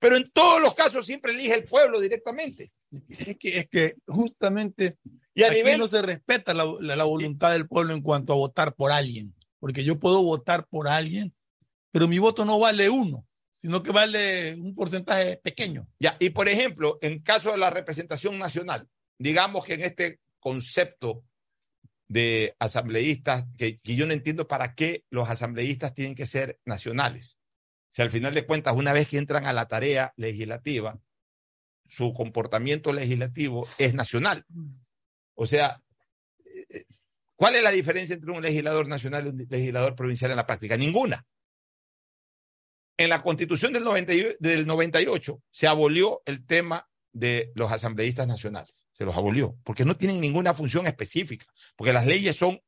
[0.00, 2.72] Pero en todos los casos siempre elige el pueblo directamente.
[3.08, 4.96] Es que, es que justamente
[5.34, 8.32] Y a aquí nivel- no se respeta la, la- la voluntad del pueblo en cuanto
[8.32, 9.32] a votar por alguien.
[9.60, 11.32] Porque yo puedo votar por alguien,
[11.92, 13.24] pero mi voto no vale uno,
[13.60, 15.88] sino que vale un porcentaje pequeño.
[15.98, 21.24] Ya, y por ejemplo, en caso de la representación nacional, digamos que en este concepto
[22.06, 27.38] de asambleístas, que, que yo no entiendo para qué los asambleístas tienen que ser nacionales.
[27.90, 30.98] Si al final de cuentas, una vez que entran a la tarea legislativa,
[31.88, 34.44] su comportamiento legislativo es nacional.
[35.34, 35.82] O sea,
[36.44, 36.84] eh,
[37.34, 40.76] ¿cuál es la diferencia entre un legislador nacional y un legislador provincial en la práctica?
[40.76, 41.26] Ninguna.
[42.98, 48.26] En la constitución del, 90 y- del 98 se abolió el tema de los asambleístas
[48.26, 48.74] nacionales.
[48.92, 51.46] Se los abolió, porque no tienen ninguna función específica,
[51.76, 52.60] porque las leyes son,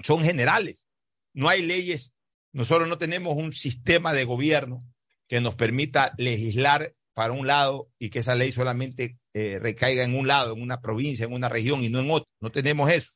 [0.00, 0.86] son generales.
[1.32, 2.12] No hay leyes,
[2.52, 4.84] nosotros no tenemos un sistema de gobierno
[5.28, 10.16] que nos permita legislar para un lado y que esa ley solamente eh, recaiga en
[10.16, 12.28] un lado, en una provincia, en una región y no en otro.
[12.40, 13.12] No tenemos eso.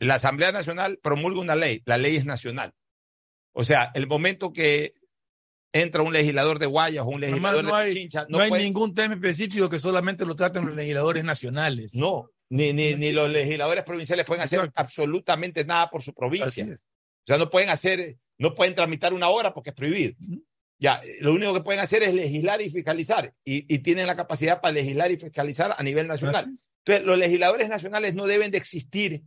[0.00, 2.72] La Asamblea Nacional promulga una ley, la ley es nacional.
[3.54, 4.94] O sea, el momento que
[5.72, 8.48] entra un legislador de Guayas o un Además, legislador no de hay, Pichincha, no hay
[8.48, 11.94] puede- ningún tema específico que solamente lo traten los legisladores nacionales.
[11.94, 16.64] No, ni, ni, ni los legisladores provinciales pueden hacer absolutamente nada por su provincia.
[16.66, 20.14] O sea, no pueden hacer, no pueden tramitar una hora porque es prohibido.
[20.78, 23.32] Ya, eh, lo único que pueden hacer es legislar y fiscalizar.
[23.44, 26.56] Y, y tienen la capacidad para legislar y fiscalizar a nivel nacional.
[26.84, 29.22] Entonces, los legisladores nacionales no deben de existir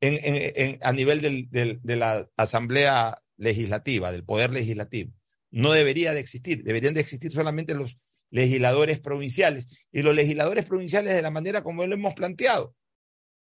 [0.00, 5.12] en, en- en- a nivel del- del- de la Asamblea Legislativa, del Poder Legislativo.
[5.50, 6.62] No debería de existir.
[6.62, 7.98] Deberían de existir solamente los
[8.30, 9.66] legisladores provinciales.
[9.90, 12.74] Y los legisladores provinciales de la manera como lo hemos planteado.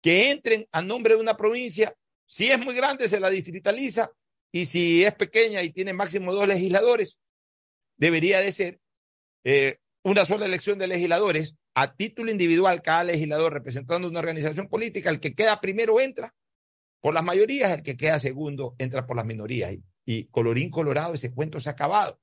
[0.02, 1.94] Que entren a nombre de una provincia.
[2.26, 4.10] Si es muy grande, se la distritaliza.
[4.50, 7.18] Y si es pequeña y tiene máximo dos legisladores,
[7.96, 8.80] debería de ser
[9.44, 15.08] eh, una sola elección de legisladores a título individual, cada legislador representando una organización política,
[15.08, 16.34] el que queda primero entra
[17.02, 19.72] por las mayorías, el que queda segundo entra por las minorías.
[19.72, 22.18] Y, y colorín colorado, ese cuento se ha acabado.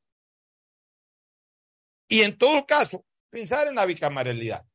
[2.07, 4.65] Y en todo caso, pensar en la bicameralidad,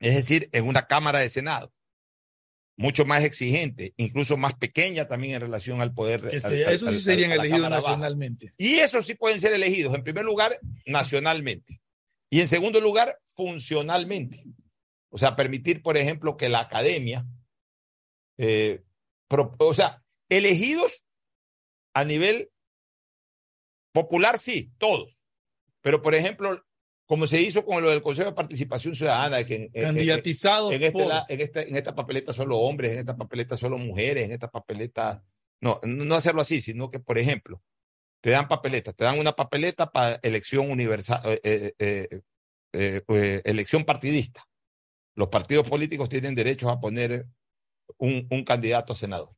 [0.00, 1.72] es decir, en una Cámara de Senado,
[2.76, 6.28] mucho más exigente, incluso más pequeña también en relación al poder.
[6.28, 7.74] Que al- eso sí al- serían elegidos Baja.
[7.74, 8.54] nacionalmente.
[8.56, 11.80] Y esos sí pueden ser elegidos, en primer lugar, nacionalmente.
[12.30, 14.44] Y en segundo lugar, funcionalmente.
[15.10, 17.26] O sea, permitir, por ejemplo, que la academia,
[18.42, 18.82] eh,
[19.28, 21.04] pro- o sea, elegidos
[21.94, 22.50] a nivel
[23.92, 25.20] popular, sí, todos.
[25.80, 26.64] Pero, por ejemplo,
[27.06, 30.82] como se hizo con lo del Consejo de Participación Ciudadana, que en, en- Candidatizados en,
[30.82, 34.26] este por- la- en esta, en esta papeleta solo hombres, en esta papeleta solo mujeres,
[34.26, 35.22] en esta papeleta.
[35.60, 37.62] No, no hacerlo así, sino que, por ejemplo,
[38.20, 44.44] te dan papeletas, te dan una papeleta para elección universal, eh, eh, elección partidista.
[45.14, 47.26] Los partidos políticos tienen derecho a poner
[47.98, 49.34] un, candidato a senador.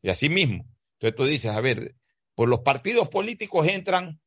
[0.00, 0.64] Y así mismo.
[0.94, 1.94] Entonces tú dices, a ver,
[2.34, 4.20] por los partidos políticos entran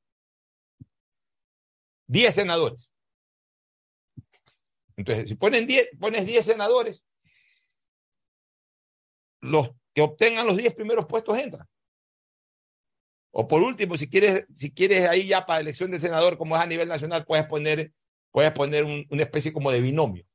[2.07, 2.89] 10 senadores.
[4.95, 7.03] Entonces, si ponen 10, pones 10 senadores,
[9.41, 11.67] los que obtengan los 10 primeros puestos entran.
[13.31, 16.61] O por último, si quieres, si quieres ahí ya para elección de senador, como es
[16.61, 17.91] a nivel nacional, puedes poner,
[18.31, 20.25] puedes poner un- una especie como de binomio.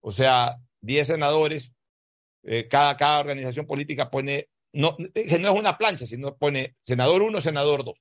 [0.00, 1.72] O sea, 10 senadores,
[2.42, 7.22] eh, cada, cada organización política pone, no, que no es una plancha, sino pone senador
[7.22, 7.98] 1, senador 2.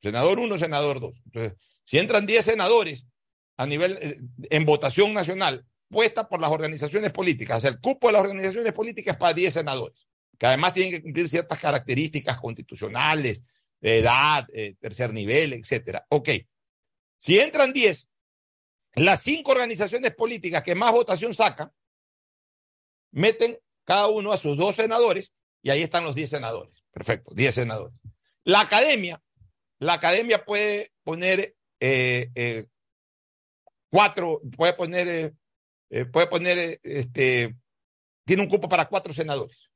[0.00, 1.14] Senador 1, senador 2.
[1.26, 3.06] Entonces, si entran 10 senadores
[3.56, 4.18] a nivel, eh,
[4.50, 7.58] en votación nacional, puesta por las organizaciones políticas.
[7.58, 10.06] O sea, el cupo de las organizaciones políticas es para 10 senadores,
[10.38, 13.40] que además tienen que cumplir ciertas características constitucionales,
[13.80, 16.04] edad, eh, tercer nivel, etcétera.
[16.08, 16.30] Ok.
[17.18, 18.08] Si entran 10,
[18.96, 21.70] las cinco organizaciones políticas que más votación sacan,
[23.16, 25.32] meten cada uno a sus dos senadores
[25.62, 26.84] y ahí están los 10 senadores.
[26.92, 27.98] Perfecto, 10 senadores.
[28.44, 29.22] La academia,
[29.78, 32.66] la academia puede poner eh, eh,
[33.90, 35.34] cuatro, puede poner,
[35.90, 37.56] eh, puede poner, este,
[38.24, 39.70] tiene un cupo para cuatro senadores.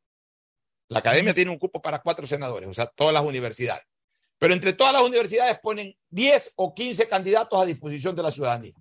[0.88, 3.86] La academia tiene un cupo para cuatro senadores, o sea, todas las universidades.
[4.38, 8.74] Pero entre todas las universidades ponen 10 o 15 candidatos a disposición de la ciudadanía.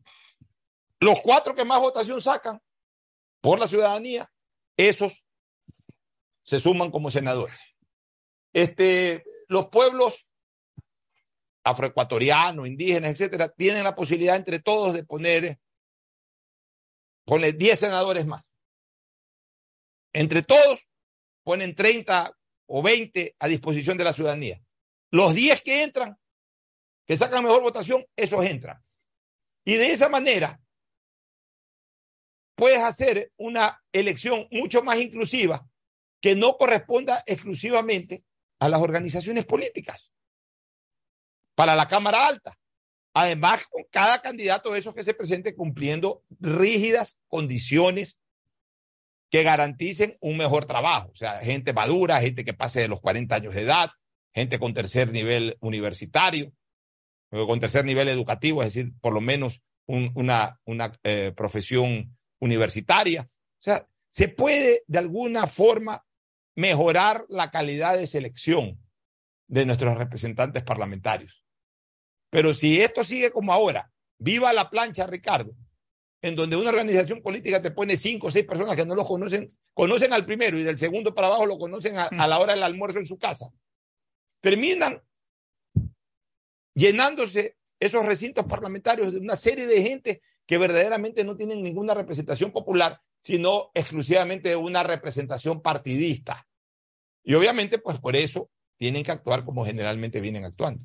[0.99, 2.61] Los cuatro que más votación sacan
[3.41, 4.29] por la ciudadanía,
[4.79, 5.25] esos
[6.43, 7.59] se suman como senadores.
[8.53, 10.25] Este, los pueblos
[11.65, 15.59] afroecuatorianos, indígenas, etcétera, tienen la posibilidad entre todos de poner,
[17.25, 18.49] poner 10 senadores más.
[20.13, 20.87] Entre todos
[21.43, 22.33] ponen 30
[22.67, 24.61] o 20 a disposición de la ciudadanía.
[25.11, 26.17] Los 10 que entran,
[27.05, 28.81] que sacan mejor votación, esos entran.
[29.65, 30.57] Y de esa manera
[32.59, 35.67] puedes hacer una elección mucho más inclusiva
[36.21, 38.23] que no corresponda exclusivamente
[38.59, 40.11] a las organizaciones políticas
[41.55, 42.57] para la Cámara Alta.
[43.13, 48.19] Además, con cada candidato de esos que se presente cumpliendo rígidas condiciones
[49.31, 51.09] que garanticen un mejor trabajo.
[51.11, 53.89] O sea, gente madura, gente que pase de los 40 años de edad,
[54.33, 56.51] gente con tercer nivel universitario,
[57.31, 62.17] o con tercer nivel educativo, es decir, por lo menos un- una, una eh, profesión
[62.39, 63.21] universitaria.
[63.21, 66.05] O sea, se puede de alguna forma
[66.55, 68.79] mejorar la calidad de selección
[69.47, 71.43] de nuestros representantes parlamentarios.
[72.29, 75.55] Pero si esto sigue como ahora, viva la plancha, Ricardo,
[76.21, 79.47] en donde una organización política te pone cinco o seis personas que no los conocen,
[79.73, 82.63] conocen al primero y del segundo para abajo lo conocen a, a la hora del
[82.63, 83.51] almuerzo en su casa.
[84.41, 85.01] Terminan
[86.73, 92.51] llenándose esos recintos parlamentarios de una serie de gente que verdaderamente no tienen ninguna representación
[92.51, 96.47] popular, sino exclusivamente una representación partidista.
[97.23, 100.81] Y obviamente, pues por eso tienen que actuar como generalmente vienen actuando.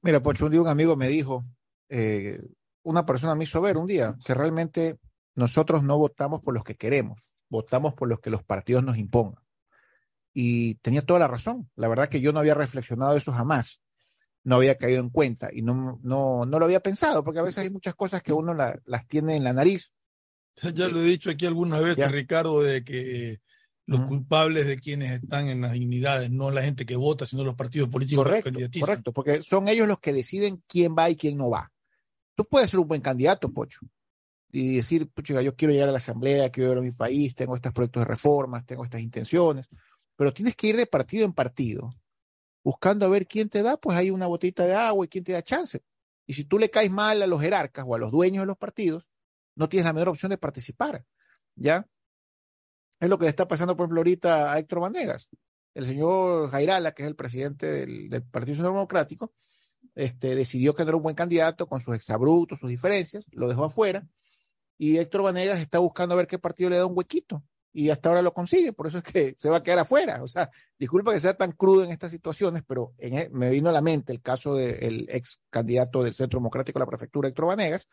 [0.00, 1.44] Mira, Pocho, un día un amigo me dijo,
[1.90, 2.40] eh,
[2.84, 4.98] una persona me hizo ver un día que realmente
[5.34, 9.44] nosotros no votamos por los que queremos, votamos por los que los partidos nos impongan.
[10.32, 11.70] Y tenía toda la razón.
[11.76, 13.82] La verdad que yo no había reflexionado eso jamás,
[14.44, 17.64] no había caído en cuenta y no, no, no lo había pensado, porque a veces
[17.64, 19.92] hay muchas cosas que uno la- las tiene en la nariz.
[20.74, 22.08] Ya lo he dicho aquí alguna vez, Ya.
[22.08, 23.40] Ricardo, de que
[23.86, 27.54] los culpables de quienes están en las unidades, no la gente que vota, sino los
[27.54, 31.36] partidos políticos Correcto, que correcto, porque son ellos los que deciden quién va y quién
[31.36, 31.70] no va.
[32.34, 33.80] Tú puedes ser un buen candidato, Pocho,
[34.50, 37.56] y decir, pucha, yo quiero llegar a la asamblea, quiero ir a mi país, tengo
[37.56, 39.68] estos proyectos de reformas, tengo estas intenciones,
[40.16, 41.94] pero tienes que ir de partido en partido,
[42.64, 45.32] buscando a ver quién te da, pues hay una botita de agua y quién te
[45.32, 45.84] da chance.
[46.26, 48.56] Y si tú le caes mal a los jerarcas o a los dueños de los
[48.56, 49.06] partidos,
[49.54, 51.04] no tienes la menor opción de participar,
[51.54, 51.86] ¿ya?
[52.98, 55.28] Es lo que le está pasando, por ejemplo, ahorita a Héctor Vanegas.
[55.74, 59.34] El señor Jairala, que es el presidente del, Partido Nacional Democrático,
[59.94, 63.64] este, decidió que no era un buen candidato con sus exabrutos, sus diferencias, lo dejó
[63.64, 64.08] afuera.
[64.78, 67.44] Y Héctor Vanegas está buscando a ver qué partido le da un huequito.
[67.76, 70.22] Y hasta ahora lo consigue, por eso es que se va a quedar afuera.
[70.22, 70.48] O sea,
[70.78, 74.12] disculpa que sea tan crudo en estas situaciones, pero e- me vino a la mente
[74.12, 77.88] el caso del ex candidato del Centro Democrático a la prefectura, Héctor Vanegas,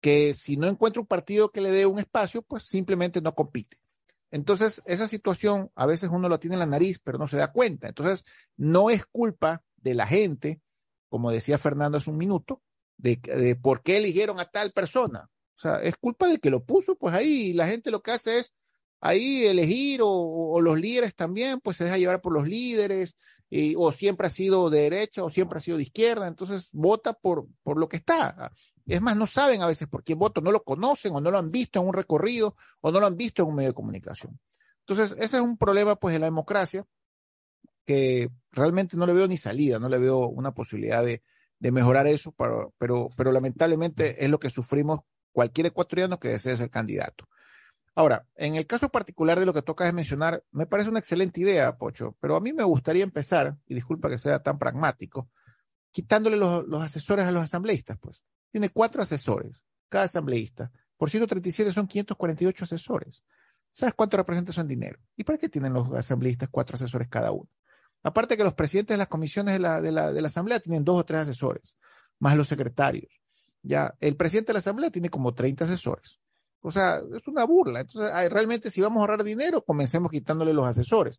[0.00, 3.78] que si no encuentra un partido que le dé un espacio, pues simplemente no compite.
[4.30, 7.50] Entonces, esa situación a veces uno lo tiene en la nariz, pero no se da
[7.50, 7.88] cuenta.
[7.88, 8.24] Entonces,
[8.56, 10.60] no es culpa de la gente,
[11.08, 12.62] como decía Fernando hace un minuto,
[12.98, 15.28] de, de por qué eligieron a tal persona.
[15.56, 18.38] O sea, es culpa de que lo puso, pues ahí la gente lo que hace
[18.38, 18.52] es
[19.00, 23.16] ahí elegir o, los líderes también, pues se deja llevar por los líderes,
[23.76, 27.46] o siempre ha sido de derecha o siempre ha sido de izquierda, entonces vota por,
[27.62, 28.52] por lo que está.
[28.86, 31.38] Es más, no saben a veces por quién voto, no lo conocen o no lo
[31.38, 34.38] han visto en un recorrido o no lo han visto en un medio de comunicación.
[34.80, 36.84] Entonces, ese es un problema pues de la democracia
[37.84, 41.22] que realmente no le veo ni salida, no le veo una posibilidad de,
[41.58, 42.72] de mejorar eso, pero,
[43.16, 45.00] pero lamentablemente es lo que sufrimos
[45.32, 47.28] cualquier ecuatoriano que desee ser candidato.
[47.98, 51.40] Ahora, en el caso particular de lo que toca de mencionar, me parece una excelente
[51.40, 55.28] idea, Pocho, pero a mí me gustaría empezar, y disculpa que sea tan pragmático,
[55.90, 58.22] quitándole los, los asesores a los asambleístas, pues.
[58.52, 60.70] Tiene cuatro asesores, cada asambleísta.
[60.96, 63.24] Por 137 son 548 asesores.
[63.72, 65.00] ¿Sabes cuánto representa eso en dinero?
[65.16, 67.50] ¿Y para qué tienen los asambleístas cuatro asesores cada uno?
[68.04, 70.84] Aparte que los presidentes de las comisiones de la, de la, de la asamblea tienen
[70.84, 71.74] dos o tres asesores,
[72.20, 73.10] más los secretarios.
[73.60, 76.20] Ya, el presidente de la asamblea tiene como 30 asesores.
[76.68, 77.80] O sea, es una burla.
[77.80, 81.18] Entonces, realmente si vamos a ahorrar dinero, comencemos quitándole los asesores,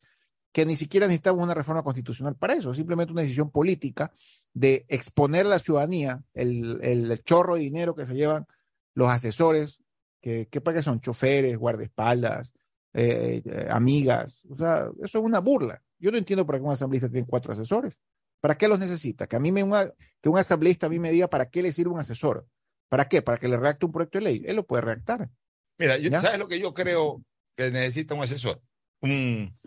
[0.51, 4.11] que ni siquiera necesitamos una reforma constitucional para eso, simplemente una decisión política
[4.53, 8.45] de exponer a la ciudadanía el, el chorro de dinero que se llevan
[8.93, 9.81] los asesores,
[10.21, 12.53] que, que para qué son choferes, guardaespaldas,
[12.93, 14.41] eh, eh, amigas.
[14.49, 15.81] O sea, eso es una burla.
[15.99, 17.99] Yo no entiendo por qué un asambleísta tiene cuatro asesores.
[18.41, 19.27] ¿Para qué los necesita?
[19.27, 21.71] Que a mí me una- que un asambleísta a mí me diga para qué le
[21.71, 22.45] sirve un asesor.
[22.89, 23.21] ¿Para qué?
[23.21, 24.43] Para que le redacte un proyecto de ley.
[24.45, 25.29] Él lo puede redactar.
[25.77, 25.97] Mira.
[26.19, 27.23] ¿sabes lo que yo creo
[27.55, 28.61] que necesita un asesor?
[29.01, 29.57] Un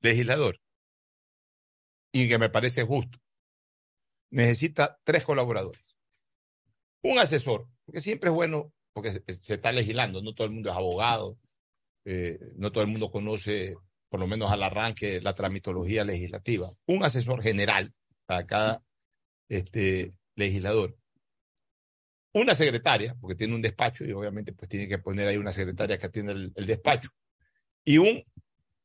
[0.00, 0.58] legislador.
[2.12, 3.18] Y que me parece justo.
[4.30, 5.84] Necesita tres colaboradores.
[7.02, 10.70] Un asesor, porque siempre es bueno, porque se, se está legislando, no todo el mundo
[10.70, 11.38] es abogado,
[12.04, 13.76] eh, no todo el mundo conoce,
[14.08, 16.72] por lo menos al arranque, la tramitología legislativa.
[16.86, 17.92] Un asesor general
[18.26, 18.82] para cada
[19.48, 20.96] este, legislador
[22.36, 25.96] una secretaria, porque tiene un despacho y obviamente pues tiene que poner ahí una secretaria
[25.96, 27.10] que atiende el, despacho,
[27.82, 28.22] y un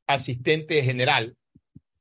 [0.07, 1.35] asistente general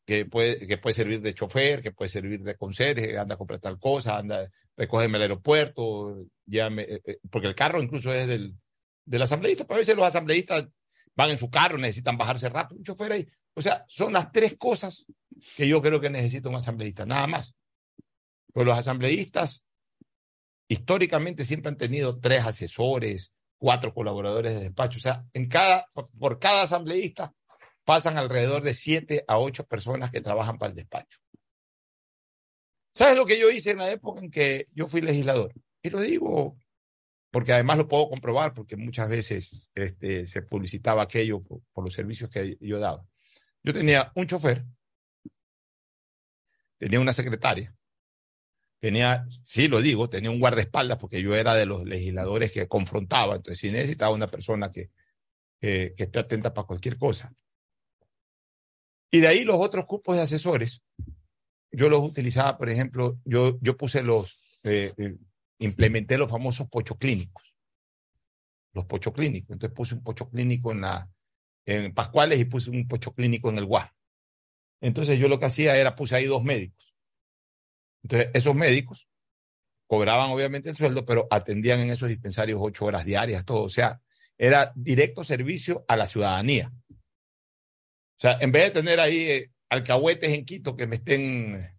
[0.06, 3.58] que puede, que puede servir de chofer, que puede servir de conserje, anda a comprar
[3.58, 8.54] tal cosa, anda, recógeme al aeropuerto, llévame, eh, eh, porque el carro incluso es del,
[9.04, 10.68] del asambleísta, pero a veces los asambleístas
[11.16, 13.28] van en su carro, necesitan bajarse rápido, un chofer ahí.
[13.54, 15.04] O sea, son las tres cosas
[15.56, 17.54] que yo creo que necesita un asambleísta, nada más.
[18.52, 19.64] Pues los asambleístas
[20.70, 24.98] históricamente siempre han tenido tres asesores, cuatro colaboradores de despacho.
[24.98, 25.86] O sea, en cada,
[26.18, 27.34] por cada asambleísta
[27.84, 31.18] pasan alrededor de siete a ocho personas que trabajan para el despacho.
[32.94, 35.52] ¿Sabes lo que yo hice en la época en que yo fui legislador?
[35.82, 36.56] Y lo digo
[37.32, 41.94] porque además lo puedo comprobar, porque muchas veces este, se publicitaba aquello por, por los
[41.94, 43.04] servicios que yo daba.
[43.64, 44.64] Yo tenía un chofer,
[46.78, 47.74] tenía una secretaria,
[48.80, 53.36] tenía, sí lo digo, tenía un guardaespaldas porque yo era de los legisladores que confrontaba,
[53.36, 54.90] entonces sí necesitaba una persona que,
[55.60, 57.32] que, esté atenta para cualquier cosa.
[59.12, 60.82] Y de ahí los otros cupos de asesores,
[61.70, 65.16] yo los utilizaba, por ejemplo, yo, yo puse los, eh, eh,
[65.58, 67.54] implementé los famosos pochoclínicos,
[68.72, 71.10] los pochoclínicos, entonces puse un pochoclínico en la,
[71.66, 73.90] en Pascuales y puse un pochoclínico en el Guas.
[74.80, 76.89] Entonces yo lo que hacía era puse ahí dos médicos.
[78.02, 79.08] Entonces, esos médicos
[79.86, 83.64] cobraban obviamente el sueldo, pero atendían en esos dispensarios ocho horas diarias, todo.
[83.64, 84.00] O sea,
[84.38, 86.72] era directo servicio a la ciudadanía.
[86.90, 91.76] O sea, en vez de tener ahí eh, alcahuetes en Quito que me estén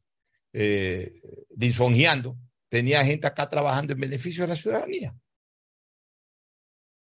[0.53, 1.21] eh,
[1.55, 2.37] lisonjeando,
[2.69, 5.15] tenía gente acá trabajando en beneficio de la ciudadanía.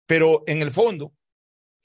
[0.05, 1.13] Pero en el fondo,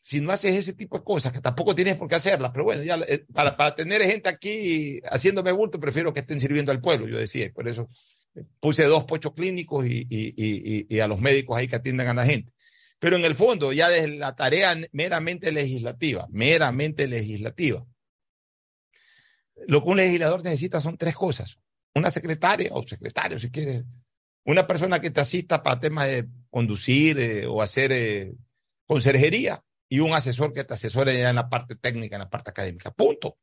[0.09, 2.83] si no haces ese tipo de cosas, que tampoco tienes por qué hacerlas, pero bueno,
[2.83, 7.07] ya eh, para, para tener gente aquí haciéndome bulto, prefiero que estén sirviendo al pueblo,
[7.07, 7.91] yo decía, por eso
[8.35, 12.09] eh, puse dos pochos clínicos y, y, y, y a los médicos ahí que atiendan
[12.09, 12.55] a la gente.
[12.99, 17.85] Pero en el fondo, ya desde la tarea meramente legislativa, meramente legislativa,
[19.67, 21.59] lo que un legislador necesita son tres cosas.
[21.95, 23.85] Una secretaria o secretario, si quieres.
[24.47, 28.33] Una persona que te asista para temas de conducir eh, o hacer eh,
[28.87, 32.91] conserjería y un asesor que te asesore en la parte técnica, en la parte académica.
[32.91, 33.39] Punto.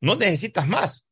[0.00, 1.06] No necesitas más.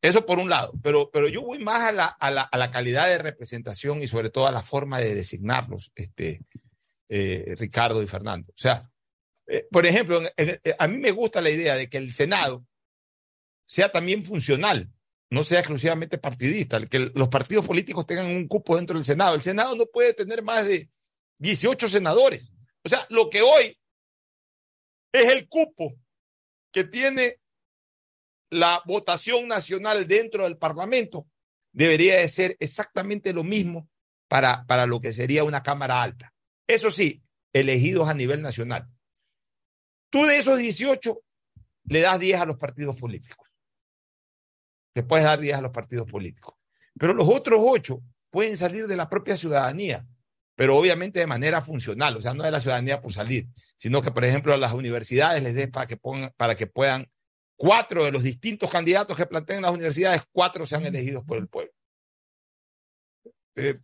[0.00, 2.70] Eso por un lado, pero, pero yo voy más a la, a, la, a la
[2.70, 6.42] calidad de representación y sobre todo a la forma de designarlos, este,
[7.08, 8.52] eh, Ricardo y Fernando.
[8.52, 8.88] O sea,
[9.46, 12.64] eh, por ejemplo, eh, a mí me gusta la idea de que el Senado
[13.66, 14.90] sea también funcional,
[15.30, 19.34] no sea exclusivamente partidista, que los partidos políticos tengan un cupo dentro del Senado.
[19.34, 20.88] El Senado no puede tener más de
[21.38, 22.50] 18 senadores.
[22.84, 23.78] O sea, lo que hoy
[25.12, 25.94] es el cupo
[26.72, 27.40] que tiene
[28.50, 31.26] la votación nacional dentro del Parlamento,
[31.72, 33.88] debería de ser exactamente lo mismo
[34.28, 36.32] para, para lo que sería una Cámara Alta.
[36.66, 37.22] Eso sí,
[37.52, 38.88] elegidos a nivel nacional.
[40.10, 41.20] Tú de esos 18
[41.88, 43.48] le das 10 a los partidos políticos.
[44.94, 46.54] Le puedes dar 10 a los partidos políticos.
[46.98, 48.00] Pero los otros 8
[48.30, 50.06] pueden salir de la propia ciudadanía,
[50.56, 53.46] pero obviamente de manera funcional, o sea, no de la ciudadanía por salir,
[53.76, 57.08] sino que, por ejemplo, a las universidades les des para que, pongan, para que puedan
[57.56, 61.72] cuatro de los distintos candidatos que planteen las universidades, cuatro sean elegidos por el pueblo.
[63.54, 63.78] Eh,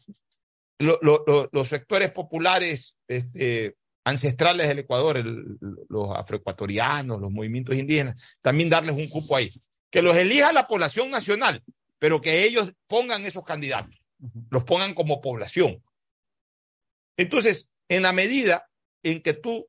[0.78, 5.58] lo- lo- lo- los sectores populares este, ancestrales del Ecuador, el-
[5.88, 9.50] los afroecuatorianos, los movimientos indígenas, también darles un cupo ahí.
[9.90, 11.62] Que los elija la población nacional,
[11.98, 13.94] pero que ellos pongan esos candidatos,
[14.50, 15.82] los pongan como población.
[17.16, 18.68] Entonces, en la medida
[19.02, 19.68] en que tú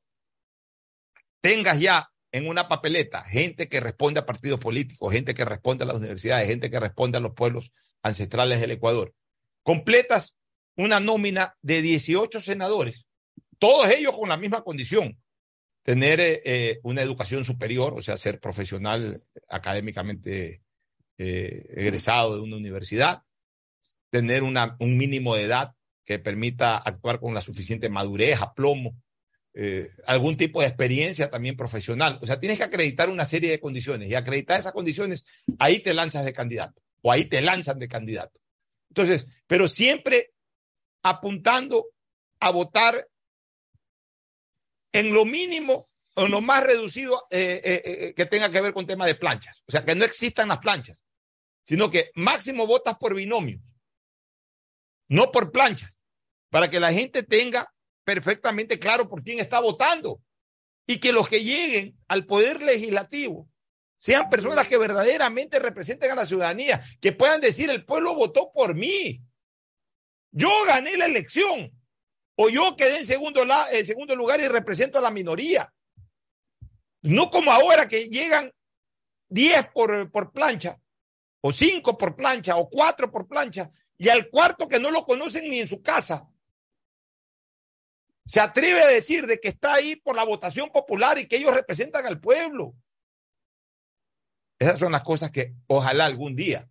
[1.40, 5.86] tengas ya en una papeleta gente que responde a partidos políticos, gente que responde a
[5.86, 7.72] las universidades, gente que responde a los pueblos
[8.02, 9.14] ancestrales del Ecuador,
[9.62, 10.34] completas
[10.76, 13.06] una nómina de 18 senadores,
[13.58, 15.16] todos ellos con la misma condición,
[15.84, 20.62] tener eh, eh, una educación superior, o sea, ser profesional académicamente
[21.18, 23.22] eh, egresado de una universidad,
[24.10, 25.74] tener un mínimo de edad
[26.04, 28.94] que permita actuar con la suficiente madurez, aplomo,
[29.56, 32.18] eh, algún tipo de experiencia también profesional.
[32.20, 35.24] O sea, tienes que acreditar una serie de condiciones y acreditar esas condiciones,
[35.58, 38.40] ahí te lanzas de candidato o ahí te lanzan de candidato.
[38.88, 40.32] Entonces, pero siempre
[41.02, 41.86] apuntando
[42.40, 43.08] a votar
[44.92, 48.86] en lo mínimo o en lo más reducido eh, eh, que tenga que ver con
[48.86, 49.62] tema de planchas.
[49.66, 51.00] O sea, que no existan las planchas,
[51.62, 53.60] sino que máximo votas por binomio,
[55.08, 55.93] no por planchas,
[56.54, 57.68] para que la gente tenga
[58.04, 60.22] perfectamente claro por quién está votando
[60.86, 63.48] y que los que lleguen al poder legislativo
[63.96, 68.76] sean personas que verdaderamente representen a la ciudadanía, que puedan decir el pueblo votó por
[68.76, 69.20] mí.
[70.30, 71.72] Yo gané la elección
[72.36, 75.74] o yo quedé en segundo, lugar y represento a la minoría.
[77.02, 78.52] No como ahora que llegan
[79.28, 80.80] 10 por, por plancha,
[81.40, 85.50] o 5 por plancha, o 4 por plancha, y al cuarto que no lo conocen
[85.50, 86.28] ni en su casa,
[88.26, 91.54] se atreve a decir de que está ahí por la votación popular y que ellos
[91.54, 92.74] representan al pueblo.
[94.58, 96.68] Esas son las cosas que ojalá algún día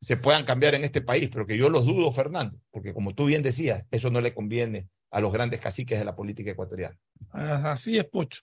[0.00, 3.24] se puedan cambiar en este país, pero que yo los dudo, Fernando, porque como tú
[3.24, 6.98] bien decías, eso no le conviene a los grandes caciques de la política ecuatoriana.
[7.30, 8.42] Así es, Pocho.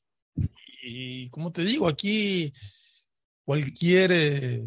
[0.81, 2.51] Y como te digo, aquí
[3.45, 4.63] cualquier eh,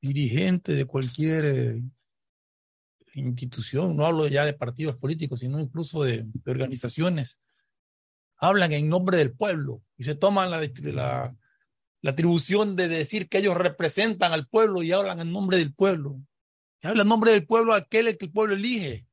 [0.00, 1.82] dirigente de cualquier eh,
[3.14, 7.40] institución, no hablo ya de partidos políticos, sino incluso de, organizaciones,
[8.36, 11.36] hablan en nombre del pueblo y se toman la, la,
[12.00, 16.20] la atribución de decir que ellos representan al pueblo y hablan en nombre del pueblo.
[16.82, 19.06] Y hablan en nombre del pueblo aquel que el pueblo elige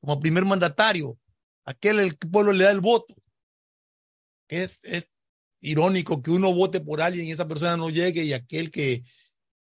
[0.00, 1.18] como primer mandatario,
[1.64, 3.14] aquel el que el pueblo le da el voto.
[4.46, 5.08] Que es, es
[5.60, 9.02] irónico que uno vote por alguien y esa persona no llegue y aquel que,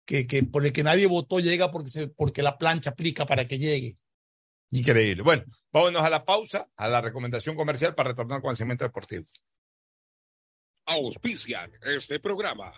[0.05, 3.47] que, que por el que nadie votó llega porque, se, porque la plancha aplica para
[3.47, 3.97] que llegue.
[4.71, 5.23] Increíble.
[5.23, 9.25] Bueno, vámonos a la pausa, a la recomendación comercial para retornar con el segmento deportivo.
[10.85, 12.71] Auspician este programa.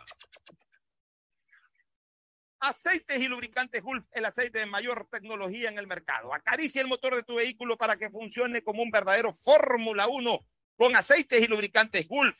[2.60, 6.34] Aceites y lubricantes Gulf, el aceite de mayor tecnología en el mercado.
[6.34, 10.46] Acaricia el motor de tu vehículo para que funcione como un verdadero Fórmula 1
[10.76, 12.40] con aceites y lubricantes Gulf.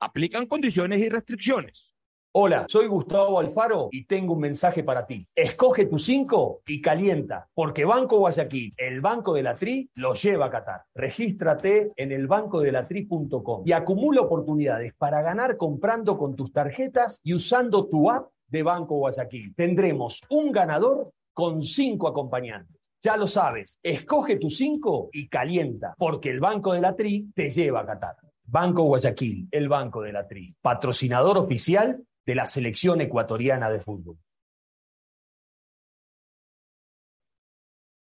[0.00, 1.94] Aplican condiciones y restricciones.
[2.36, 5.24] Hola, soy Gustavo Alfaro y tengo un mensaje para ti.
[5.36, 10.46] Escoge tu 5 y calienta, porque Banco Guayaquil, el Banco de la Tri, lo lleva
[10.46, 10.82] a Qatar.
[10.96, 18.10] Regístrate en elbancodelatri.com y acumula oportunidades para ganar comprando con tus tarjetas y usando tu
[18.10, 19.54] app de Banco Guayaquil.
[19.54, 22.92] Tendremos un ganador con cinco acompañantes.
[23.00, 27.50] Ya lo sabes, escoge tu 5 y calienta, porque el Banco de la Tri te
[27.50, 28.16] lleva a Qatar.
[28.54, 34.16] Banco Guayaquil, el Banco de la Tri, patrocinador oficial de la selección ecuatoriana de fútbol.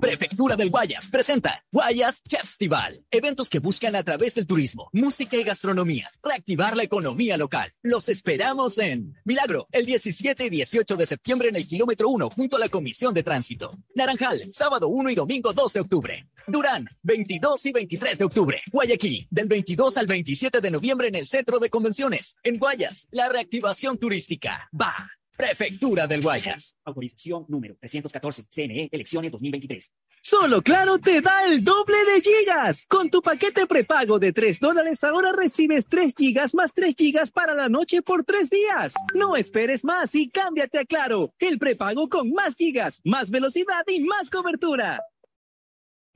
[0.00, 3.04] Prefectura del Guayas presenta Guayas Festival.
[3.10, 7.74] Eventos que buscan a través del turismo, música y gastronomía reactivar la economía local.
[7.82, 12.56] Los esperamos en Milagro el 17 y 18 de septiembre en el kilómetro 1 junto
[12.56, 13.72] a la Comisión de Tránsito.
[13.96, 16.28] Naranjal, sábado 1 y domingo 2 de octubre.
[16.46, 18.62] Durán, 22 y 23 de octubre.
[18.70, 22.36] Guayaquil, del 22 al 27 de noviembre en el Centro de Convenciones.
[22.44, 24.68] En Guayas, la reactivación turística.
[24.80, 25.17] Va.
[25.38, 26.76] Prefectura del Guayas.
[26.84, 29.94] Autorización número 314, CNE, elecciones 2023.
[30.20, 32.86] Solo Claro te da el doble de gigas.
[32.88, 37.54] Con tu paquete prepago de 3 dólares ahora recibes 3 gigas más 3 gigas para
[37.54, 38.94] la noche por 3 días.
[39.14, 41.32] No esperes más y cámbiate a Claro.
[41.38, 45.04] El prepago con más gigas, más velocidad y más cobertura.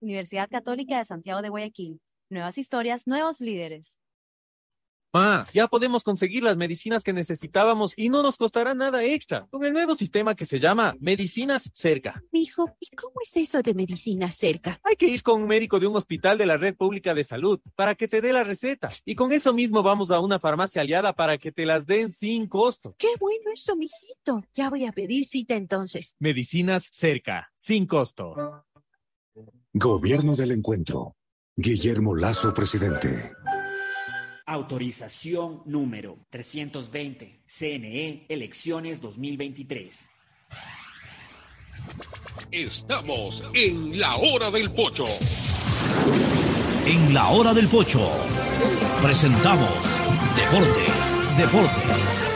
[0.00, 2.00] Universidad Católica de Santiago de Guayaquil.
[2.30, 4.00] Nuevas historias, nuevos líderes.
[5.10, 9.64] Ma, ya podemos conseguir las medicinas que necesitábamos y no nos costará nada extra con
[9.64, 12.22] el nuevo sistema que se llama Medicinas Cerca.
[12.30, 14.78] Mijo, ¿y cómo es eso de medicina cerca?
[14.84, 17.58] Hay que ir con un médico de un hospital de la red pública de salud
[17.74, 18.90] para que te dé la receta.
[19.06, 22.46] Y con eso mismo vamos a una farmacia aliada para que te las den sin
[22.46, 22.94] costo.
[22.98, 24.44] Qué bueno eso, mijito.
[24.52, 26.16] Ya voy a pedir cita entonces.
[26.18, 28.34] Medicinas Cerca, sin costo.
[29.72, 31.14] Gobierno del Encuentro.
[31.56, 33.32] Guillermo Lazo, presidente.
[34.46, 40.08] Autorización número 320, CNE, elecciones 2023.
[42.50, 45.04] Estamos en la hora del pocho.
[46.86, 48.10] En la hora del pocho
[49.02, 50.00] presentamos
[50.36, 52.26] Deportes, Deportes.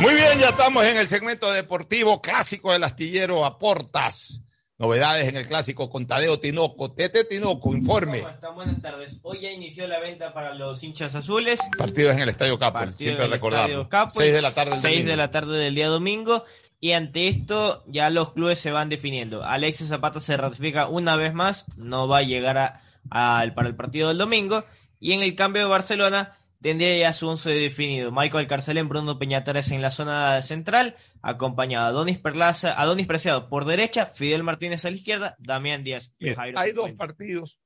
[0.00, 4.45] Muy bien, ya estamos en el segmento deportivo clásico del astillero Aportas.
[4.78, 6.92] Novedades en el clásico con Tadeo Tinoco.
[6.92, 8.18] Tete Tinoco, informe.
[8.20, 8.54] ¿Cómo están?
[8.54, 9.18] Buenas tardes.
[9.22, 11.60] Hoy ya inició la venta para los hinchas azules.
[11.78, 13.66] Partidos en el Estadio Capo, siempre en el recordarlo.
[13.82, 15.10] Estadio Capo, 6 de la tarde del 6 domingo.
[15.10, 16.44] de la tarde del día domingo.
[16.78, 19.42] Y ante esto ya los clubes se van definiendo.
[19.42, 23.76] Alexis Zapata se ratifica una vez más, no va a llegar a- al- para el
[23.76, 24.62] partido del domingo.
[25.00, 26.36] Y en el cambio de Barcelona
[26.66, 28.10] tendría ya su once definido.
[28.10, 33.48] Michael Carcelén, Bruno Peñatares en la zona central, acompañado a Donis Perlaza, a Donis Preciado
[33.48, 37.60] por derecha, Fidel Martínez a la izquierda, Damián Díaz y Mira, Jairo hay dos partidos,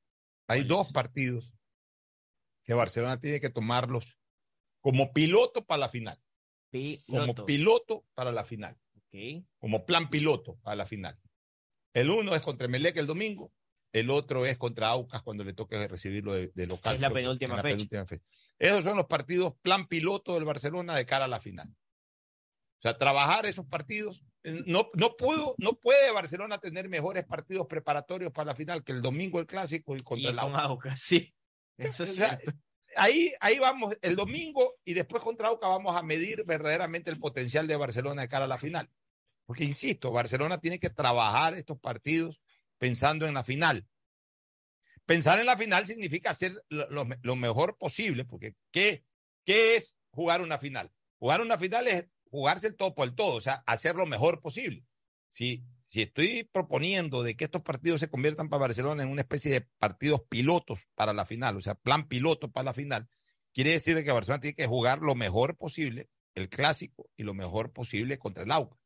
[0.46, 1.54] hay dos partidos
[2.62, 4.18] que Barcelona tiene que tomarlos
[4.82, 6.20] como piloto para la final.
[7.06, 8.04] Como Piloto.
[8.12, 8.76] para la final.
[9.58, 11.18] Como plan piloto para la final.
[11.94, 13.50] El uno es contra Melec el domingo,
[13.92, 16.96] el otro es contra Aucas cuando le toque recibirlo de, de local.
[16.96, 17.62] Es la penúltima fecha.
[17.62, 18.26] penúltima fecha.
[18.60, 21.68] Esos son los partidos plan piloto del Barcelona de cara a la final.
[21.70, 24.22] O sea, trabajar esos partidos.
[24.44, 28.92] eh, No, no, puedo, no puede Barcelona tener mejores partidos preparatorios para la final que
[28.92, 30.38] el domingo el clásico y contra Y el.
[30.38, 31.34] Aucas, sí.
[31.78, 32.58] Eso es O sea, cierto.
[32.96, 37.66] ahí, ahí vamos, el domingo y después contra Aucas vamos a medir verdaderamente el potencial
[37.66, 38.90] de Barcelona de cara a la final.
[39.46, 42.40] Porque, insisto, Barcelona tiene que trabajar estos partidos
[42.78, 43.86] pensando en la final.
[45.10, 49.04] Pensar en la final significa hacer lo, lo- lo mejor posible, porque ¿qué,
[49.44, 50.92] ¿qué es jugar una final?
[51.18, 54.40] Jugar una final es jugarse el todo por el todo, o sea, hacer lo mejor
[54.40, 54.84] posible.
[55.28, 59.50] Si, si estoy proponiendo de que estos partidos se conviertan para Barcelona en una especie
[59.50, 63.08] de partidos pilotos para la final, o sea, plan piloto para la final,
[63.52, 67.72] quiere decir que Barcelona tiene que jugar lo mejor posible el clásico y lo mejor
[67.72, 68.78] posible contra el Aucas.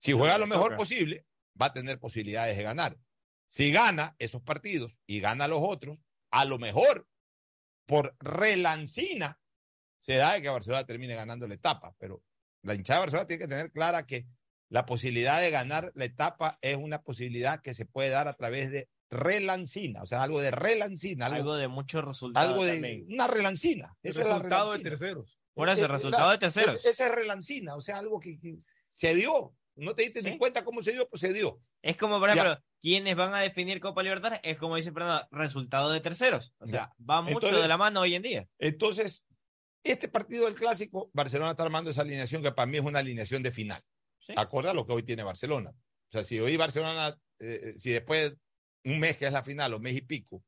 [0.00, 1.26] Si juega lo mejor posible,
[1.60, 2.98] va a tener posibilidades de ganar.
[3.48, 5.98] Si gana esos partidos y gana los otros,
[6.30, 7.08] a lo mejor
[7.86, 9.40] por relancina
[10.00, 12.22] se da de que Barcelona termine ganando la etapa, pero
[12.62, 14.26] la hinchada de Barcelona tiene que tener clara que
[14.68, 18.70] la posibilidad de ganar la etapa es una posibilidad que se puede dar a través
[18.70, 23.06] de relancina, o sea, algo de relancina, algo, Algo de muchos resultados algo de también.
[23.10, 23.96] una relancina.
[24.02, 25.40] El Eso es la resultado de terceros.
[25.54, 26.74] Por eso, Eh, el resultado de terceros.
[26.74, 29.54] es- Esa es relancina, o sea, algo que, que se dio.
[29.76, 31.60] No te diste ni cuenta cómo se dio, pues se dio.
[31.80, 32.34] Es como, por Ya.
[32.34, 36.52] ejemplo, quienes van a definir Copa Libertadores, es como dice Fernando, resultado de terceros.
[36.58, 38.48] O sea, va mucho Entonces- de la mano hoy en día.
[38.58, 39.24] Entonces,
[39.82, 43.42] este partido del clásico, Barcelona está armando esa alineación que para mí es una alineación
[43.42, 43.82] de final.
[44.36, 45.70] Acorde a lo que hoy tiene Barcelona.
[45.70, 48.34] O sea, si hoy Barcelona, eh, si después
[48.84, 50.42] un mes que es la final o mes y pico,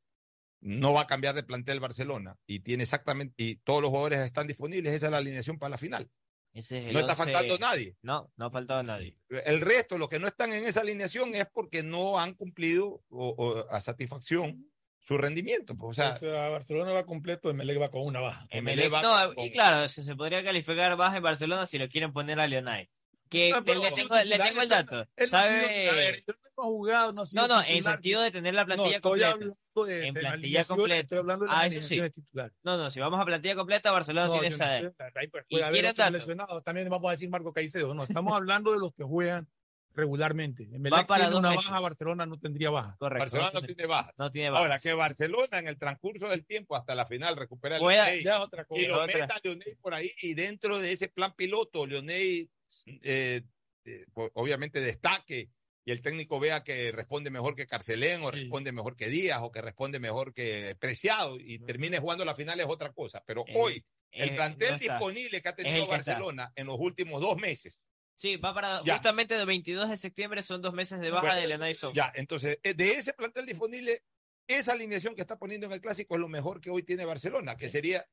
[0.61, 4.45] no va a cambiar de plantel Barcelona y tiene exactamente, y todos los jugadores están
[4.45, 6.09] disponibles, esa es la alineación para la final.
[6.53, 7.95] Ese es el No está faltando nadie.
[8.01, 9.15] No, no ha faltado nadie.
[9.29, 13.29] El resto, los que no están en esa alineación, es porque no han cumplido o-
[13.37, 14.67] o a satisfacción
[14.99, 15.75] su rendimiento.
[15.75, 18.45] pues, o sea, O sea, Barcelona va completo, Emelec va con una baja.
[18.51, 22.39] Emelec- no, y claro, se, se podría calificar baja en Barcelona si lo quieren poner
[22.39, 22.89] a Leonay.
[23.31, 24.95] Que, No, que pero le, tengo, le titular, tengo el no- dato.
[24.97, 25.89] no ha ¿Sabe?
[25.89, 27.93] a ver, él no ha jugado, no sido No, no, en titular.
[27.93, 29.31] sentido de tener la plantilla No, estoy completa.
[29.31, 29.55] hablando
[29.85, 30.99] de- en de la plantilla completa.
[31.01, 32.01] estoy hablando de las ah, eso sí.
[32.11, 32.57] titulares.
[32.63, 34.81] No, no, si vamos a plantilla completa, Barcelona No, tiene yo esa.
[34.81, 36.63] no ahí pues, ¿Y puede haber lesionados.
[36.65, 37.93] También vamos a decir Marco Caicedo.
[37.93, 39.47] No, estamos hablando de los que juegan
[39.93, 40.63] regularmente.
[40.71, 41.69] Emelec Va para tiene dos una meses.
[41.69, 42.95] baja, Barcelona no tendría baja.
[42.97, 43.23] Correcto.
[43.23, 44.13] Barcelona no tiene baja.
[44.17, 44.61] No tiene baja.
[44.63, 48.23] Ahora, que Barcelona en el transcurso del tiempo hasta la final recupera el Pueda- Leonel
[48.23, 48.81] ya otra cosa.
[48.81, 49.19] y lo Otra.
[49.21, 52.49] meta a Leonel por ahí y dentro de ese plan piloto, Leonel
[52.85, 53.41] eh,
[53.85, 55.49] eh, obviamente destaque
[55.83, 59.51] y el técnico vea que responde mejor que Carcelén o responde mejor que Díaz o
[59.51, 63.23] que responde mejor que Preciado y termine jugando la final es otra cosa.
[63.25, 65.95] Pero Eh, hoy, el plantel no disponible que ha tenido está.
[65.95, 67.79] Barcelona en los últimos dos meses.
[68.15, 68.93] Sí, va para Ya.
[68.93, 71.75] justamente el 22 de septiembre, son dos meses de baja Bueno, de.
[71.95, 74.03] Ya, entonces, de ese plantel disponible,
[74.45, 77.55] esa alineación que está poniendo en el clásico es lo mejor que hoy tiene Barcelona,
[77.57, 78.05] que sería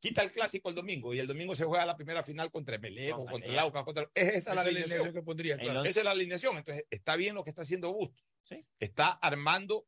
[0.00, 3.18] quita el clásico el domingo y el domingo se juega la primera final contra Emelec
[3.18, 5.12] o contra el Aucas, contra es esa es la alineación.
[5.12, 5.84] que pondría, claro.
[5.84, 8.22] Esa es la alineación, entonces está bien lo que está haciendo Busto.
[8.44, 8.64] Sí.
[8.78, 9.86] Está armando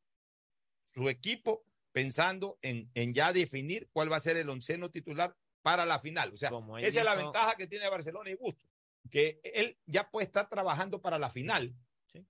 [0.92, 5.84] su equipo pensando en, en ya definir cuál va a ser el onceno titular para
[5.86, 6.32] la final.
[6.32, 6.50] O sea,
[6.80, 8.66] esa es la ventaja que tiene Barcelona y Busto,
[9.10, 11.74] que él ya puede estar trabajando para la final,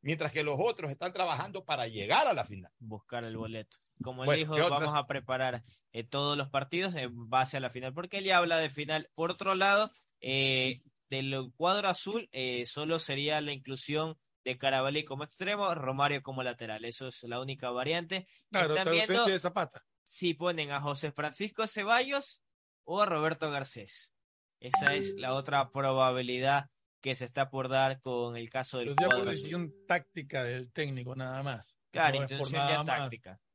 [0.01, 2.73] mientras que los otros están trabajando para llegar a la final.
[2.79, 3.79] buscar el boleto.
[4.03, 7.71] Como él Bueno, dijo, vamos a preparar eh, todos los partidos en base a la
[7.71, 9.09] final, porque él ya habla de final.
[9.15, 9.91] Por otro lado,
[10.21, 16.43] eh, del cuadro azul eh, solo sería la inclusión de Carabalí como extremo, Romario como
[16.43, 16.85] lateral.
[16.85, 18.27] Eso es la única variante.
[18.51, 19.85] Claro, Están viendo ausencia de Zapata.
[20.05, 22.43] si ponen a José Francisco Ceballos
[22.85, 24.15] o a Roberto Garcés.
[24.61, 26.71] Esa es la otra probabilidad
[27.01, 30.71] que se está por dar con el caso del Pero ya por decisión táctica del
[30.73, 31.77] técnico nada más.
[31.91, 33.11] Claro, No por nada ya más.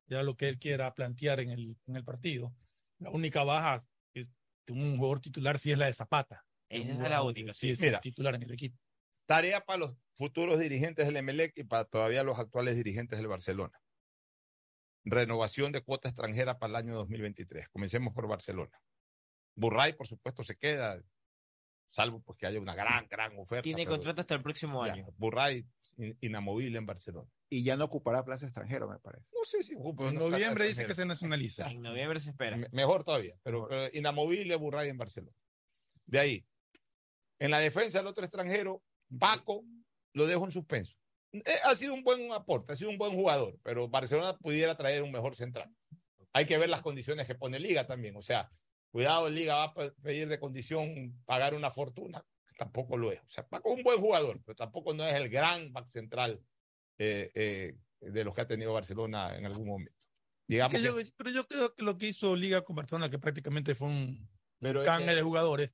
[0.06, 2.54] Ya lo que él quiera plantear en el, en el partido.
[2.98, 4.28] La única baja es
[4.66, 6.44] de un jugador titular sí es la de Zapata.
[6.68, 7.70] Esa es la única, sí.
[7.70, 8.00] es Mira.
[8.00, 8.78] titular en el equipo.
[9.26, 13.80] Tarea para los futuros dirigentes del Emelec y para todavía los actuales dirigentes del Barcelona.
[15.04, 17.68] Renovación de cuota extranjera para el año 2023.
[17.68, 18.80] Comencemos por Barcelona.
[19.54, 21.00] Burray, por supuesto, se queda,
[21.94, 23.62] salvo pues que haya una gran, gran oferta.
[23.62, 25.06] Tiene pero contrato hasta el próximo ya, año.
[25.16, 25.64] Burray,
[25.96, 27.30] in- inamovible en Barcelona.
[27.48, 29.24] Y ya no ocupará plaza extranjero, me parece.
[29.32, 31.70] No sé si ocupa En noviembre dice que se nacionaliza.
[31.70, 32.56] En noviembre se espera.
[32.56, 35.36] Me- Mejor todavía, pero, pero inamovible Burray en Barcelona.
[36.06, 36.46] De ahí,
[37.38, 38.82] en la defensa del otro extranjero,
[39.18, 39.64] Paco
[40.14, 40.96] lo dejo en suspenso.
[41.32, 45.02] Eh, ha sido un buen aporte, ha sido un buen jugador, pero Barcelona pudiera traer
[45.02, 45.72] un mejor central.
[46.32, 48.16] Hay que ver las condiciones que pone Liga también.
[48.16, 48.50] O sea,
[48.94, 52.24] cuidado, Liga va a pe- pedir de condición pagar una fortuna.
[52.56, 53.18] Tampoco lo es.
[53.18, 56.40] O sea, Paco es un buen jugador, pero tampoco no es el gran back central
[56.98, 59.92] eh, eh, de los que ha tenido Barcelona en algún momento.
[60.46, 63.18] Digamos Que yo- que- pero yo creo que lo que hizo Liga con Barcelona, que
[63.18, 64.28] prácticamente fue un
[64.60, 65.70] Pero que- de jugadores.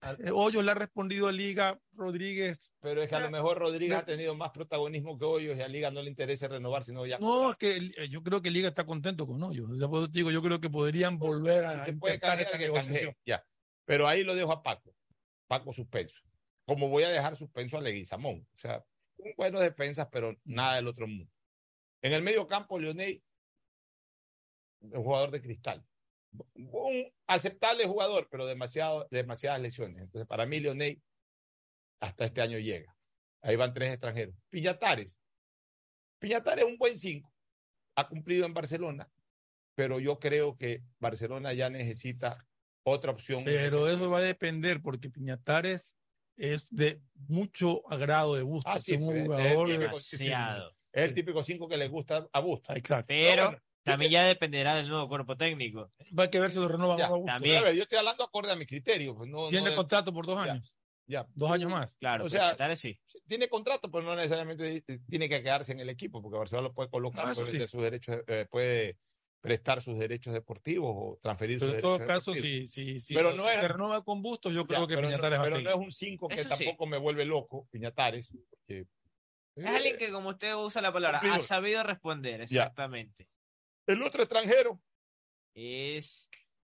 [0.00, 2.72] Eh, Hoyos le ha respondido a Liga, Rodríguez.
[2.80, 5.68] Pero es que a lo mejor Rodríguez ha tenido más protagonismo que Hoyos y a
[5.68, 7.18] Liga no le interesa renovar, sino ya.
[7.18, 9.70] No, es que eh, yo creo que Liga está contento con Hoyos.
[9.70, 12.20] O sea, por eso te digo, yo creo que podrían volver a se puede
[12.58, 13.16] negociación.
[13.24, 13.44] ya.
[13.84, 14.94] Pero ahí lo dejo a Paco.
[15.48, 16.22] Paco suspenso.
[16.64, 18.46] Como voy a dejar suspenso a Leguizamón.
[18.54, 18.84] O sea,
[19.16, 21.32] un buenos defensas, pero nada del otro mundo.
[22.02, 23.22] En el medio campo, Leonel,
[24.80, 25.84] un jugador de cristal.
[26.54, 30.02] Un aceptable jugador, pero demasiado, demasiadas lesiones.
[30.02, 31.02] Entonces, para mí, Leonel
[32.00, 32.96] hasta este año llega.
[33.42, 34.34] Ahí van tres extranjeros.
[34.50, 35.16] Piñatares.
[36.20, 37.32] Piñatares es un buen cinco.
[37.96, 39.10] Ha cumplido en Barcelona,
[39.74, 42.36] pero yo creo que Barcelona ya necesita
[42.84, 43.44] otra opción.
[43.44, 45.96] Pero eso va a depender porque Piñatares
[46.36, 48.70] es de mucho agrado de gusto.
[48.70, 50.76] Ah, sí, es un pues, es el jugador típico- Demasiado.
[50.92, 52.72] Es el típico 5 que le gusta a Busto.
[52.74, 53.06] Exacto.
[53.08, 55.90] Pero bueno, también ya dependerá del nuevo cuerpo técnico.
[56.18, 57.26] Va a que ver si lo renueva Ya, a gusto.
[57.26, 57.62] también.
[57.76, 59.14] Yo estoy hablando acorde a mi criterio.
[59.16, 60.74] Pues no, Tiene no- contrato por dos años.
[61.06, 61.26] ya.
[61.34, 61.96] Dos años más.
[61.96, 62.98] Claro, O sea, Piñatares sí.
[63.26, 66.88] Tiene contrato, pero no necesariamente tiene que quedarse en el equipo, porque Barcelona lo puede
[66.90, 67.66] colocar, No, puede, sí.
[67.66, 68.96] sus derechos, eh, puede
[69.40, 73.14] prestar sus derechos deportivos o transferir Pero sus en todo derechos caso, si, si, si
[73.14, 75.38] Pero si no es- se renueva con Bustos, yo creo Ya, que pero, no, Piñatares
[75.38, 76.64] va a pero no es un 5 que Eso sí.
[76.64, 78.28] tampoco me vuelve loco, Piñatares.
[78.30, 78.86] porque-
[79.56, 82.62] Es alguien que, como usted usa la palabra, ha sabido responder, Ya.
[82.64, 83.28] exactamente.
[83.88, 84.80] El otro extranjero,
[85.54, 86.30] Es,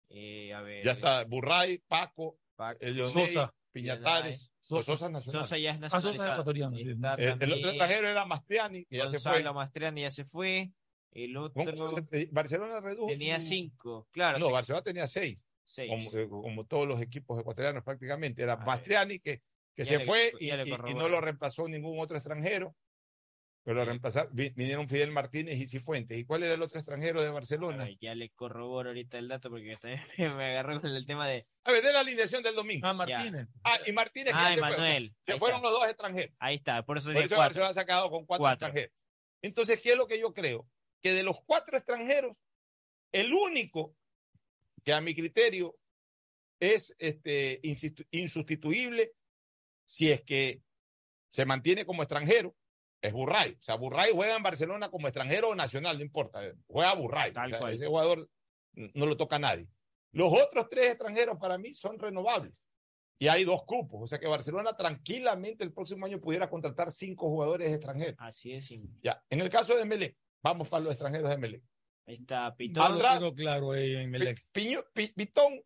[0.10, 3.53] eh, a ver, ya está Burray, Paco, Paco, el Leonel, Sosa.
[3.72, 4.86] Piñatares, Sosa.
[4.94, 5.44] Sosa, nacional.
[5.44, 6.88] Sosa ya es Ah, Sosa es ecuatoriano, sí.
[6.88, 6.98] El,
[7.41, 9.31] el otro extranjero era Mastriani, que ya se fue.
[9.34, 10.72] Gonzalo Mastriani ya se fue.
[11.11, 13.07] El otro ¿Cómo se- Barcelona redujo.
[13.07, 14.38] tenía su- cinco, claro.
[14.40, 14.52] No, sí.
[14.52, 15.40] Barcelona tenía seis.
[15.65, 15.90] Seis.
[16.11, 18.41] como, eh, como todos los equipos ecuatorianos prácticamente.
[18.44, 18.56] Era.
[18.57, 19.41] Mastriani que,
[19.76, 22.76] que se le- fue y, y- y no lo reemplazó ningún otro extranjero.
[23.64, 26.18] Pero lo reemplazaron, vi- vinieron Fidel Martínez y Cifuentes.
[26.18, 27.88] ¿Y cuál era el otro extranjero de Barcelona?
[28.02, 30.02] Ya le corroboro ahorita el dato porque también
[30.38, 31.45] me agarró con el tema de.
[31.65, 32.88] A ver, de la alineación del domingo.
[32.88, 33.48] Ah, Martínez.
[33.64, 34.34] Ah, y Martínez.
[34.34, 35.15] que Ah, se fue, sea, Emanuel.
[35.26, 35.69] se fueron está.
[35.69, 36.36] los dos extranjeros.
[36.40, 37.38] Ahí está, por eso Por eso.
[37.38, 38.68] Barcelona se ha quedado con cuatro, Cuatro.
[38.68, 38.95] extranjeros.
[39.41, 40.68] Entonces, ¿qué es lo que yo creo?
[41.03, 42.36] Que de los cuatro extranjeros,
[43.11, 43.95] el único
[44.84, 45.76] que a mi criterio
[46.61, 47.60] es este,
[48.11, 49.11] insustituible
[49.86, 50.61] si es que
[51.31, 52.56] se mantiene como extranjero,
[53.02, 53.52] es Burray.
[53.52, 56.42] O sea, Burray juega en Barcelona como extranjero o nacional, no importa.
[56.68, 57.32] Juega Burray.
[57.34, 58.30] Tal O sea, ese jugador
[58.74, 59.68] no lo toca a nadie.
[60.12, 62.64] Los otros tres extranjeros para mí son renovables.
[63.22, 64.02] Y hay dos cupos.
[64.04, 68.16] O sea que Barcelona tranquilamente el próximo año pudiera contratar cinco jugadores extranjeros.
[68.20, 68.66] Así es.
[68.68, 68.98] simple.
[69.04, 69.22] Ya.
[69.30, 71.64] En el caso de Melec, vamos para los extranjeros de Melec.
[72.08, 72.98] Ahí está Pitón.
[73.36, 74.38] Claro ahí en Melec.
[74.52, 75.62] Pi- Piño- Pi- Pitón,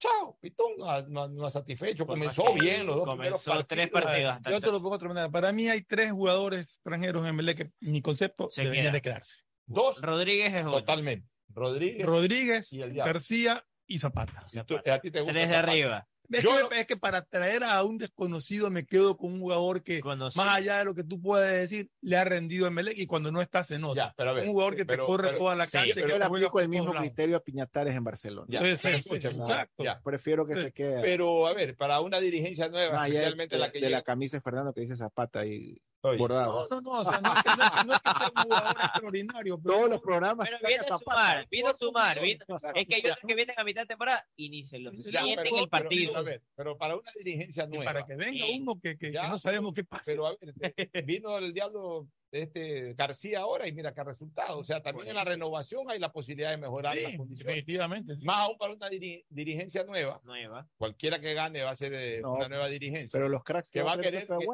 [0.00, 2.04] chao, Pitón no ha, no ha- no satisfecho.
[2.06, 4.38] Por Comenzó bien los dos primeros comenzó tres partidos.
[4.50, 5.28] Yo te lo pongo de otra manera.
[5.30, 8.92] Para mí hay tres jugadores extranjeros en Melec que mi concepto Se deberían queda.
[8.94, 9.42] de quedarse.
[9.66, 10.80] Dos, Rodríguez es otro.
[10.80, 11.28] totalmente.
[11.52, 12.94] Rodríguez Rodríguez, y el.
[12.94, 14.46] García y Zapata.
[14.52, 15.70] Y tú- a ti te gusta Tres de Zapata.
[15.72, 16.08] arriba.
[16.30, 19.82] Es, Yo- que, es que para traer a un desconocido me quedo con un jugador
[19.82, 20.44] que, Conocido.
[20.44, 23.32] más allá de lo que tú puedes decir, le ha rendido en Melec y cuando
[23.32, 23.94] no está se nota.
[24.08, 25.88] Ya, pero a ver, un jugador que pero- te corre pero- toda la sí, cancha.
[25.88, 27.00] Yo pero- que le te juega aplico el mismo lados.
[27.08, 28.46] criterio a Piñatares en Barcelona.
[28.48, 29.82] Ya, escúchame, sí, exacto.
[29.84, 30.00] ya.
[30.04, 30.62] Prefiero que Sí.
[30.62, 31.02] se quede.
[31.02, 34.02] Pero, a ver, para una dirigencia nueva, más allá de, especialmente la que de la
[34.02, 36.66] camisa de Fernando que dice Zapata y Oye, bordado.
[36.70, 38.32] No, no, no, o sea, no es que, no es que- no es que sea
[38.34, 40.46] un jugador extraordinario, pero Todos los programas.
[40.48, 42.20] Pero viene a sumar, vino a sumar.
[42.22, 44.92] vino- Claro, Es que otros que vienen a mitad de temporada y ni se lo
[44.92, 46.16] Ya, sienten pero- en el pero- partido.
[46.16, 47.84] a ver, pero para una dirigencia y nueva.
[47.84, 48.58] para que venga Sí.
[48.60, 50.04] uno que, que- que Ya, no sabemos qué pasa.
[50.06, 50.72] Pero a ver, eh,
[51.06, 54.58] vino el diablo este García ahora y mira qué resultado.
[54.58, 57.44] O sea, también en la renovación hay la posibilidad de mejorar las condiciones.
[57.56, 58.14] definitivamente.
[58.16, 58.24] sí.
[58.24, 60.20] Más aún para una diri- dirigencia nueva.
[60.24, 60.66] Nueva.
[60.78, 63.10] Cualquiera que gane va a ser eh, No, una nueva dirigencia.
[63.18, 64.46] Pero los cracks que, va a querer que-.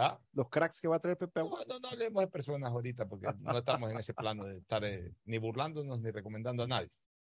[0.00, 0.18] ¿Ah?
[0.32, 1.66] Los cracks que va a traer Pepe Aguad.
[1.66, 4.82] No, no, no hablemos de personas ahorita porque no estamos en ese plano de estar
[4.84, 6.88] eh, ni burlándonos ni recomendando a nadie.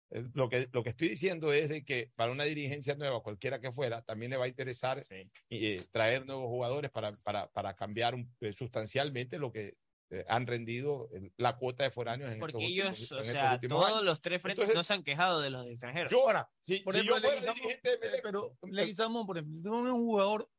[0.10, 3.60] Eh, Lo que, lo que estoy diciendo es de que para una dirigencia nueva, cualquiera
[3.60, 5.06] que fuera, también le va a interesar
[5.49, 9.76] eh, traer nuevos jugadores para, para, para cambiar un- eh, sustancialmente lo que
[10.10, 13.26] eh, han rendido eh, la cuota de foráneos en Porque estos ellos, últimos, o en
[13.26, 14.03] sea, todos años.
[14.03, 16.10] los tres frentes Entonces- no se han quejado de los extranjeros.
[16.11, 19.85] Yo, ahora, si, Por si ejemplo, yo fuera Leguizamón, dirigente pero Leguizamón, por ejemplo, no
[19.85, 20.49] es un jugador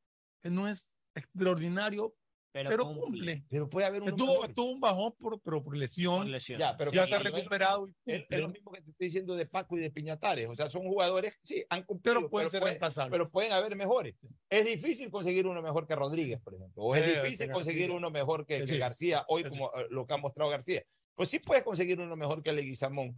[0.43, 0.85] que no es
[1.19, 2.15] extraordinario,
[2.51, 3.03] pero, pero cumple.
[3.03, 3.45] cumple.
[3.51, 6.19] pero puede haber uno Estuvo, estuvo un bajón por, pero por lesión.
[6.19, 6.59] Por lesión.
[6.59, 7.89] Ya, pero ya que- se ha pero recuperado.
[8.07, 10.49] Es, lo mismo que te estoy diciendo de Paco y de Piñatares.
[10.49, 13.11] O sea, son jugadores, sí, han cumplido, pero pueden ser pueden- reemplazables.
[13.13, 14.17] pero pueden haber mejores.
[14.49, 16.83] Es difícil conseguir uno mejor que Rodríguez, por ejemplo.
[16.83, 17.97] O es Sí, difícil que conseguir García.
[17.97, 18.79] uno mejor que, Sí, que.
[18.79, 19.59] García, hoy Sí, sí.
[19.59, 20.83] como eh, lo que ha mostrado García.
[21.15, 23.15] Pues sí puedes conseguir uno mejor que Leguizamón.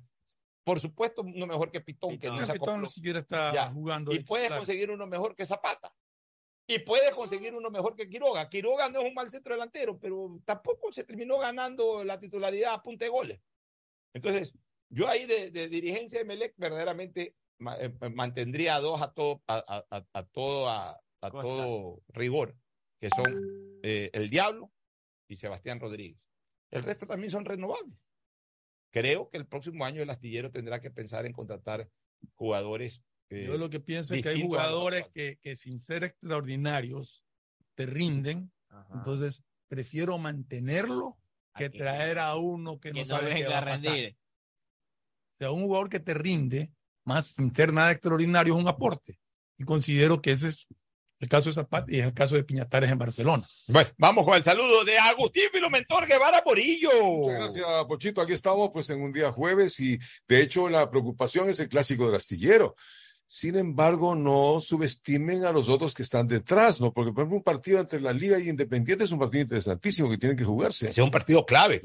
[0.64, 2.36] Por supuesto, uno mejor que Pitón, que Pitón.
[2.36, 3.70] no se Pitón siquiera está Ya.
[3.70, 4.12] jugando.
[4.12, 4.58] Y de puedes titular.
[4.60, 5.92] conseguir uno mejor que Zapata.
[6.72, 8.48] Y puedes conseguir uno mejor que Quiroga.
[8.48, 12.82] Quiroga no es un mal centro delantero, pero tampoco se terminó ganando la titularidad a
[12.82, 13.40] punta de goles.
[14.14, 14.52] Entonces,
[14.88, 17.34] yo ahí de, de dirigencia de Melec verdaderamente
[17.80, 21.00] eh, mantendría a dos a todo, a, a- a- a todo, a,
[21.42, 22.56] todo rigor,
[23.00, 24.72] que son eh, el Diablo
[25.28, 26.20] y Sebastián Rodríguez.
[26.70, 27.98] El resto también son renovables.
[28.92, 31.90] Creo que el próximo año el astillero tendrá que pensar en contratar
[32.34, 33.02] jugadores.
[33.30, 37.24] Eh, Yo lo que pienso es que hay jugadores que, que sin ser extraordinarios
[37.74, 38.52] te rinden.
[38.68, 38.88] Ajá.
[38.94, 41.16] Entonces, prefiero mantenerlo
[41.56, 41.78] que Aquí.
[41.78, 43.82] traer a uno que, que no no sabe qué va a pasar.
[43.82, 44.16] rendir.
[44.16, 46.70] O sea, un jugador que te rinde,
[47.04, 49.18] más sin ser nada extraordinario, es un aporte.
[49.58, 50.66] Y considero que ese es
[51.18, 53.46] el caso de Zapata y es el caso de Piñatares en Barcelona.
[53.68, 56.90] Bueno, vamos con el saludo de Agustín Filomentor Guevara Morillo.
[57.02, 58.20] Muchas gracias, Pochito.
[58.22, 59.98] Aquí estamos pues en un día jueves y
[60.28, 62.74] de hecho la preocupación es el clásico del astillero.
[63.32, 66.92] Sin embargo, no subestimen a los otros que están detrás, ¿no?
[66.92, 70.18] Porque, por ejemplo, un partido entre la Liga y Independiente es un partido interesantísimo que
[70.18, 70.88] tiene que jugarse.
[70.88, 71.80] Es un partido clave.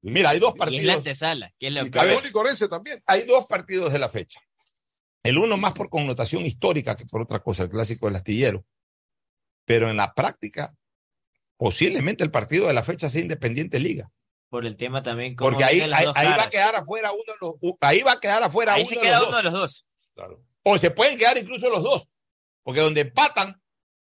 [0.00, 0.96] Mira, hay dos Y es la partidos.
[0.96, 1.90] antesala, que es lo Y
[2.70, 3.02] también.
[3.04, 4.40] Hay dos partidos de la fecha.
[5.22, 8.64] El uno más por connotación histórica que por otra cosa, el clásico del astillero.
[9.66, 10.74] Pero en la práctica,
[11.58, 14.10] posiblemente el partido de la fecha sea Independiente Liga.
[14.48, 17.34] por el tema también Porque ahí, ahí, dos ahí va a quedar afuera uno de
[17.38, 19.52] los, ahí va a quedar afuera Ahí uno, se de queda los uno de dos.
[19.52, 19.86] los dos.
[20.14, 20.42] Claro.
[20.68, 22.08] O se pueden quedar incluso los dos.
[22.64, 23.62] Porque donde empatan,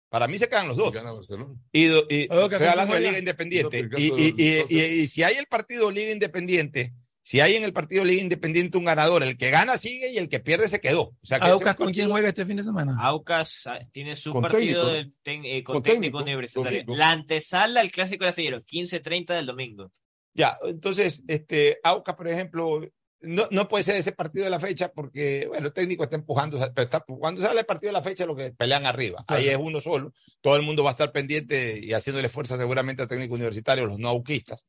[0.09, 0.91] para mí se quedan los dos.
[0.91, 1.55] Gana Barcelona.
[1.73, 3.01] Y, y estoy hablando de.
[3.01, 3.87] Liga Independiente.
[3.99, 8.87] Y, si hay el partido Liga Independiente, si hay en el partido Liga Independiente un
[8.87, 11.03] ganador, el que gana sigue y el que pierde se quedó.
[11.03, 12.97] O sea que ese Aucas, ¿con quién juega este fin de semana?
[12.99, 16.79] Aucas ah, tiene su Con partido técnico, del ten- eh, con, Con técnico, técnico, universitario.
[16.79, 16.97] domingo.
[16.97, 19.93] La antesala al clásico de astillero, 15-30 del domingo.
[20.33, 22.81] Ya, entonces, este, Aucas, por ejemplo,
[23.21, 26.59] no, no puede ser ese partido de la fecha porque, bueno, el técnico está empujando,
[26.75, 29.25] pero está- cuando sale el partido de la fecha, lo que pelean arriba.
[29.27, 30.13] Ahí es uno solo.
[30.41, 33.99] Todo el mundo va a estar pendiente y haciéndole fuerza seguramente al técnico universitario, los
[33.99, 34.65] no auquistas.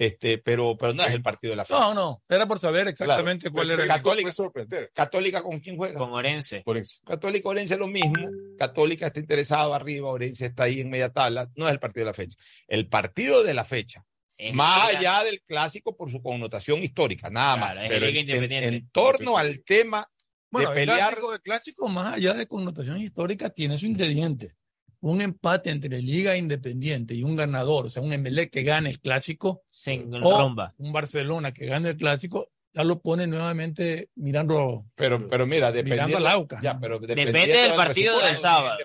[0.00, 1.80] Este, pero, pero no es el partido de la fecha.
[1.80, 4.92] No, no, era por saber exactamente cuál era el Católica, sorprender.
[4.94, 5.98] Católica con quién juega?
[5.98, 6.62] Con Orense.
[7.04, 8.14] Católica Orense lo mismo.
[8.56, 11.50] Católica está interesado arriba, Orense está ahí en media tabla.
[11.56, 12.38] No es el partido de la fecha.
[12.68, 14.04] El partido de la fecha,
[14.38, 17.88] Es más allá del clásico por su connotación histórica, nada Claro, más.
[17.88, 18.68] Pero en, Independiente.
[18.68, 20.08] en- en torno al tema
[20.50, 21.08] Bueno, de el pelear.
[21.10, 24.54] clásico, el clásico, más allá de connotación histórica, tiene su ingrediente.
[25.00, 29.00] Un empate entre Liga Independiente y un ganador, o sea, un MLE que gane el
[29.00, 35.28] clásico, Se o un Barcelona que gane el clásico, ya lo pone nuevamente mirando, Pero,
[35.28, 36.62] pero mira, mirando dependiendo, al Aucas.
[36.62, 36.80] ya, ¿no?
[36.80, 38.78] pero Depende dependiendo del partido del sábado.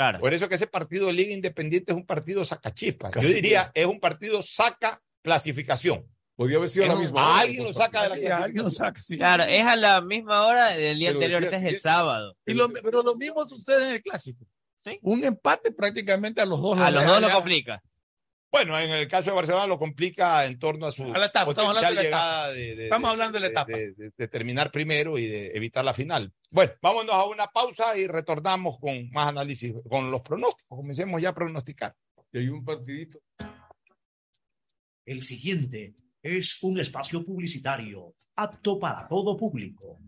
[0.00, 0.18] Claro.
[0.20, 3.10] Por eso que ese partido de Liga Independiente es un partido sacachispa.
[3.20, 6.06] Yo diría, es un partido saca clasificación.
[6.36, 8.64] Podría haber sido a la misma a hora, alguien lo saca de la Sí, alguien
[8.64, 9.18] lo saca, sí.
[9.18, 12.34] Claro, es a la misma hora del día Pero anterior, el este es el sábado.
[12.46, 14.46] Y lo- pero lo mismo sucede en el clásico.
[14.82, 14.98] Sí.
[15.02, 16.78] Un empate prácticamente a los dos.
[16.78, 17.82] A los dos lo complica.
[18.52, 21.50] Bueno, en el caso de Barcelona lo complica en torno a su A la etapa,
[21.50, 23.72] estamos potencial hablando de la llegada de, de- Estamos hablando de la etapa.
[23.72, 26.32] de- de- de terminar primero y de evitar la final.
[26.50, 30.78] Bueno, vámonos a una pausa y retornamos con más análisis, con los pronósticos.
[30.78, 31.94] Comencemos ya a pronosticar.
[32.32, 33.20] Y hay un partidito.
[35.06, 40.00] El siguiente es un espacio publicitario apto para todo público.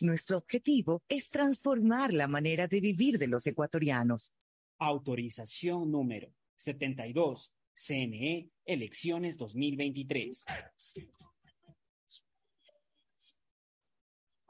[0.00, 4.32] Nuestro objetivo es transformar la manera de vivir de los ecuatorianos.
[4.78, 10.44] Autorización número 72 CNE, elecciones 2023.
[14.46, 14.49] Tu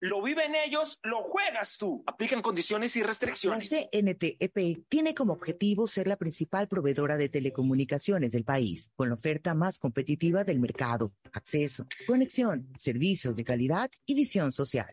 [0.00, 2.04] Lo viven ellos, lo juegas tú.
[2.06, 3.68] Aplican condiciones y La restricciones.
[3.68, 9.16] CNTEP E tiene como objetivo ser la principal proveedora de telecomunicaciones del país, con la
[9.16, 14.92] oferta más competitiva del mercado, acceso, conexión, servicios de calidad y visión social.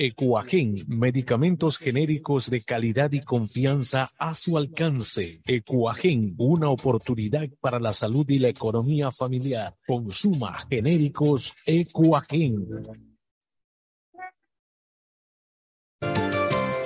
[0.00, 5.40] Ecuagen, medicamentos genéricos de calidad y confianza a su alcance.
[5.44, 9.74] Ecuagen, una oportunidad para la salud y la economía familiar.
[9.84, 12.64] Consuma genéricos Ecuagen.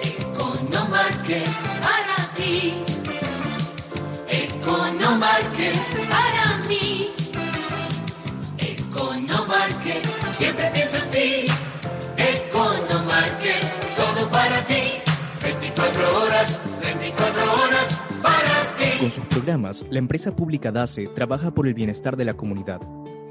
[0.03, 1.45] Economarket
[1.83, 2.73] para ti.
[4.27, 5.77] Economarket
[6.09, 7.09] para mí.
[8.57, 11.72] Economarket siempre pienso en ti.
[16.43, 18.99] Horas, 24 horas para ti.
[18.99, 22.81] Con sus programas, la empresa pública DACE trabaja por el bienestar de la comunidad.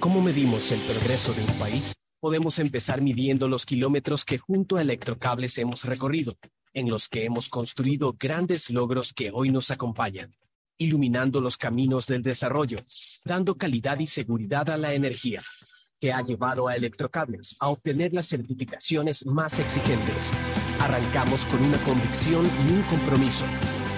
[0.00, 1.92] ¿Cómo medimos el progreso de un país?
[2.20, 6.36] Podemos empezar midiendo los kilómetros que junto a Electrocables hemos recorrido,
[6.72, 10.36] en los que hemos construido grandes logros que hoy nos acompañan,
[10.76, 12.78] iluminando los caminos del desarrollo,
[13.24, 15.42] dando calidad y seguridad a la energía,
[16.00, 20.32] que ha llevado a Electrocables a obtener las certificaciones más exigentes.
[20.78, 23.44] Arrancamos con una convicción y un compromiso.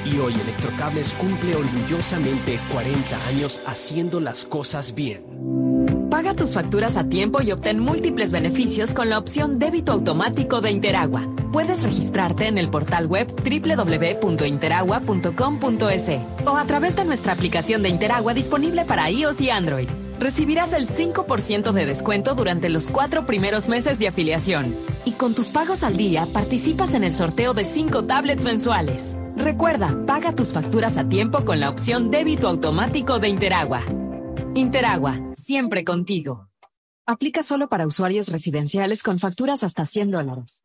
[0.07, 5.80] Y hoy Electrocables cumple orgullosamente 40 años haciendo las cosas bien.
[6.11, 10.73] Paga tus facturas a tiempo y obtén múltiples beneficios con la opción débito automático de
[10.73, 11.23] Interagua.
[11.53, 16.11] Puedes registrarte en el portal web www.interagua.com.es
[16.47, 19.89] o a través de nuestra aplicación de Interagua disponible para iOS y Android.
[20.19, 24.74] Recibirás el 5% de descuento durante los cuatro primeros meses de afiliación.
[25.05, 29.16] Y con tus pagos al día participas en el sorteo de 5 tablets mensuales.
[29.37, 33.82] Recuerda, paga tus facturas a tiempo con la opción débito automático de Interagua.
[34.55, 36.49] Interagua, siempre contigo.
[37.07, 40.65] Aplica solo para usuarios residenciales con facturas hasta 100 dólares.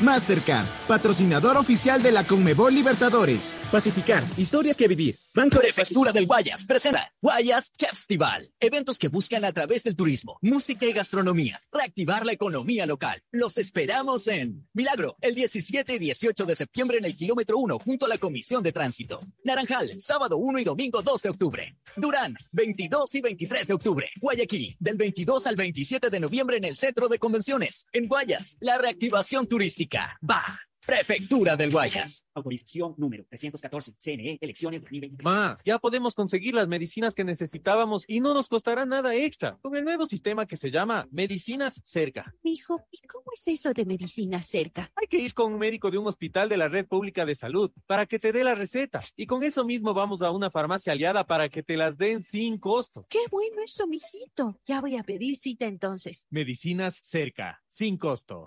[0.00, 3.54] Mastercard, patrocinador oficial de la Conmebol Libertadores.
[3.70, 5.18] Pacificar, historias que vivir.
[5.34, 8.50] Banco de Prefectura del Guayas presenta Guayas Festival.
[8.60, 13.22] Eventos que buscan a través del turismo, música y gastronomía reactivar la economía local.
[13.30, 18.06] Los esperamos en Milagro, el 17 y 18 de septiembre en el kilómetro 1 junto
[18.06, 19.20] a la Comisión de Tránsito.
[19.44, 21.76] Naranjal, sábado 1 y domingo 2 de octubre.
[21.96, 24.10] Durán, 22 y 23 de octubre.
[24.20, 27.86] Guayaquil, del 22 al 27 de noviembre en el Centro de Convenciones.
[27.92, 30.18] En Guayas, la reactivación turística.
[30.28, 30.42] Va.
[30.84, 32.26] Prefectura del Guayas.
[32.34, 35.24] Autorización número 314, CNE, elecciones 2023.
[35.24, 39.76] Ma, ya podemos conseguir las medicinas que necesitábamos y no nos costará nada extra con
[39.76, 42.34] el nuevo sistema que se llama Medicinas Cerca.
[42.42, 44.90] Mijo, ¿y cómo es eso de medicina cerca?
[44.96, 47.70] Hay que ir con un médico de un hospital de la red pública de salud
[47.86, 51.24] para que te dé la receta y con eso mismo vamos a una farmacia aliada
[51.24, 53.06] para que te las den sin costo.
[53.08, 54.60] Qué bueno eso, mijito.
[54.66, 56.26] Ya voy a pedir cita entonces.
[56.30, 58.46] Medicinas Cerca, sin costo.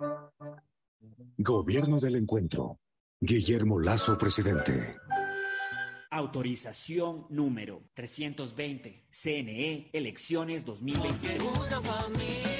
[1.38, 2.80] Gobierno del Encuentro.
[3.19, 4.98] Guillermo Lazo, presidente.
[6.11, 12.55] Autorización número 320, CNE, elecciones 2023.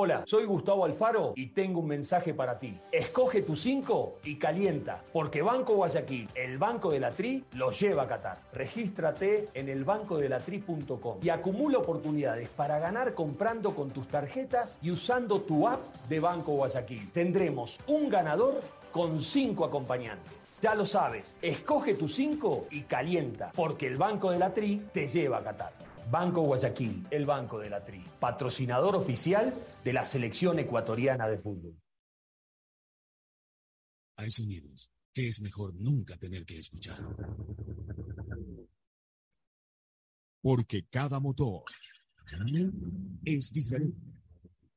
[0.00, 2.78] Hola, soy Gustavo Alfaro y tengo un mensaje para ti.
[2.92, 8.04] Escoge tu 5 y calienta, porque Banco Guayaquil, el Banco de la Tri, lo lleva
[8.04, 8.38] a Qatar.
[8.52, 15.66] Regístrate en elbancodelatri.com y acumula oportunidades para ganar comprando con tus tarjetas y usando tu
[15.66, 17.10] app de Banco Guayaquil.
[17.10, 18.60] Tendremos un ganador
[18.92, 20.32] con 5 acompañantes.
[20.62, 25.08] Ya lo sabes, escoge tu 5 y calienta, porque el Banco de la Tri te
[25.08, 25.87] lleva a Qatar.
[26.10, 29.54] Banco Guayaquil, el Banco de la Tri, patrocinador oficial
[29.84, 31.76] de la selección ecuatoriana de fútbol.
[34.16, 36.98] Hay sonidos que es mejor nunca tener que escuchar.
[40.40, 41.64] Porque cada motor
[43.24, 43.98] es diferente.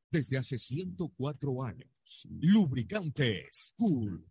[0.09, 4.30] Desde hace 104 años, Lubricantes Cool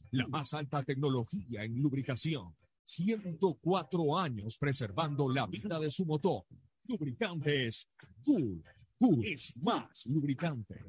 [0.11, 2.55] la más alta tecnología en lubricación.
[2.83, 6.43] 104 años preservando la vida de su motor.
[6.87, 7.89] Lubricantes
[8.23, 8.63] Cool.
[8.99, 10.83] Cool es más lubricante.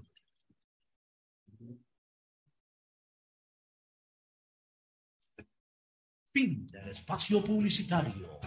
[6.32, 8.40] Fin del espacio publicitario.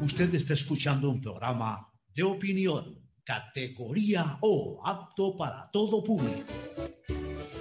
[0.00, 6.52] Usted está escuchando un programa de opinión, categoría O, apto para todo público.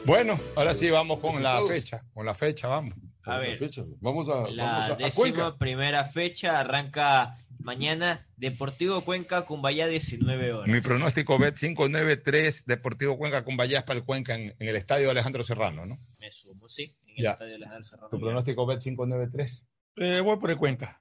[0.06, 2.02] Bueno, ahora sí vamos con la fecha.
[2.14, 2.96] Con la fecha, vamos.
[3.24, 3.60] A ver,
[4.00, 10.68] Vamos a, la vamos a- décima primera fecha arranca mañana Deportivo Cuenca, Cumbayá, 19 horas.
[10.68, 15.12] Mi pronóstico bet 593 Deportivo Cuenca con Vallas para el Cuenca en, en el estadio
[15.12, 16.00] Alejandro Serrano, ¿no?
[16.18, 17.32] Me sumo, sí, en el Ya.
[17.34, 18.10] estadio Alejandro Serrano.
[18.10, 19.66] Tu pronóstico bet 593.
[19.98, 21.00] Eh, voy por el Cuenca.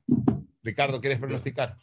[0.63, 1.75] Ricardo, ¿quieres pronosticar?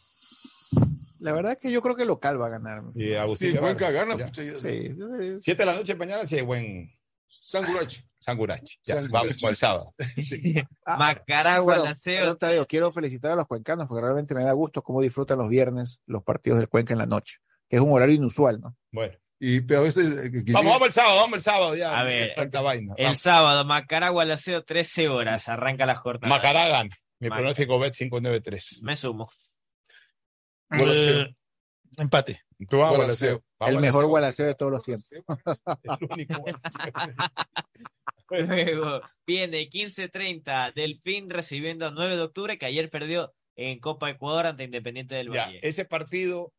[1.20, 2.82] La verdad es que yo creo que local va a ganar.
[2.94, 3.58] Y Agustín Sí.
[3.58, 4.16] Cuenca gana.
[4.16, 4.94] Ya- Sí.
[5.40, 6.90] Siete de la noche mañana sí buen
[7.28, 8.02] Sangurachi.
[8.18, 8.78] Sangurachi.
[8.84, 9.12] Ya, Sangurachi.
[9.28, 9.94] vamos el sábado.
[10.98, 12.20] Macaragua, Bueno, Lanceo.
[12.20, 15.38] pero te digo, quiero felicitar a los cuencanos porque realmente me da gusto cómo disfrutan
[15.38, 17.38] los viernes los partidos del Cuenca en la noche,
[17.68, 18.76] que es un horario inusual, ¿no?
[18.92, 19.14] Bueno.
[19.40, 20.16] Y, pero a veces.
[20.16, 21.96] eh, que- que Vamos, vamos el sábado, vamos el sábado ya.
[21.98, 22.94] A ver, vaina.
[22.96, 25.48] El sábado, Macaragua, Laceo, 13 horas.
[25.48, 26.34] Arranca la jornada.
[26.34, 26.90] Macará gana.
[27.20, 27.42] Mi Macará.
[27.42, 28.80] pronóstico bet 593.
[28.82, 29.30] Me sumo.
[30.70, 31.20] Gualaceo.
[31.22, 31.36] Eh,
[31.96, 32.42] empate.
[32.68, 32.96] Tú vas, Gualaceo.
[32.96, 33.44] Gualaceo.
[33.58, 34.46] Vamos, El mejor Gualaceo.
[34.46, 35.06] de todos los tiempos.
[36.00, 36.92] El único Gualaceo.
[38.30, 44.46] Luego viene 15-30 Delfín recibiendo a 9 de octubre, que ayer perdió en Copa Ecuador
[44.46, 45.60] ante Independiente del Ya, Valle.
[45.62, 46.52] ese partido,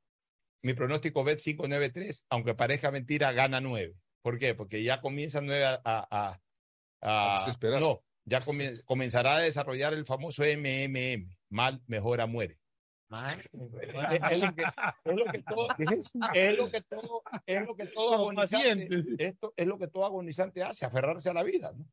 [0.64, 3.94] mi pronóstico bet 593, aunque parezca mentira, gana 9.
[4.22, 4.56] ¿Por qué?
[4.56, 6.40] Porque ya comienza 9 a, a, a-
[7.80, 12.59] no, ya comien- comenzará a desarrollar el famoso MMM, mal, mejora, muere.
[14.32, 14.64] Es, lo que,
[15.04, 15.68] es lo que todo,
[16.34, 20.64] es lo que todo, es lo que todo agonizante, esto es lo que todo agonizante
[20.64, 21.86] hace, aferrarse a la vida, ¿no?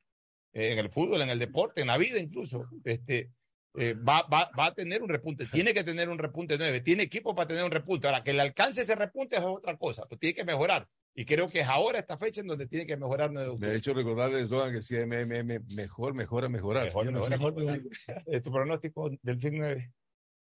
[0.53, 3.31] Eh, en el fútbol, en el deporte, en la vida incluso, este,
[3.79, 7.03] eh, va, va, va a tener un repunte, tiene que tener un repunte nueve, tiene
[7.03, 8.07] equipo para tener un repunte.
[8.07, 10.89] Ahora, que le alcance ese repunte es otra cosa, pues tiene que mejorar.
[11.15, 13.75] Y creo que es ahora esta fecha en donde tiene que mejorar nueve Me ha
[13.75, 16.85] hecho recordar el eslogan que decía MMM, mejor, mejora, mejorar.
[16.87, 17.55] Mejor, mejor, existe.
[17.55, 17.83] mejor.
[18.27, 19.93] Eh, Tu pronóstico del fin 9.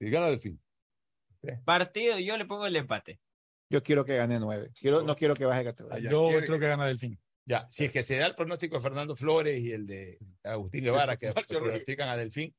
[0.00, 0.60] Y gana del fin.
[1.64, 3.20] Partido, yo le pongo el empate.
[3.70, 4.70] Yo quiero que gane nueve.
[4.78, 6.10] Quiero, no quiero que baje categoría.
[6.10, 7.18] Yo creo que gana Delfín.
[7.46, 10.84] Ya, si es que se da el pronóstico de Fernando Flores y el de Agustín
[10.84, 12.54] Guevara, que pronostican a Delfín,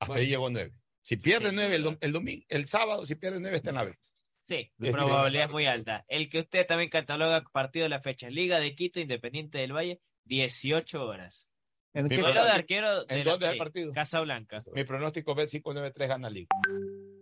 [0.00, 0.22] hasta Marcha.
[0.22, 0.72] ahí llegó nueve.
[1.02, 3.84] Si pierde nueve el, dom- el domingo, el sábado, si pierde nueve está en la
[3.84, 3.94] B.
[4.42, 6.04] Sí, la probabilidad es muy alta.
[6.08, 8.30] El que usted también cataloga partido de la fecha.
[8.30, 11.50] Liga de Quito, Independiente del Valle, 18 horas.
[11.96, 13.92] ¿En qué- de arquero de ¿En dónde es el partido?
[13.92, 14.58] Casa Blanca.
[14.72, 16.48] Mi pronóstico B 593 gana Liga.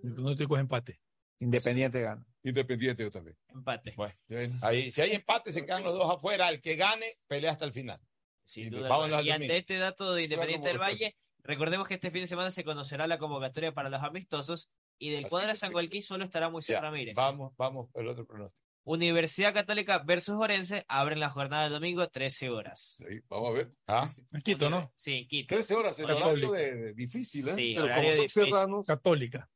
[0.02, 1.00] Mi pronóstico es empate.
[1.38, 2.26] Independiente gana.
[2.42, 3.36] Independiente yo también.
[3.48, 3.94] Empate.
[3.96, 4.14] Bueno,
[4.62, 6.48] ahí, si hay empate, se quedan los dos afuera.
[6.48, 8.00] El que gane, pelea hasta el final.
[8.44, 12.22] Sin Y duda Y ante este dato de Independiente del Valle, recordemos que este fin
[12.22, 14.68] de semana se conocerá la convocatoria para los amistosos
[14.98, 17.14] y del Así cuadro de San Gualquí solo estará Moisés Ya, Ramírez.
[17.16, 18.63] Vamos, vamos, el otro pronóstico.
[18.84, 22.96] Universidad Católica versus Orense abren la jornada del domingo 13 horas.
[22.98, 23.72] Sí, vamos a ver.
[23.86, 24.92] Ah, En Quito, ¿no?
[24.94, 25.54] Sí, en Quito.
[25.54, 27.54] 13 horas, el horario de, de difícil, ¿eh?
[27.54, 28.44] Sí, Pero horario como son difícil.
[28.44, 29.48] serranos, Católica.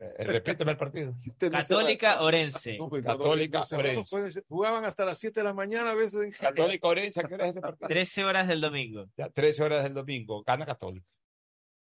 [0.00, 1.14] eh, repíteme el partido.
[1.52, 2.78] Católica Orense.
[2.78, 4.42] no, pues, Católica, Orense.
[4.48, 6.22] jugaban hasta las 7 de la mañana a veces.
[6.22, 7.88] en- Católica Orense, ¿a qué hora es ese partido?
[7.88, 9.06] 13 horas del domingo.
[9.16, 10.42] Ya, 13 horas del domingo.
[10.42, 11.06] Gana Católica.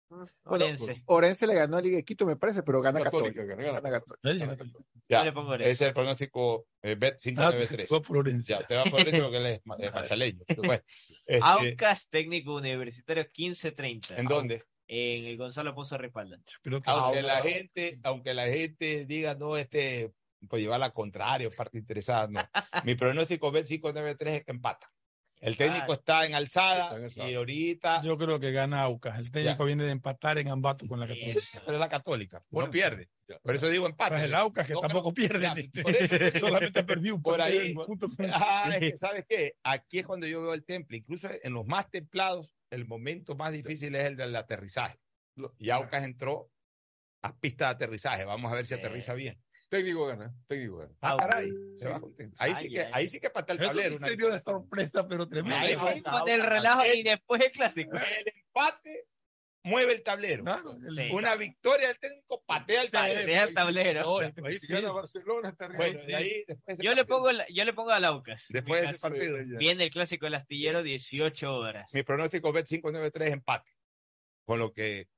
[0.09, 0.27] Bueno,
[0.65, 1.03] Orense.
[1.07, 3.57] Orense le ganó a Liga de Quito, me parece, pero gana Católica, Católica.
[3.71, 4.79] gana- Gana Católica.
[5.09, 5.23] Ya,
[5.61, 7.93] ese es el pronóstico eh, Bet 593.
[7.93, 8.49] Ah, por Orense.
[8.49, 10.45] Ya, te va por eso porque él es, ma- es machaleño.
[10.57, 10.83] Bueno,
[11.27, 14.19] este, Aucas Técnico Universitario 15-30.
[14.19, 14.65] ¿En dónde?
[14.87, 16.39] En el Gonzalo Pozo Respalda.
[16.63, 20.13] Que Aunque Ah, la gente, aunque la gente diga no, este,
[20.49, 22.41] pues llevar la contraria, parte interesada, no.
[22.87, 24.91] Mi pronóstico Bet 593 es que empata.
[25.41, 25.95] El técnico Ah.
[25.95, 27.31] está en alzada Está en alzada.
[27.31, 29.19] y ahorita Yo creo que gana Aucas.
[29.19, 29.67] El técnico Ya.
[29.67, 31.39] viene de empatar en Ambato con la Católica.
[31.39, 31.61] Eso.
[31.65, 33.09] pero es la católica, Bueno, no pierde.
[33.29, 33.39] ya.
[33.39, 34.11] Por eso digo empate.
[34.11, 35.41] Pues el Aucas que No, tampoco pierde.
[35.41, 36.15] ya, ni- por eso-
[36.73, 37.75] Solamente perdió un Por ahí.
[37.75, 38.09] punto.
[38.33, 39.55] Ah, es que, ¿sabes qué?
[39.63, 40.97] Aquí es cuando yo veo el temple.
[40.99, 44.99] Incluso en los más templados, el momento más difícil es el del aterrizaje.
[45.59, 46.51] Y Aucas entró
[47.23, 48.25] a pista de aterrizaje.
[48.25, 48.81] Vamos a ver si Sí.
[48.81, 49.41] aterriza bien.
[49.69, 50.93] Técnico gana, técnico gana.
[51.03, 51.51] Ah, caray.
[51.77, 52.37] Se va contento.
[52.39, 52.91] Ahí sí que, ay.
[52.95, 53.91] ahí sí que pata el tablero.
[53.91, 55.57] sí una- serio de sorpresa, pero tremendo.
[55.57, 57.97] Ahí sí, con el relajo y después el clásico.
[57.97, 59.05] El empate
[59.65, 60.43] mueve el tablero.
[60.45, 61.09] Claro, el- Sí.
[61.13, 63.21] Una victoria del técnico patea el tablero.
[63.21, 64.19] Patea el tablero.
[64.47, 64.73] Ahí sí.
[64.73, 65.79] gana Barcelona, está arriba.
[65.85, 68.47] Bueno, de ahí después de Yo le pongo, la- yo le pongo al Aucas.
[68.49, 69.09] Después de ese caso.
[69.11, 69.37] partido.
[69.59, 71.93] Viene el clásico del astillero 18 horas.
[71.93, 73.71] Mi pronóstico Bet 593 empate.
[74.47, 75.09] Con lo que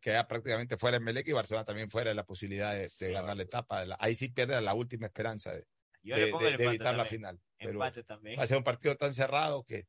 [0.00, 3.36] queda prácticamente fuera el Melec y Barcelona también fuera de la posibilidad de, de ganar
[3.36, 3.84] la etapa.
[3.84, 5.66] La- Ahí sí pierde la última esperanza de,
[6.02, 7.06] Yo de- le pongo de- evitar la también.
[7.06, 7.40] final.
[7.58, 9.86] Pero va a ser un partido tan cerrado que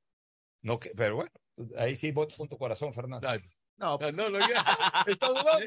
[0.61, 1.31] no que, pero bueno,
[1.77, 3.27] ahí sí voto con tu corazón, Fernando.
[3.77, 4.63] No, No, no, ya.
[5.07, 5.65] Está dudando.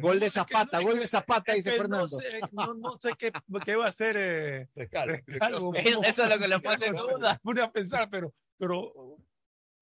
[0.00, 2.06] gol de Zapata, gol de Zapata, dice Fernando.
[2.06, 3.32] No sé, no, no sé qué,
[3.64, 4.16] qué va a hacer.
[4.16, 5.14] Eh, Rescalo.
[6.04, 7.40] Eso es lo que le pone en duda.
[7.42, 9.16] Pone a pensar, pero, pero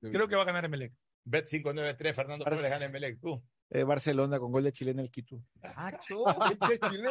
[0.00, 0.92] creo que va a ganar Emelec.
[1.30, 3.20] Bet 593, Fernando Barce- Flores gana el Melec.
[3.20, 3.42] Tú.
[3.70, 5.42] Eh, Barcelona con gol de chilena el Quito.
[5.62, 5.88] Ah,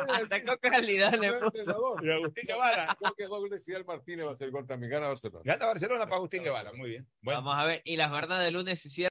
[0.09, 1.95] Hasta con calidad le puso.
[2.01, 2.97] Y Agustín Guevara.
[2.99, 4.91] Creo que gol de Fidel Martínez va a ser gol también.
[4.91, 5.43] Gana Barcelona.
[5.45, 6.73] Gana Barcelona para Agustín Guevara.
[6.73, 7.07] Muy bien.
[7.21, 7.41] Bueno.
[7.43, 7.81] Vamos a ver.
[7.85, 9.05] Y la jornada de lunes se cierra.